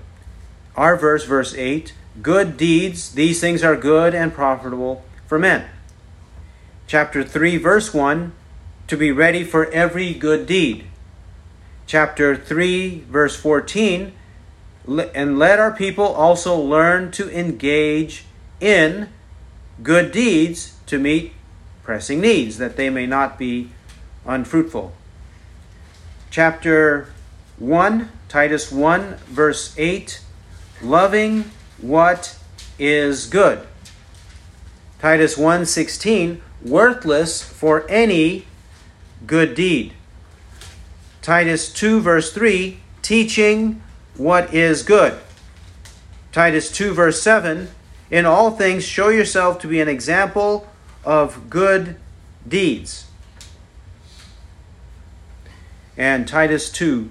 Our 0.75 0.95
verse, 0.95 1.25
verse 1.25 1.53
8 1.53 1.93
good 2.21 2.55
deeds, 2.55 3.11
these 3.11 3.41
things 3.41 3.61
are 3.61 3.75
good 3.75 4.15
and 4.15 4.33
profitable 4.33 5.03
for 5.27 5.37
men. 5.37 5.65
Chapter 6.87 7.23
3, 7.23 7.57
verse 7.57 7.93
1 7.93 8.31
to 8.87 8.95
be 8.95 9.11
ready 9.11 9.43
for 9.43 9.65
every 9.71 10.13
good 10.13 10.45
deed. 10.45 10.85
Chapter 11.87 12.35
3, 12.35 13.03
verse 13.09 13.35
14 13.35 14.13
and 14.87 15.39
let 15.39 15.59
our 15.59 15.71
people 15.71 16.05
also 16.05 16.55
learn 16.55 17.11
to 17.11 17.29
engage 17.37 18.25
in 18.59 19.09
good 19.83 20.11
deeds 20.11 20.77
to 20.87 20.97
meet 20.97 21.33
pressing 21.83 22.21
needs, 22.21 22.57
that 22.57 22.75
they 22.77 22.89
may 22.89 23.05
not 23.05 23.37
be 23.37 23.69
unfruitful. 24.25 24.93
Chapter 26.31 27.13
1, 27.59 28.09
Titus 28.27 28.71
1, 28.71 29.15
verse 29.27 29.73
8 29.77 30.21
loving 30.81 31.51
what 31.79 32.37
is 32.77 33.27
good. 33.27 33.65
Titus 34.99 35.37
1:16 35.37 36.41
worthless 36.63 37.41
for 37.43 37.85
any 37.89 38.45
good 39.27 39.55
deed. 39.55 39.93
Titus 41.21 41.71
2 41.71 42.01
verse 42.01 42.31
3 42.31 42.79
teaching 43.01 43.81
what 44.15 44.53
is 44.53 44.83
good. 44.83 45.13
Titus 46.31 46.71
2 46.71 46.93
verse 46.93 47.21
7 47.21 47.69
in 48.09 48.25
all 48.25 48.51
things 48.51 48.83
show 48.83 49.09
yourself 49.09 49.59
to 49.59 49.67
be 49.67 49.81
an 49.81 49.87
example 49.87 50.67
of 51.03 51.49
good 51.49 51.97
deeds. 52.47 53.07
And 55.97 56.27
Titus 56.27 56.69
2 56.71 57.09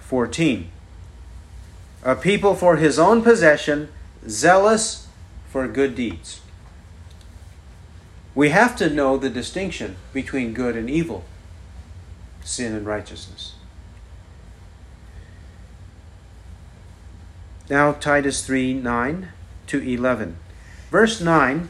14 0.00 0.70
a 2.06 2.14
people 2.14 2.54
for 2.54 2.76
his 2.76 3.00
own 3.00 3.20
possession, 3.20 3.88
zealous 4.28 5.08
for 5.48 5.66
good 5.66 5.96
deeds. 5.96 6.40
We 8.32 8.50
have 8.50 8.76
to 8.76 8.88
know 8.88 9.16
the 9.16 9.28
distinction 9.28 9.96
between 10.12 10.54
good 10.54 10.76
and 10.76 10.88
evil, 10.88 11.24
sin 12.44 12.74
and 12.74 12.86
righteousness. 12.86 13.54
Now, 17.68 17.90
Titus 17.90 18.46
3 18.46 18.74
9 18.74 19.30
to 19.68 19.80
11. 19.80 20.36
Verse 20.90 21.20
9 21.20 21.68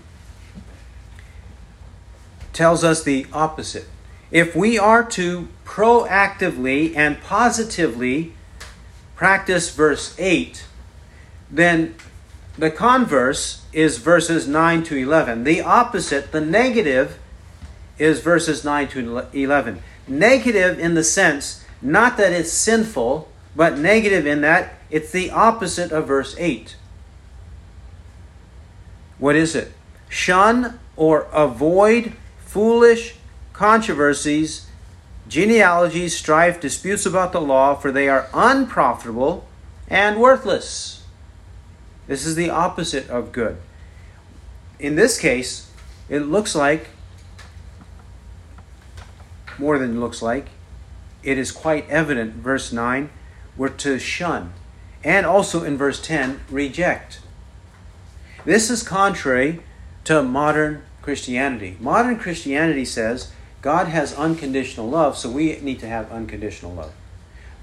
tells 2.53 2.82
us 2.82 3.03
the 3.03 3.26
opposite. 3.32 3.86
If 4.30 4.57
we 4.57 4.78
are 4.78 5.05
to 5.05 5.49
proactively 5.64 6.97
and 6.97 7.20
positively 7.20 8.32
practice 9.14 9.74
verse 9.74 10.14
8, 10.18 10.64
then 11.51 11.94
the 12.59 12.70
converse 12.70 13.64
is 13.72 13.99
verses 13.99 14.49
9 14.49 14.82
to 14.84 14.97
11. 14.97 15.44
The 15.44 15.61
opposite, 15.61 16.32
the 16.32 16.40
negative, 16.40 17.18
is 17.99 18.20
verses 18.20 18.64
9 18.64 18.88
to 18.88 19.26
11. 19.32 19.82
Negative 20.09 20.78
in 20.78 20.94
the 20.94 21.05
sense, 21.05 21.64
not 21.82 22.16
that 22.16 22.32
it's 22.32 22.53
sinful, 22.53 23.30
but 23.55 23.78
negative 23.78 24.26
in 24.26 24.40
that 24.42 24.74
it's 24.90 25.11
the 25.12 25.30
opposite 25.30 25.92
of 25.92 26.07
verse 26.07 26.34
8. 26.38 26.76
What 29.18 29.36
is 29.36 29.54
it? 29.54 29.72
Shun 30.08 30.78
or 30.96 31.22
avoid 31.32 32.12
foolish 32.38 33.16
controversies 33.52 34.66
genealogies, 35.28 36.16
strife, 36.16 36.60
disputes 36.60 37.04
about 37.04 37.32
the 37.32 37.40
law, 37.40 37.74
for 37.74 37.90
they 37.90 38.08
are 38.08 38.28
unprofitable 38.32 39.46
and 39.88 40.20
worthless. 40.20 41.04
This 42.06 42.24
is 42.24 42.36
the 42.36 42.50
opposite 42.50 43.08
of 43.10 43.32
good. 43.32 43.58
In 44.78 44.96
this 44.96 45.18
case, 45.18 45.70
it 46.08 46.20
looks 46.20 46.54
like, 46.54 46.88
more 49.58 49.78
than 49.78 50.00
looks 50.00 50.22
like, 50.22 50.48
it 51.22 51.38
is 51.38 51.50
quite 51.50 51.88
evident, 51.88 52.34
verse 52.34 52.72
9, 52.72 53.10
we're 53.56 53.68
to 53.70 53.98
shun. 53.98 54.52
And 55.02 55.26
also 55.26 55.64
in 55.64 55.76
verse 55.76 56.00
10, 56.00 56.40
reject. 56.50 57.20
This 58.47 58.70
is 58.70 58.84
contrary 58.84 59.59
to 60.05 60.22
modern 60.22 60.82
Christianity. 61.03 61.76
Modern 61.80 62.16
Christianity 62.16 62.84
says 62.84 63.32
God 63.61 63.88
has 63.88 64.14
unconditional 64.14 64.88
love, 64.88 65.18
so 65.18 65.28
we 65.28 65.59
need 65.59 65.80
to 65.80 65.88
have 65.88 66.12
unconditional 66.12 66.72
love. 66.72 66.92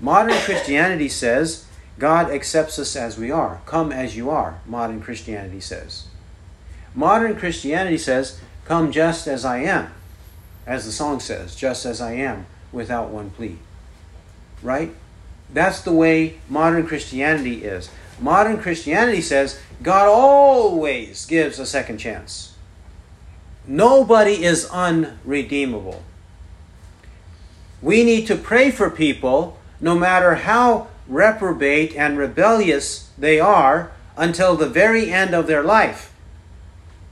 Modern 0.01 0.35
Christianity 0.39 1.07
says 1.07 1.65
God 1.97 2.29
accepts 2.29 2.77
us 2.79 2.97
as 2.97 3.17
we 3.17 3.31
are. 3.31 3.61
Come 3.65 3.93
as 3.93 4.17
you 4.17 4.29
are, 4.29 4.59
modern 4.65 5.01
Christianity 5.01 5.61
says. 5.61 6.07
Modern 6.93 7.37
Christianity 7.37 7.97
says, 7.97 8.41
Come 8.65 8.91
just 8.91 9.25
as 9.25 9.45
I 9.45 9.59
am, 9.59 9.93
as 10.67 10.83
the 10.83 10.91
song 10.91 11.21
says, 11.21 11.55
just 11.55 11.85
as 11.85 12.01
I 12.01 12.11
am, 12.13 12.45
without 12.73 13.07
one 13.07 13.29
plea. 13.29 13.57
Right? 14.61 14.93
That's 15.53 15.79
the 15.79 15.93
way 15.93 16.39
modern 16.49 16.85
Christianity 16.85 17.63
is. 17.63 17.89
Modern 18.19 18.59
Christianity 18.59 19.21
says 19.21 19.59
God 19.81 20.07
always 20.07 21.25
gives 21.25 21.59
a 21.59 21.65
second 21.65 21.97
chance. 21.97 22.55
Nobody 23.65 24.43
is 24.43 24.65
unredeemable. 24.65 26.03
We 27.81 28.03
need 28.03 28.27
to 28.27 28.35
pray 28.35 28.71
for 28.71 28.89
people, 28.89 29.57
no 29.81 29.95
matter 29.95 30.35
how 30.35 30.87
reprobate 31.07 31.95
and 31.95 32.17
rebellious 32.17 33.09
they 33.17 33.39
are, 33.39 33.91
until 34.15 34.55
the 34.55 34.69
very 34.69 35.11
end 35.11 35.33
of 35.33 35.47
their 35.47 35.63
life. 35.63 36.13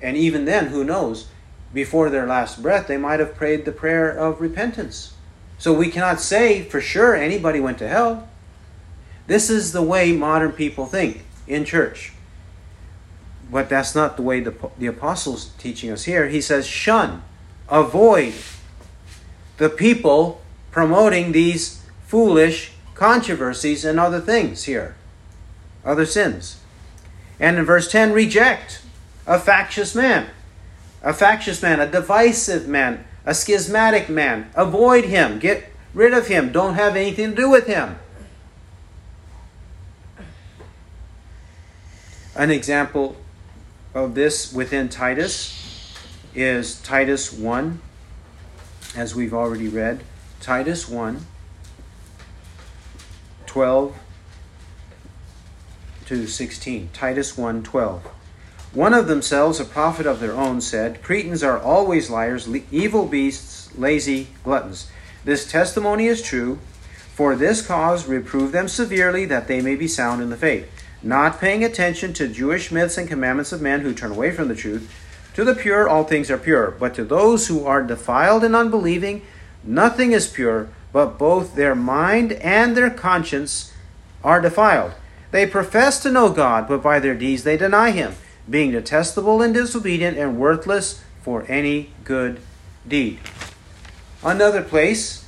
And 0.01 0.15
even 0.15 0.45
then, 0.45 0.67
who 0.67 0.83
knows? 0.83 1.27
Before 1.73 2.09
their 2.09 2.27
last 2.27 2.61
breath, 2.61 2.87
they 2.87 2.97
might 2.97 3.19
have 3.19 3.35
prayed 3.35 3.65
the 3.65 3.71
prayer 3.71 4.09
of 4.09 4.41
repentance. 4.41 5.13
So 5.57 5.73
we 5.73 5.89
cannot 5.89 6.19
say 6.19 6.63
for 6.63 6.81
sure 6.81 7.15
anybody 7.15 7.59
went 7.59 7.77
to 7.79 7.87
hell. 7.87 8.27
This 9.28 9.49
is 9.49 9.72
the 9.72 9.82
way 9.82 10.11
modern 10.11 10.51
people 10.51 10.86
think 10.86 11.24
in 11.47 11.65
church. 11.65 12.13
But 13.51 13.69
that's 13.69 13.93
not 13.93 14.15
the 14.15 14.24
way 14.24 14.39
the, 14.39 14.55
the 14.78 14.88
apostle's 14.88 15.49
teaching 15.57 15.91
us 15.91 16.05
here. 16.05 16.30
He 16.30 16.41
says, 16.41 16.65
shun, 16.65 17.24
avoid 17.69 18.34
the 19.57 19.69
people 19.69 20.41
promoting 20.72 21.32
these 21.32 21.84
foolish 22.07 22.72
controversies 22.95 23.84
and 23.84 23.99
other 23.99 24.22
things 24.22 24.63
here, 24.63 24.95
other 25.84 26.05
sins. 26.05 26.61
And 27.39 27.57
in 27.57 27.65
verse 27.65 27.91
10, 27.91 28.13
reject 28.13 28.82
a 29.28 29.39
factious 29.39 29.95
man, 29.95 30.30
a 31.01 31.13
factious 31.13 31.61
man, 31.61 31.80
a 31.80 31.89
divisive 31.89 32.67
man, 32.67 33.05
a 33.26 33.34
schismatic 33.34 34.09
man. 34.09 34.49
Avoid 34.55 35.05
him, 35.05 35.39
get 35.39 35.72
rid 35.93 36.13
of 36.13 36.28
him, 36.28 36.51
don't 36.51 36.76
have 36.76 36.95
anything 36.95 37.32
to 37.32 37.36
do 37.36 37.49
with 37.49 37.67
him. 37.67 37.97
An 42.41 42.49
example 42.49 43.17
of 43.93 44.15
this 44.15 44.51
within 44.51 44.89
Titus 44.89 45.93
is 46.33 46.81
Titus 46.81 47.31
1, 47.31 47.79
as 48.95 49.13
we've 49.13 49.31
already 49.31 49.67
read. 49.67 50.03
Titus 50.39 50.89
1, 50.89 51.23
12 53.45 53.95
to 56.07 56.25
16. 56.25 56.89
Titus 56.91 57.37
1, 57.37 57.61
12. 57.61 58.05
One 58.73 58.95
of 58.95 59.07
themselves, 59.07 59.59
a 59.59 59.63
prophet 59.63 60.07
of 60.07 60.19
their 60.19 60.33
own, 60.33 60.61
said, 60.61 61.03
Cretans 61.03 61.43
are 61.43 61.59
always 61.59 62.09
liars, 62.09 62.49
evil 62.71 63.05
beasts, 63.05 63.69
lazy 63.77 64.29
gluttons. 64.43 64.89
This 65.23 65.45
testimony 65.45 66.07
is 66.07 66.23
true. 66.23 66.57
For 67.13 67.35
this 67.35 67.63
cause, 67.63 68.07
reprove 68.07 68.51
them 68.51 68.67
severely, 68.67 69.25
that 69.25 69.47
they 69.47 69.61
may 69.61 69.75
be 69.75 69.87
sound 69.87 70.23
in 70.23 70.31
the 70.31 70.37
faith 70.37 70.80
not 71.03 71.39
paying 71.39 71.63
attention 71.63 72.13
to 72.13 72.27
Jewish 72.27 72.71
myths 72.71 72.97
and 72.97 73.07
commandments 73.07 73.51
of 73.51 73.61
men 73.61 73.81
who 73.81 73.93
turn 73.93 74.11
away 74.11 74.31
from 74.31 74.47
the 74.47 74.55
truth. 74.55 74.93
To 75.35 75.43
the 75.43 75.55
pure, 75.55 75.87
all 75.87 76.03
things 76.03 76.29
are 76.29 76.37
pure, 76.37 76.71
but 76.71 76.93
to 76.95 77.03
those 77.03 77.47
who 77.47 77.65
are 77.65 77.81
defiled 77.81 78.43
and 78.43 78.55
unbelieving, 78.55 79.25
nothing 79.63 80.11
is 80.11 80.27
pure, 80.27 80.69
but 80.91 81.17
both 81.17 81.55
their 81.55 81.75
mind 81.75 82.33
and 82.33 82.75
their 82.75 82.89
conscience 82.89 83.73
are 84.23 84.41
defiled. 84.41 84.93
They 85.31 85.45
profess 85.45 86.01
to 86.03 86.11
know 86.11 86.31
God, 86.31 86.67
but 86.67 86.83
by 86.83 86.99
their 86.99 87.15
deeds 87.15 87.43
they 87.43 87.57
deny 87.57 87.91
Him, 87.91 88.15
being 88.49 88.71
detestable 88.71 89.41
and 89.41 89.53
disobedient 89.53 90.17
and 90.17 90.37
worthless 90.37 91.01
for 91.21 91.45
any 91.47 91.91
good 92.03 92.41
deed. 92.87 93.19
Another 94.23 94.61
place, 94.61 95.25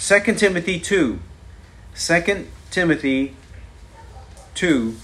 2 0.00 0.34
Timothy 0.34 0.80
2. 0.80 1.20
2 1.94 2.46
Timothy 2.70 3.36
2 4.58 4.96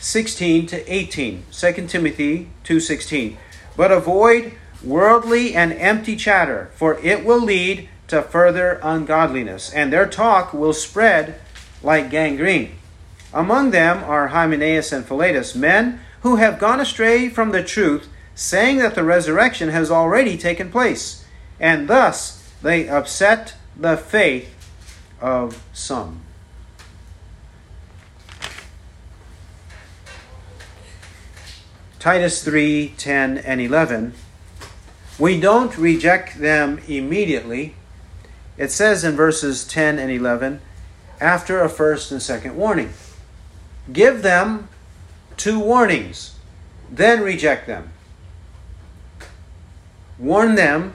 16 0.00 0.66
to 0.66 0.92
18 0.92 1.44
2 1.52 1.86
timothy 1.86 2.48
2.16 2.64 3.36
but 3.76 3.92
avoid 3.92 4.54
worldly 4.82 5.54
and 5.54 5.70
empty 5.74 6.16
chatter 6.16 6.70
for 6.74 6.98
it 7.00 7.22
will 7.22 7.38
lead 7.38 7.86
to 8.08 8.22
further 8.22 8.80
ungodliness 8.82 9.70
and 9.74 9.92
their 9.92 10.06
talk 10.06 10.54
will 10.54 10.72
spread 10.72 11.38
like 11.82 12.10
gangrene. 12.10 12.74
Among 13.34 13.70
them 13.70 14.02
are 14.04 14.28
hymenaeus 14.28 14.92
and 14.92 15.04
philetus 15.04 15.54
men 15.54 16.00
who 16.22 16.36
have 16.36 16.58
gone 16.58 16.80
astray 16.80 17.28
from 17.28 17.50
the 17.50 17.62
truth 17.62 18.08
saying 18.34 18.78
that 18.78 18.94
the 18.94 19.04
resurrection 19.04 19.68
has 19.68 19.90
already 19.90 20.38
taken 20.38 20.70
place 20.70 21.22
and 21.60 21.86
thus 21.86 22.50
they 22.62 22.88
upset 22.88 23.56
the 23.76 23.98
faith 23.98 24.48
of 25.20 25.62
some 25.74 26.22
Titus 32.02 32.42
3 32.42 32.94
10 32.98 33.38
and 33.38 33.60
11, 33.60 34.12
we 35.20 35.38
don't 35.38 35.78
reject 35.78 36.40
them 36.40 36.80
immediately. 36.88 37.76
It 38.58 38.72
says 38.72 39.04
in 39.04 39.14
verses 39.14 39.64
10 39.64 40.00
and 40.00 40.10
11, 40.10 40.60
after 41.20 41.62
a 41.62 41.68
first 41.68 42.10
and 42.10 42.20
second 42.20 42.56
warning. 42.56 42.92
Give 43.92 44.20
them 44.20 44.68
two 45.36 45.60
warnings, 45.60 46.34
then 46.90 47.20
reject 47.20 47.68
them. 47.68 47.92
Warn 50.18 50.56
them 50.56 50.94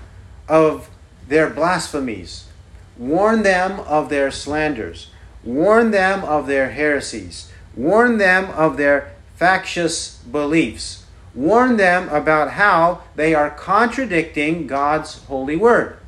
of 0.49 0.89
their 1.25 1.49
blasphemies, 1.49 2.49
warn 2.97 3.43
them 3.43 3.79
of 3.79 4.09
their 4.09 4.29
slanders, 4.29 5.09
warn 5.41 5.91
them 5.91 6.25
of 6.25 6.47
their 6.47 6.71
heresies, 6.71 7.49
warn 7.77 8.17
them 8.17 8.49
of 8.49 8.75
their 8.75 9.13
factious 9.37 10.17
beliefs. 10.17 11.05
Warn 11.35 11.77
them 11.77 12.09
about 12.09 12.53
how 12.53 13.03
they 13.15 13.35
are 13.35 13.51
contradicting 13.51 14.65
God's 14.65 15.23
holy 15.25 15.55
word, 15.55 15.99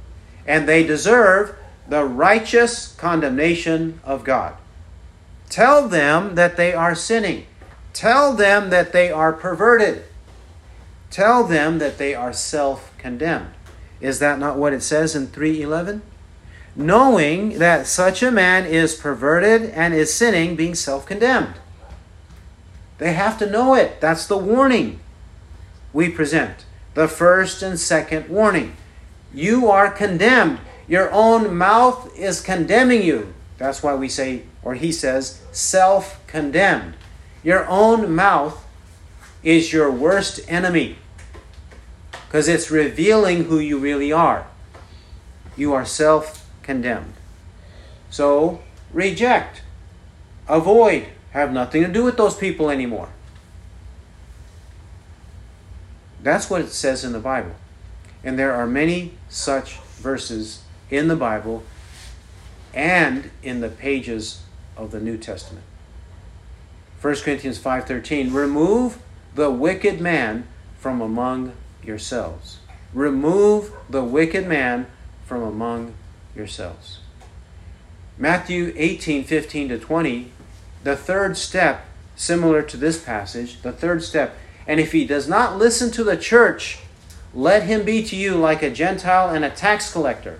and 0.47 0.67
they 0.67 0.83
deserve 0.83 1.55
the 1.87 2.03
righteous 2.03 2.93
condemnation 2.95 3.99
of 4.03 4.23
God. 4.23 4.55
Tell 5.49 5.87
them 5.87 6.35
that 6.35 6.57
they 6.57 6.73
are 6.73 6.95
sinning. 6.95 7.45
Tell 7.93 8.33
them 8.33 8.71
that 8.71 8.91
they 8.91 9.11
are 9.11 9.33
perverted. 9.33 10.03
Tell 11.11 11.43
them 11.43 11.77
that 11.77 11.99
they 11.99 12.15
are 12.15 12.33
self 12.33 12.95
condemned. 12.97 13.53
Is 14.01 14.19
that 14.19 14.39
not 14.39 14.57
what 14.57 14.73
it 14.73 14.81
says 14.81 15.15
in 15.15 15.27
311? 15.27 16.01
Knowing 16.75 17.59
that 17.59 17.85
such 17.85 18.23
a 18.23 18.31
man 18.31 18.65
is 18.65 18.95
perverted 18.95 19.69
and 19.71 19.93
is 19.93 20.13
sinning, 20.13 20.55
being 20.55 20.75
self 20.75 21.05
condemned. 21.05 21.55
They 22.99 23.13
have 23.13 23.39
to 23.39 23.49
know 23.49 23.73
it. 23.73 23.99
That's 23.99 24.27
the 24.27 24.37
warning 24.37 24.99
we 25.91 26.09
present. 26.09 26.65
The 26.93 27.07
first 27.07 27.63
and 27.63 27.79
second 27.79 28.29
warning. 28.29 28.75
You 29.33 29.69
are 29.69 29.89
condemned. 29.89 30.59
Your 30.87 31.11
own 31.11 31.55
mouth 31.55 32.15
is 32.17 32.41
condemning 32.41 33.03
you. 33.03 33.33
That's 33.57 33.81
why 33.81 33.95
we 33.95 34.09
say, 34.09 34.43
or 34.63 34.75
he 34.75 34.91
says, 34.91 35.41
self 35.51 36.25
condemned. 36.27 36.95
Your 37.43 37.65
own 37.67 38.13
mouth 38.13 38.65
is 39.43 39.71
your 39.71 39.91
worst 39.91 40.41
enemy 40.47 40.97
because 42.27 42.47
it's 42.47 42.69
revealing 42.69 43.45
who 43.45 43.59
you 43.59 43.77
really 43.77 44.11
are. 44.11 44.47
You 45.55 45.73
are 45.73 45.85
self 45.85 46.47
condemned. 46.63 47.13
So, 48.09 48.61
reject, 48.91 49.61
avoid, 50.47 51.07
have 51.31 51.51
nothing 51.51 51.83
to 51.83 51.87
do 51.87 52.03
with 52.03 52.17
those 52.17 52.35
people 52.35 52.69
anymore. 52.69 53.09
That's 56.21 56.49
what 56.49 56.61
it 56.61 56.69
says 56.69 57.03
in 57.03 57.13
the 57.13 57.19
Bible. 57.19 57.55
And 58.23 58.37
there 58.37 58.53
are 58.53 58.67
many 58.67 59.13
such 59.29 59.79
verses 59.97 60.63
in 60.89 61.07
the 61.07 61.15
Bible 61.15 61.63
and 62.73 63.31
in 63.41 63.61
the 63.61 63.69
pages 63.69 64.43
of 64.75 64.91
the 64.91 64.99
New 64.99 65.17
Testament. 65.17 65.63
1 67.01 67.15
Corinthians 67.23 67.57
5:13 67.57 68.33
Remove 68.33 68.97
the 69.35 69.49
wicked 69.49 70.01
man 70.01 70.45
from 70.77 71.01
among 71.01 71.53
yourselves. 71.83 72.59
Remove 72.93 73.71
the 73.89 74.03
wicked 74.03 74.47
man 74.47 74.87
from 75.25 75.41
among 75.41 75.93
yourselves. 76.35 76.99
Matthew 78.17 78.73
18:15 78.75 79.69
to 79.69 79.77
20 79.77 80.31
the 80.83 80.95
third 80.95 81.37
step, 81.37 81.85
similar 82.15 82.61
to 82.63 82.77
this 82.77 83.03
passage, 83.03 83.61
the 83.61 83.71
third 83.71 84.03
step, 84.03 84.35
and 84.67 84.79
if 84.79 84.91
he 84.91 85.05
does 85.05 85.27
not 85.27 85.57
listen 85.57 85.91
to 85.91 86.03
the 86.03 86.17
church, 86.17 86.79
let 87.33 87.63
him 87.63 87.83
be 87.83 88.03
to 88.03 88.15
you 88.15 88.35
like 88.35 88.63
a 88.63 88.69
Gentile 88.69 89.29
and 89.29 89.45
a 89.45 89.49
tax 89.49 89.91
collector. 89.91 90.39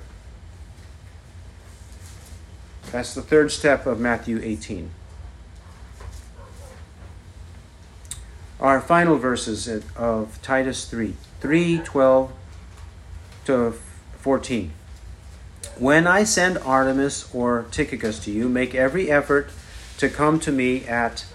That's 2.91 3.13
the 3.13 3.21
third 3.21 3.51
step 3.51 3.85
of 3.85 3.99
Matthew 3.99 4.39
18. 4.41 4.89
Our 8.59 8.81
final 8.81 9.17
verses 9.17 9.67
of 9.95 10.41
Titus 10.41 10.85
3 10.85 11.15
3 11.39 11.79
12 11.79 12.31
to 13.45 13.73
14. 14.17 14.71
When 15.77 16.07
I 16.07 16.23
send 16.23 16.57
Artemas 16.57 17.33
or 17.33 17.65
Tychicus 17.71 18.19
to 18.25 18.31
you, 18.31 18.49
make 18.49 18.75
every 18.75 19.09
effort 19.09 19.49
to 19.99 20.09
come 20.09 20.39
to 20.39 20.51
me 20.51 20.85
at 20.85 21.25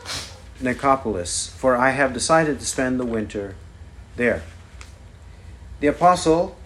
Nicopolis, 0.58 1.50
for 1.50 1.76
I 1.76 1.90
have 1.90 2.14
decided 2.14 2.58
to 2.60 2.64
spend 2.64 2.98
the 2.98 3.04
winter 3.04 3.56
there. 4.16 4.42
The 5.80 5.88
apostle 5.88 6.56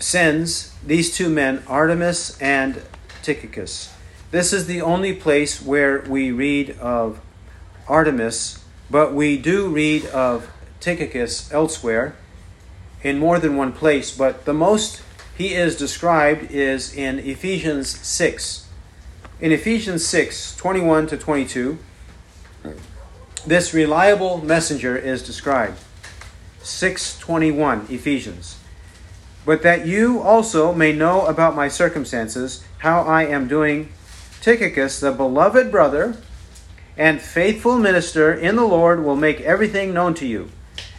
sends 0.00 0.74
these 0.84 1.16
two 1.16 1.28
men, 1.28 1.58
Artemas 1.68 2.36
and 2.42 2.82
Tychicus. 3.22 3.94
This 4.32 4.52
is 4.52 4.66
the 4.66 4.82
only 4.82 5.12
place 5.12 5.62
where 5.62 6.00
we 6.00 6.32
read 6.32 6.76
of 6.80 7.20
Artemas, 7.86 8.64
but 8.90 9.14
we 9.14 9.38
do 9.38 9.68
read 9.68 10.06
of 10.06 10.50
Tychicus 10.80 11.52
elsewhere 11.52 12.16
in 13.04 13.20
more 13.20 13.38
than 13.38 13.56
one 13.56 13.72
place. 13.72 14.10
But 14.10 14.44
the 14.44 14.52
most 14.52 15.02
he 15.36 15.54
is 15.54 15.76
described 15.76 16.50
is 16.50 16.94
in 16.94 17.18
Ephesians 17.18 17.90
6. 17.90 18.68
In 19.40 19.52
Ephesians 19.52 20.06
6 20.06 20.56
21 20.56 21.06
to 21.08 21.16
22, 21.18 21.78
this 23.46 23.74
reliable 23.74 24.38
messenger 24.38 24.96
is 24.96 25.22
described. 25.22 25.78
621 26.62 27.86
Ephesians. 27.90 28.58
But 29.44 29.62
that 29.62 29.86
you 29.86 30.20
also 30.20 30.72
may 30.72 30.92
know 30.92 31.26
about 31.26 31.54
my 31.54 31.68
circumstances, 31.68 32.64
how 32.78 33.02
I 33.02 33.24
am 33.24 33.46
doing, 33.46 33.90
Tychicus, 34.40 34.98
the 34.98 35.12
beloved 35.12 35.70
brother 35.70 36.16
and 36.96 37.20
faithful 37.20 37.78
minister 37.78 38.32
in 38.32 38.56
the 38.56 38.64
Lord, 38.64 39.04
will 39.04 39.16
make 39.16 39.42
everything 39.42 39.92
known 39.92 40.14
to 40.14 40.26
you. 40.26 40.50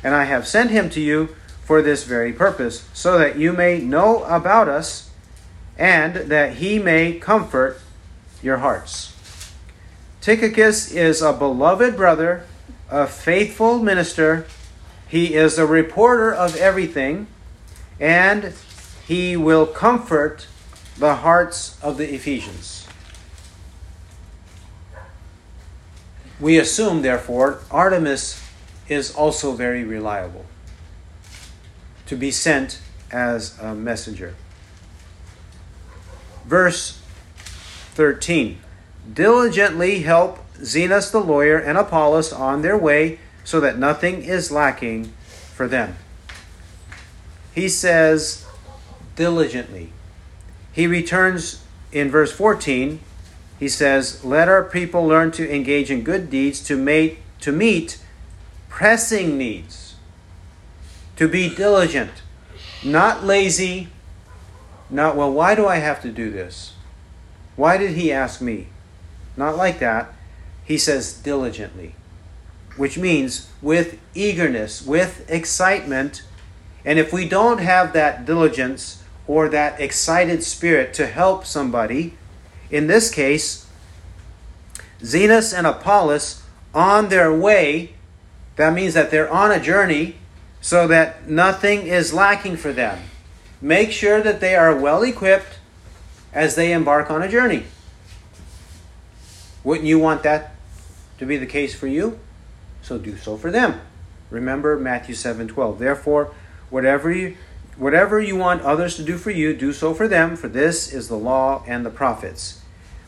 And 0.04 0.14
I 0.14 0.26
have 0.26 0.48
sent 0.48 0.70
him 0.70 0.90
to 0.92 1.02
you 1.02 1.36
for 1.68 1.82
this 1.82 2.06
very 2.06 2.32
purpose, 2.32 2.88
so 2.94 3.18
that 3.18 3.38
you 3.38 3.52
may 3.52 3.78
know 3.78 4.24
about 4.24 4.70
us 4.70 5.12
and 5.78 6.16
that 6.16 6.54
he 6.54 6.80
may 6.80 7.12
comfort 7.20 7.78
your 8.42 8.60
hearts. 8.60 9.14
Tychicus 10.22 10.90
is 10.94 11.22
a 11.22 11.34
beloved 11.34 11.98
brother, 11.98 12.46
a 12.90 13.06
faithful 13.06 13.80
minister. 13.80 14.48
He 15.10 15.34
is 15.34 15.58
a 15.58 15.66
reporter 15.66 16.34
of 16.34 16.56
everything, 16.56 17.28
and 18.00 18.54
he 19.06 19.36
will 19.36 19.66
comfort 19.66 20.48
the 20.98 21.16
hearts 21.16 21.78
of 21.84 21.98
the 21.98 22.14
Ephesians. 22.14 22.88
We 26.40 26.58
assume, 26.58 27.02
therefore, 27.02 27.60
Artemas 27.70 28.42
is 28.88 29.14
also 29.14 29.52
very 29.52 29.84
reliable 29.84 30.46
to 32.08 32.16
be 32.16 32.32
sent 32.32 32.80
as 33.12 33.58
a 33.60 33.74
messenger. 33.76 34.36
Verse 36.46 37.02
13 37.94 38.60
Diligently 39.14 40.00
help 40.00 40.40
Zenas 40.58 41.12
the 41.12 41.20
lawyer 41.20 41.58
and 41.58 41.78
Apollos 41.78 42.34
on 42.34 42.62
their 42.62 42.78
way 42.78 43.20
so 43.44 43.60
that 43.60 43.78
nothing 43.78 44.24
is 44.24 44.52
lacking 44.52 45.14
for 45.54 45.68
them. 45.68 45.96
He 47.54 47.70
says, 47.70 48.46
diligently. 49.16 49.92
He 50.72 50.88
returns 50.88 51.64
in 51.92 52.12
verse 52.12 52.32
14. 52.32 53.00
He 53.60 53.68
says, 53.68 54.24
Let 54.24 54.48
our 54.48 54.64
people 54.64 55.06
learn 55.06 55.32
to 55.32 55.54
engage 55.54 55.90
in 55.90 56.04
good 56.04 56.30
deeds 56.30 56.62
to, 56.68 57.18
to 57.42 57.52
meet 57.52 58.00
pressing 58.70 59.38
needs, 59.38 59.87
to 61.18 61.28
be 61.28 61.54
diligent, 61.54 62.22
not 62.84 63.24
lazy, 63.24 63.90
not, 64.90 65.16
well, 65.16 65.32
why 65.32 65.56
do 65.56 65.68
I 65.68 65.78
have 65.78 66.02
to 66.04 66.12
do 66.12 66.32
this? 66.32 66.74
Why 67.56 67.78
did 67.78 67.92
he 67.92 68.12
ask 68.12 68.40
me? 68.40 68.68
Not 69.36 69.58
like 69.58 69.80
that. 69.80 70.14
He 70.64 70.78
says 70.78 71.14
diligently, 71.14 71.96
which 72.76 72.98
means 72.98 73.50
with 73.62 74.00
eagerness, 74.14 74.86
with 74.86 75.30
excitement. 75.30 76.24
And 76.86 77.00
if 77.00 77.12
we 77.12 77.28
don't 77.28 77.60
have 77.60 77.94
that 77.94 78.26
diligence 78.26 79.04
or 79.28 79.50
that 79.50 79.80
excited 79.82 80.44
spirit 80.44 80.94
to 80.96 81.08
help 81.08 81.46
somebody, 81.46 82.14
in 82.70 82.88
this 82.88 83.10
case, 83.10 83.68
Zenas 85.02 85.58
and 85.58 85.66
Apollos 85.66 86.44
on 86.74 87.10
their 87.10 87.34
way, 87.34 87.94
that 88.56 88.74
means 88.74 88.94
that 88.94 89.10
they're 89.10 89.32
on 89.32 89.52
a 89.52 89.60
journey 89.60 90.18
so 90.62 90.88
that 90.88 91.30
nothing 91.30 91.88
is 91.88 92.14
lacking 92.14 92.58
for 92.58 92.74
them. 92.74 93.00
Make 93.62 93.92
sure 93.92 94.22
that 94.22 94.40
they 94.40 94.56
are 94.56 94.76
well 94.76 95.04
equipped 95.04 95.60
as 96.34 96.56
they 96.56 96.72
embark 96.72 97.10
on 97.10 97.22
a 97.22 97.30
journey. 97.30 97.64
Wouldn't 99.64 99.88
you 99.88 100.00
want 100.00 100.24
that 100.24 100.56
to 101.18 101.26
be 101.26 101.38
the 101.38 101.46
case 101.46 101.74
for 101.74 101.88
you? 101.88 102.20
So 102.82 102.98
do 102.98 103.18
so 103.18 103.38
for 103.38 103.52
them. 103.52 103.82
Remember 104.30 104.78
Matthew 104.78 105.16
7:12. 105.16 105.80
Therefore, 105.80 106.34
whatever 106.70 107.12
you 107.12 107.36
whatever 107.76 108.20
you 108.20 108.36
want 108.36 108.62
others 108.62 108.96
to 108.96 109.04
do 109.04 109.18
for 109.18 109.32
you, 109.32 109.56
do 109.56 109.72
so 109.72 109.94
for 109.94 110.08
them, 110.08 110.36
for 110.36 110.48
this 110.48 110.92
is 110.92 111.08
the 111.08 111.18
law 111.18 111.64
and 111.68 111.86
the 111.86 111.90
prophets, 111.90 112.62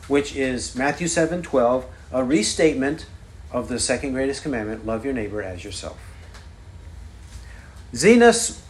which 0.06 0.34
is 0.34 0.74
Matthew 0.76 1.08
7:12, 1.08 1.84
a 2.12 2.24
restatement 2.24 3.06
of 3.52 3.68
the 3.68 3.78
second 3.78 4.12
greatest 4.12 4.42
commandment, 4.42 4.86
love 4.86 5.04
your 5.04 5.14
neighbor 5.14 5.42
as 5.42 5.64
yourself. 5.64 5.98
Zenas 7.92 8.60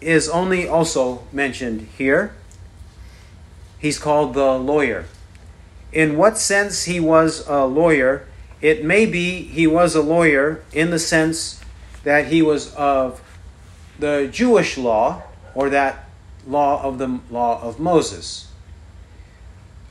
is 0.00 0.28
only 0.28 0.68
also 0.68 1.24
mentioned 1.32 1.88
here. 1.98 2.34
He's 3.78 3.98
called 3.98 4.34
the 4.34 4.52
lawyer. 4.52 5.06
In 5.92 6.16
what 6.16 6.38
sense 6.38 6.84
he 6.84 7.00
was 7.00 7.46
a 7.48 7.64
lawyer, 7.66 8.26
it 8.60 8.84
may 8.84 9.06
be 9.06 9.42
he 9.42 9.66
was 9.66 9.94
a 9.94 10.02
lawyer 10.02 10.62
in 10.72 10.90
the 10.90 10.98
sense 10.98 11.60
that 12.04 12.28
he 12.28 12.42
was 12.42 12.74
of 12.74 13.20
the 13.98 14.28
Jewish 14.32 14.78
law 14.78 15.22
or 15.54 15.68
that 15.70 16.08
law 16.46 16.82
of 16.82 16.98
the 16.98 17.20
law 17.30 17.60
of 17.62 17.78
Moses. 17.78 18.48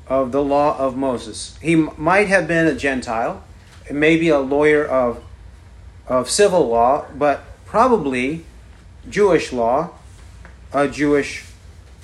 Of 0.08 0.32
the 0.32 0.44
law 0.44 0.78
of 0.78 0.98
Moses. 0.98 1.58
He 1.62 1.76
might 1.76 2.28
have 2.28 2.48
been 2.48 2.68
a 2.68 2.76
Gentile, 2.76 3.44
maybe 3.90 4.30
a 4.30 4.40
lawyer 4.40 4.86
of, 4.86 5.24
of 6.08 6.30
civil 6.30 6.68
law, 6.68 7.06
but 7.16 7.44
probably 7.66 8.46
Jewish 9.10 9.52
law, 9.52 9.92
a 10.74 10.88
Jewish 10.88 11.46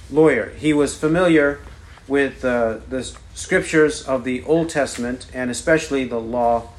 lawyer. 0.09 0.53
He 0.57 0.73
was 0.73 0.97
familiar 0.97 1.59
with 2.07 2.43
uh, 2.43 2.77
the 2.89 3.03
scriptures 3.33 4.01
of 4.03 4.23
the 4.23 4.43
Old 4.43 4.69
Testament 4.69 5.27
and 5.33 5.51
especially 5.51 6.05
the 6.05 6.19
law 6.19 6.69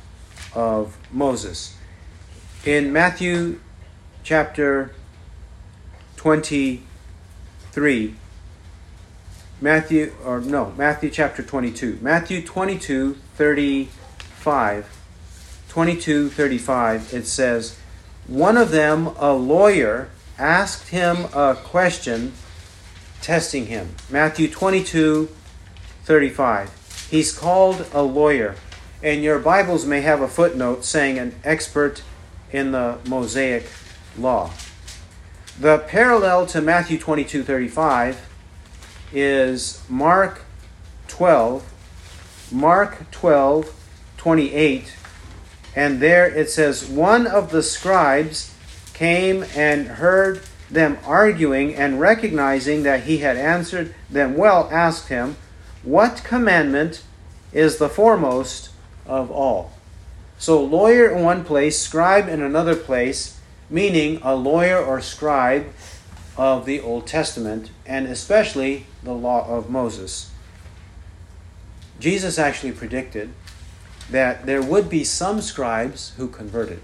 of 0.54 0.96
Moses. 1.12 1.76
In 2.64 2.92
Matthew 2.92 3.60
chapter 4.22 4.92
23, 6.16 8.14
Matthew, 9.60 10.14
or 10.24 10.40
no, 10.40 10.72
Matthew 10.76 11.10
chapter 11.10 11.42
22, 11.42 11.98
Matthew 12.00 12.44
22, 12.44 13.14
35, 13.36 14.98
22, 15.68 16.28
35, 16.30 17.14
it 17.14 17.26
says, 17.26 17.78
One 18.28 18.58
of 18.58 18.70
them, 18.70 19.08
a 19.16 19.32
lawyer, 19.32 20.10
asked 20.38 20.90
him 20.90 21.24
a 21.34 21.54
question, 21.54 22.34
testing 23.22 23.66
him. 23.66 23.96
Matthew 24.10 24.48
22, 24.48 25.30
35. 26.04 27.08
He's 27.10 27.36
called 27.36 27.86
a 27.94 28.02
lawyer. 28.02 28.54
And 29.02 29.22
your 29.22 29.38
Bibles 29.38 29.86
may 29.86 30.02
have 30.02 30.20
a 30.20 30.28
footnote 30.28 30.84
saying 30.84 31.18
an 31.18 31.36
expert 31.42 32.02
in 32.52 32.72
the 32.72 32.98
Mosaic 33.08 33.66
law. 34.18 34.50
The 35.58 35.78
parallel 35.78 36.46
to 36.48 36.60
Matthew 36.60 36.98
22 36.98 37.42
35 37.42 38.28
is 39.12 39.82
Mark 39.88 40.42
12, 41.08 42.52
Mark 42.52 43.10
12 43.10 43.74
28. 44.18 44.97
And 45.74 46.00
there 46.00 46.26
it 46.26 46.50
says, 46.50 46.88
One 46.88 47.26
of 47.26 47.50
the 47.50 47.62
scribes 47.62 48.54
came 48.94 49.44
and 49.54 49.86
heard 49.86 50.42
them 50.70 50.98
arguing, 51.04 51.74
and 51.74 51.98
recognizing 52.00 52.82
that 52.82 53.04
he 53.04 53.18
had 53.18 53.36
answered 53.36 53.94
them 54.10 54.36
well, 54.36 54.68
asked 54.70 55.08
him, 55.08 55.36
what 55.82 56.22
commandment 56.24 57.02
is 57.52 57.78
the 57.78 57.88
foremost 57.88 58.70
of 59.06 59.30
all? 59.30 59.72
So, 60.36 60.62
lawyer 60.62 61.08
in 61.10 61.24
one 61.24 61.44
place, 61.44 61.78
scribe 61.78 62.28
in 62.28 62.42
another 62.42 62.76
place, 62.76 63.40
meaning 63.70 64.20
a 64.22 64.34
lawyer 64.34 64.78
or 64.78 65.00
scribe 65.00 65.72
of 66.36 66.66
the 66.66 66.80
Old 66.80 67.06
Testament, 67.06 67.70
and 67.86 68.06
especially 68.06 68.86
the 69.02 69.12
law 69.12 69.48
of 69.48 69.70
Moses. 69.70 70.30
Jesus 71.98 72.38
actually 72.38 72.72
predicted 72.72 73.30
that 74.10 74.46
there 74.46 74.62
would 74.62 74.88
be 74.88 75.04
some 75.04 75.40
scribes 75.40 76.12
who 76.16 76.28
converted. 76.28 76.80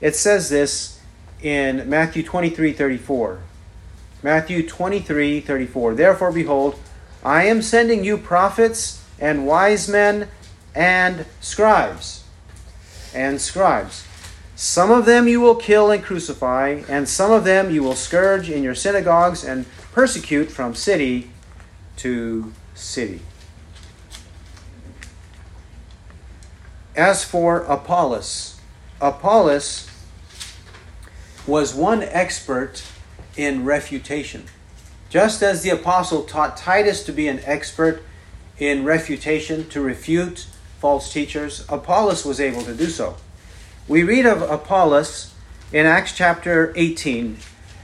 It 0.00 0.16
says 0.16 0.50
this 0.50 1.00
in 1.42 1.88
Matthew 1.88 2.22
23 2.22 2.72
34. 2.72 3.40
Matthew 4.22 4.66
23 4.66 5.40
34. 5.40 5.94
Therefore, 5.94 6.32
behold, 6.32 6.78
I 7.24 7.44
am 7.44 7.62
sending 7.62 8.04
you 8.04 8.18
prophets 8.18 9.04
and 9.18 9.46
wise 9.46 9.88
men 9.88 10.28
and 10.74 11.26
scribes. 11.40 12.24
And 13.14 13.40
scribes. 13.40 14.06
Some 14.54 14.90
of 14.90 15.04
them 15.04 15.28
you 15.28 15.40
will 15.40 15.54
kill 15.54 15.90
and 15.90 16.02
crucify, 16.02 16.82
and 16.88 17.08
some 17.08 17.30
of 17.30 17.44
them 17.44 17.70
you 17.70 17.82
will 17.82 17.94
scourge 17.94 18.48
in 18.48 18.62
your 18.62 18.74
synagogues 18.74 19.44
and 19.44 19.66
persecute 19.92 20.50
from 20.50 20.74
city 20.74 21.30
to 21.98 22.52
city. 22.74 23.20
As 26.96 27.22
for 27.22 27.58
Apollos, 27.64 28.58
Apollos 29.02 29.86
was 31.46 31.74
one 31.74 32.02
expert 32.02 32.82
in 33.36 33.66
refutation. 33.66 34.44
Just 35.10 35.42
as 35.42 35.62
the 35.62 35.68
apostle 35.68 36.22
taught 36.22 36.56
Titus 36.56 37.04
to 37.04 37.12
be 37.12 37.28
an 37.28 37.40
expert 37.44 38.02
in 38.58 38.84
refutation, 38.84 39.68
to 39.68 39.82
refute 39.82 40.46
false 40.80 41.12
teachers, 41.12 41.66
Apollos 41.68 42.24
was 42.24 42.40
able 42.40 42.62
to 42.62 42.74
do 42.74 42.86
so. 42.86 43.16
We 43.86 44.02
read 44.02 44.24
of 44.24 44.40
Apollos 44.40 45.34
in 45.74 45.84
Acts 45.84 46.12
chapter 46.12 46.72
18. 46.76 47.36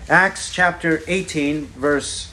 Acts 0.09 0.51
chapter 0.51 1.03
18, 1.07 1.67
verse 1.67 2.33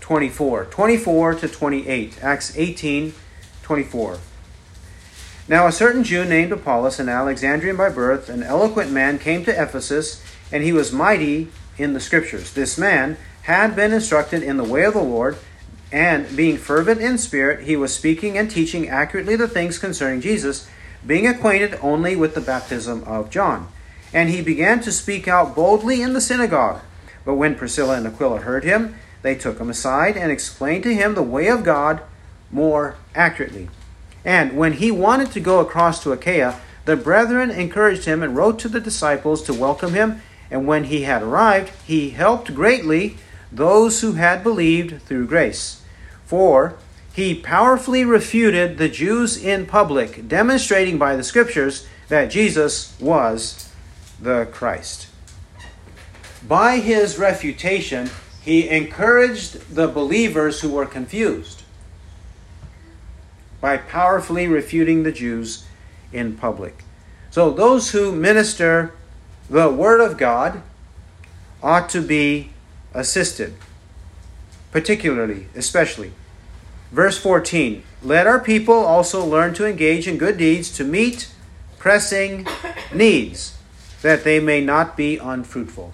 24. 0.00 0.66
24 0.66 1.34
to 1.34 1.48
28. 1.48 2.22
Acts 2.22 2.56
18, 2.56 3.12
24. 3.62 4.18
Now 5.48 5.66
a 5.66 5.72
certain 5.72 6.04
Jew 6.04 6.24
named 6.24 6.52
Apollos, 6.52 7.00
an 7.00 7.08
Alexandrian 7.08 7.76
by 7.76 7.88
birth, 7.88 8.28
an 8.28 8.42
eloquent 8.42 8.92
man, 8.92 9.18
came 9.18 9.44
to 9.44 9.62
Ephesus, 9.62 10.22
and 10.52 10.62
he 10.62 10.72
was 10.72 10.92
mighty 10.92 11.48
in 11.76 11.94
the 11.94 12.00
Scriptures. 12.00 12.52
This 12.52 12.78
man 12.78 13.16
had 13.42 13.74
been 13.74 13.92
instructed 13.92 14.42
in 14.42 14.56
the 14.56 14.64
way 14.64 14.84
of 14.84 14.94
the 14.94 15.02
Lord, 15.02 15.36
and 15.90 16.34
being 16.36 16.56
fervent 16.56 17.00
in 17.00 17.18
spirit, 17.18 17.66
he 17.66 17.76
was 17.76 17.92
speaking 17.92 18.38
and 18.38 18.50
teaching 18.50 18.88
accurately 18.88 19.36
the 19.36 19.48
things 19.48 19.78
concerning 19.78 20.20
Jesus 20.20 20.68
being 21.04 21.26
acquainted 21.26 21.78
only 21.82 22.14
with 22.14 22.34
the 22.34 22.40
baptism 22.40 23.02
of 23.04 23.28
John. 23.28 23.68
And 24.14 24.30
he 24.30 24.40
began 24.40 24.80
to 24.80 24.92
speak 24.92 25.26
out 25.26 25.54
boldly 25.54 26.00
in 26.00 26.12
the 26.12 26.20
synagogue. 26.20 26.80
But 27.24 27.34
when 27.34 27.56
Priscilla 27.56 27.96
and 27.96 28.06
Aquila 28.06 28.40
heard 28.40 28.64
him, 28.64 28.94
they 29.22 29.34
took 29.34 29.58
him 29.58 29.70
aside 29.70 30.16
and 30.16 30.30
explained 30.30 30.84
to 30.84 30.94
him 30.94 31.14
the 31.14 31.22
way 31.22 31.48
of 31.48 31.64
God 31.64 32.00
more 32.50 32.96
accurately. 33.14 33.68
And 34.24 34.56
when 34.56 34.74
he 34.74 34.90
wanted 34.90 35.32
to 35.32 35.40
go 35.40 35.60
across 35.60 36.02
to 36.02 36.12
Achaia, 36.12 36.60
the 36.84 36.96
brethren 36.96 37.50
encouraged 37.50 38.04
him 38.04 38.22
and 38.22 38.36
wrote 38.36 38.58
to 38.60 38.68
the 38.68 38.80
disciples 38.80 39.42
to 39.42 39.54
welcome 39.54 39.94
him. 39.94 40.22
And 40.50 40.66
when 40.66 40.84
he 40.84 41.02
had 41.02 41.22
arrived, 41.22 41.72
he 41.84 42.10
helped 42.10 42.54
greatly 42.54 43.16
those 43.50 44.00
who 44.00 44.12
had 44.12 44.42
believed 44.42 45.02
through 45.02 45.26
grace. 45.26 45.82
For 46.24 46.76
he 47.12 47.34
powerfully 47.34 48.04
refuted 48.04 48.78
the 48.78 48.88
Jews 48.88 49.36
in 49.36 49.66
public, 49.66 50.28
demonstrating 50.28 50.98
by 50.98 51.16
the 51.16 51.24
scriptures 51.24 51.86
that 52.08 52.30
Jesus 52.30 52.98
was 53.00 53.70
the 54.20 54.46
Christ. 54.46 55.08
By 56.46 56.78
his 56.78 57.18
refutation, 57.18 58.10
he 58.42 58.68
encouraged 58.68 59.74
the 59.74 59.88
believers 59.88 60.60
who 60.60 60.70
were 60.70 60.86
confused 60.86 61.61
by 63.62 63.78
powerfully 63.78 64.46
refuting 64.46 65.02
the 65.02 65.12
Jews 65.12 65.64
in 66.12 66.36
public. 66.36 66.84
So, 67.30 67.50
those 67.50 67.92
who 67.92 68.12
minister 68.12 68.92
the 69.48 69.70
Word 69.70 70.02
of 70.02 70.18
God 70.18 70.60
ought 71.62 71.88
to 71.88 72.02
be 72.02 72.50
assisted, 72.92 73.54
particularly, 74.70 75.46
especially 75.54 76.12
Verse 76.92 77.18
14 77.18 77.82
Let 78.02 78.26
our 78.26 78.38
people 78.38 78.74
also 78.74 79.24
learn 79.24 79.54
to 79.54 79.66
engage 79.66 80.06
in 80.06 80.18
good 80.18 80.36
deeds 80.36 80.70
to 80.76 80.84
meet 80.84 81.32
pressing 81.78 82.46
needs, 82.94 83.56
that 84.02 84.22
they 84.22 84.38
may 84.38 84.60
not 84.60 84.96
be 84.96 85.16
unfruitful. 85.16 85.92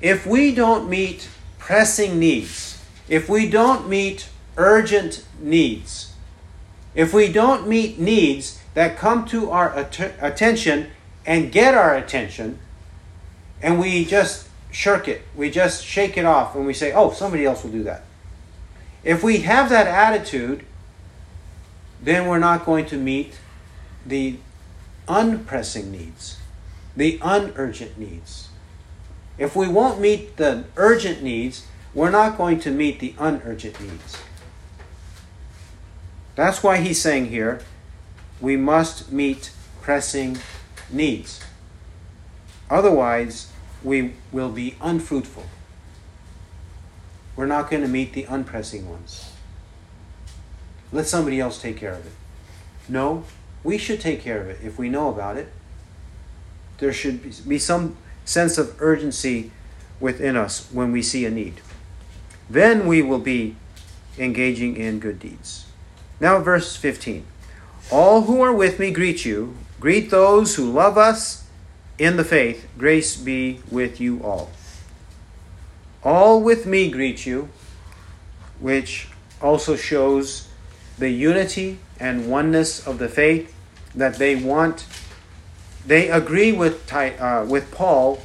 If 0.00 0.26
we 0.26 0.54
don't 0.54 0.88
meet 0.88 1.28
pressing 1.58 2.18
needs, 2.18 2.82
if 3.08 3.28
we 3.28 3.50
don't 3.50 3.88
meet 3.88 4.28
urgent 4.60 5.24
needs, 5.40 6.12
if 6.94 7.14
we 7.14 7.32
don't 7.32 7.66
meet 7.66 7.98
needs 7.98 8.60
that 8.74 8.98
come 8.98 9.24
to 9.26 9.50
our 9.50 9.76
att- 9.76 10.14
attention 10.20 10.90
and 11.24 11.50
get 11.50 11.74
our 11.74 11.94
attention, 11.96 12.58
and 13.62 13.80
we 13.80 14.04
just 14.04 14.48
shirk 14.70 15.08
it, 15.08 15.22
we 15.34 15.50
just 15.50 15.84
shake 15.84 16.16
it 16.16 16.24
off, 16.24 16.54
and 16.54 16.66
we 16.66 16.74
say, 16.74 16.92
oh, 16.92 17.10
somebody 17.10 17.44
else 17.44 17.64
will 17.64 17.70
do 17.70 17.82
that. 17.84 18.04
If 19.02 19.22
we 19.22 19.38
have 19.38 19.70
that 19.70 19.86
attitude, 19.86 20.64
then 22.02 22.28
we're 22.28 22.38
not 22.38 22.64
going 22.64 22.86
to 22.86 22.96
meet 22.96 23.38
the 24.06 24.36
unpressing 25.08 25.90
needs, 25.90 26.38
the 26.96 27.18
unurgent 27.22 27.98
needs. 27.98 28.48
If 29.38 29.56
we 29.56 29.68
won't 29.68 30.00
meet 30.00 30.36
the 30.36 30.64
urgent 30.76 31.22
needs, 31.22 31.66
we're 31.94 32.10
not 32.10 32.36
going 32.36 32.60
to 32.60 32.70
meet 32.70 33.00
the 33.00 33.14
unurgent 33.18 33.80
needs. 33.80 34.18
That's 36.40 36.62
why 36.62 36.78
he's 36.78 36.98
saying 36.98 37.26
here 37.26 37.60
we 38.40 38.56
must 38.56 39.12
meet 39.12 39.52
pressing 39.82 40.38
needs. 40.90 41.44
Otherwise, 42.70 43.52
we 43.84 44.14
will 44.32 44.48
be 44.48 44.76
unfruitful 44.80 45.44
we're 47.36 47.46
not 47.46 47.70
going 47.70 47.82
to 47.82 47.88
meet 47.88 48.12
the 48.12 48.24
unpressing 48.24 48.86
ones. 48.86 49.32
Let 50.92 51.06
somebody 51.06 51.40
else 51.40 51.60
take 51.60 51.78
care 51.78 51.94
of 51.94 52.04
it. 52.04 52.12
No, 52.86 53.24
we 53.64 53.78
should 53.78 53.98
take 53.98 54.20
care 54.20 54.42
of 54.42 54.48
it 54.48 54.58
if 54.62 54.78
we 54.78 54.90
know 54.90 55.08
about 55.08 55.38
it. 55.38 55.50
There 56.76 56.92
should 56.92 57.22
be 57.48 57.58
some 57.58 57.96
sense 58.26 58.58
of 58.58 58.76
urgency 58.78 59.52
within 60.00 60.36
us 60.36 60.68
when 60.70 60.92
we 60.92 61.00
see 61.00 61.24
a 61.24 61.30
need. 61.30 61.62
Then 62.50 62.86
we 62.86 63.00
will 63.00 63.18
be 63.18 63.56
engaging 64.18 64.76
in 64.76 64.98
good 64.98 65.18
deeds. 65.18 65.69
Now, 66.20 66.38
verse 66.40 66.76
15. 66.76 67.24
All 67.90 68.22
who 68.22 68.42
are 68.42 68.52
with 68.52 68.78
me 68.78 68.90
greet 68.90 69.24
you. 69.24 69.56
Greet 69.80 70.10
those 70.10 70.56
who 70.56 70.70
love 70.70 70.98
us 70.98 71.48
in 71.98 72.16
the 72.16 72.24
faith. 72.24 72.68
Grace 72.76 73.16
be 73.16 73.60
with 73.70 74.00
you 74.00 74.22
all. 74.22 74.50
All 76.04 76.40
with 76.40 76.66
me 76.66 76.90
greet 76.90 77.24
you, 77.26 77.48
which 78.58 79.08
also 79.40 79.76
shows 79.76 80.48
the 80.98 81.10
unity 81.10 81.78
and 81.98 82.30
oneness 82.30 82.86
of 82.86 82.98
the 82.98 83.08
faith 83.08 83.54
that 83.94 84.16
they 84.16 84.36
want. 84.36 84.86
They 85.86 86.10
agree 86.10 86.52
with, 86.52 86.92
uh, 86.92 87.46
with 87.48 87.70
Paul 87.72 88.20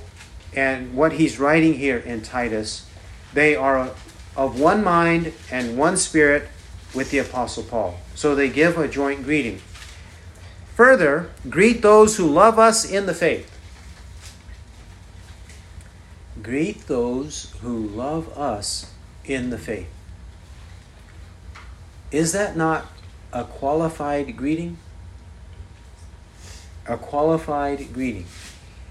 and 0.54 0.93
what 0.93 1.14
he's 1.14 1.39
writing 1.39 1.76
here 1.76 1.98
in 1.98 2.22
Titus. 2.22 2.86
They 3.34 3.56
are 3.56 3.91
of 4.36 4.60
one 4.60 4.84
mind 4.84 5.34
and 5.50 5.78
one 5.78 5.96
spirit 5.96 6.50
with 6.96 7.12
the 7.12 7.20
Apostle 7.20 7.64
Paul. 7.64 8.00
So 8.16 8.34
they 8.34 8.50
give 8.50 8.78
a 8.78 8.88
joint 8.88 9.24
greeting. 9.24 9.62
Further, 10.76 11.30
greet 11.50 11.82
those 11.82 12.18
who 12.18 12.28
love 12.28 12.58
us 12.58 12.89
in 12.89 13.06
the 13.06 13.14
faith. 13.14 13.52
Greet 16.41 16.88
those 16.88 17.53
who 17.61 17.88
love 17.88 18.36
us 18.38 18.91
in 19.26 19.49
the 19.49 19.57
faith. 19.57 19.88
Is 22.11 22.32
that 22.34 22.56
not 22.56 22.86
a 23.34 23.44
qualified 23.44 24.38
greeting? 24.38 24.78
A 26.88 26.98
qualified 26.98 27.94
greeting. 27.94 28.26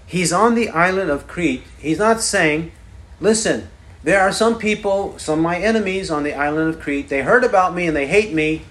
He's 0.05 0.33
on 0.33 0.55
the 0.55 0.69
island 0.69 1.09
of 1.09 1.27
Crete. 1.27 1.63
He's 1.79 1.97
not 1.97 2.21
saying, 2.21 2.71
listen, 3.19 3.69
there 4.05 4.21
are 4.21 4.31
some 4.31 4.59
people, 4.59 5.17
some 5.17 5.39
of 5.39 5.43
my 5.43 5.57
enemies 5.57 6.11
on 6.11 6.21
the 6.21 6.35
island 6.35 6.75
of 6.75 6.79
Crete. 6.79 7.09
They 7.09 7.23
heard 7.23 7.43
about 7.43 7.73
me 7.73 7.87
and 7.87 7.97
they 7.97 8.05
hate 8.05 8.31
me 8.31 8.61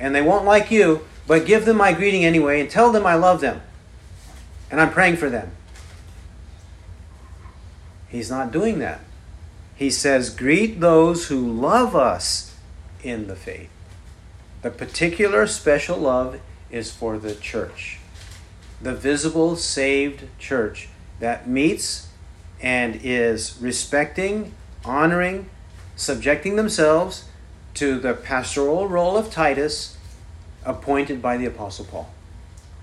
and 0.00 0.12
they 0.12 0.20
won't 0.20 0.44
like 0.44 0.72
you, 0.72 1.06
but 1.28 1.46
give 1.46 1.64
them 1.64 1.76
my 1.76 1.92
greeting 1.92 2.24
anyway 2.24 2.60
and 2.60 2.68
tell 2.68 2.90
them 2.90 3.06
I 3.06 3.14
love 3.14 3.40
them. 3.40 3.62
And 4.72 4.80
I'm 4.80 4.90
praying 4.90 5.18
for 5.18 5.30
them. 5.30 5.52
He's 8.08 8.28
not 8.28 8.50
doing 8.50 8.80
that. 8.80 8.98
He 9.76 9.90
says, 9.90 10.28
Greet 10.28 10.80
those 10.80 11.28
who 11.28 11.52
love 11.52 11.94
us 11.94 12.56
in 13.00 13.28
the 13.28 13.36
faith. 13.36 13.70
The 14.62 14.70
particular 14.70 15.46
special 15.46 15.98
love 15.98 16.40
is 16.68 16.90
for 16.90 17.16
the 17.16 17.36
church, 17.36 18.00
the 18.82 18.94
visible 18.94 19.54
saved 19.54 20.24
church 20.40 20.88
that 21.20 21.48
meets 21.48 22.08
and 22.60 22.98
is 23.04 23.56
respecting, 23.60 24.52
honoring, 24.84 25.50
subjecting 25.96 26.56
themselves 26.56 27.24
to 27.74 27.98
the 27.98 28.14
pastoral 28.14 28.88
role 28.88 29.16
of 29.16 29.30
Titus, 29.30 29.96
appointed 30.64 31.20
by 31.20 31.36
the 31.36 31.46
Apostle 31.46 31.84
Paul. 31.84 32.10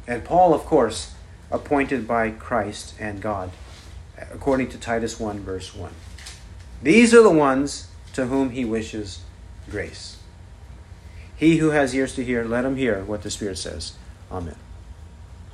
And 0.08 0.24
Paul, 0.24 0.54
of 0.54 0.66
course, 0.66 1.14
appointed 1.50 2.08
by 2.08 2.32
Christ 2.32 2.94
and 3.00 3.22
God 3.22 3.52
according 4.32 4.70
to 4.70 4.78
Titus 4.78 5.20
1, 5.20 5.40
verse 5.40 5.74
1. 5.76 5.92
These 6.82 7.14
are 7.14 7.24
the 7.24 7.30
ones 7.30 7.88
to 8.14 8.28
whom 8.28 8.52
he 8.52 8.66
wishes 8.66 9.22
grace. 9.70 10.18
He 11.36 11.58
who 11.58 11.72
has 11.72 11.96
ears 11.96 12.14
to 12.16 12.24
hear, 12.24 12.44
let 12.44 12.66
him 12.66 12.76
hear 12.76 13.04
what 13.04 13.24
the 13.24 13.32
Spirit 13.32 13.58
says. 13.58 13.94
Amen. 14.32 14.56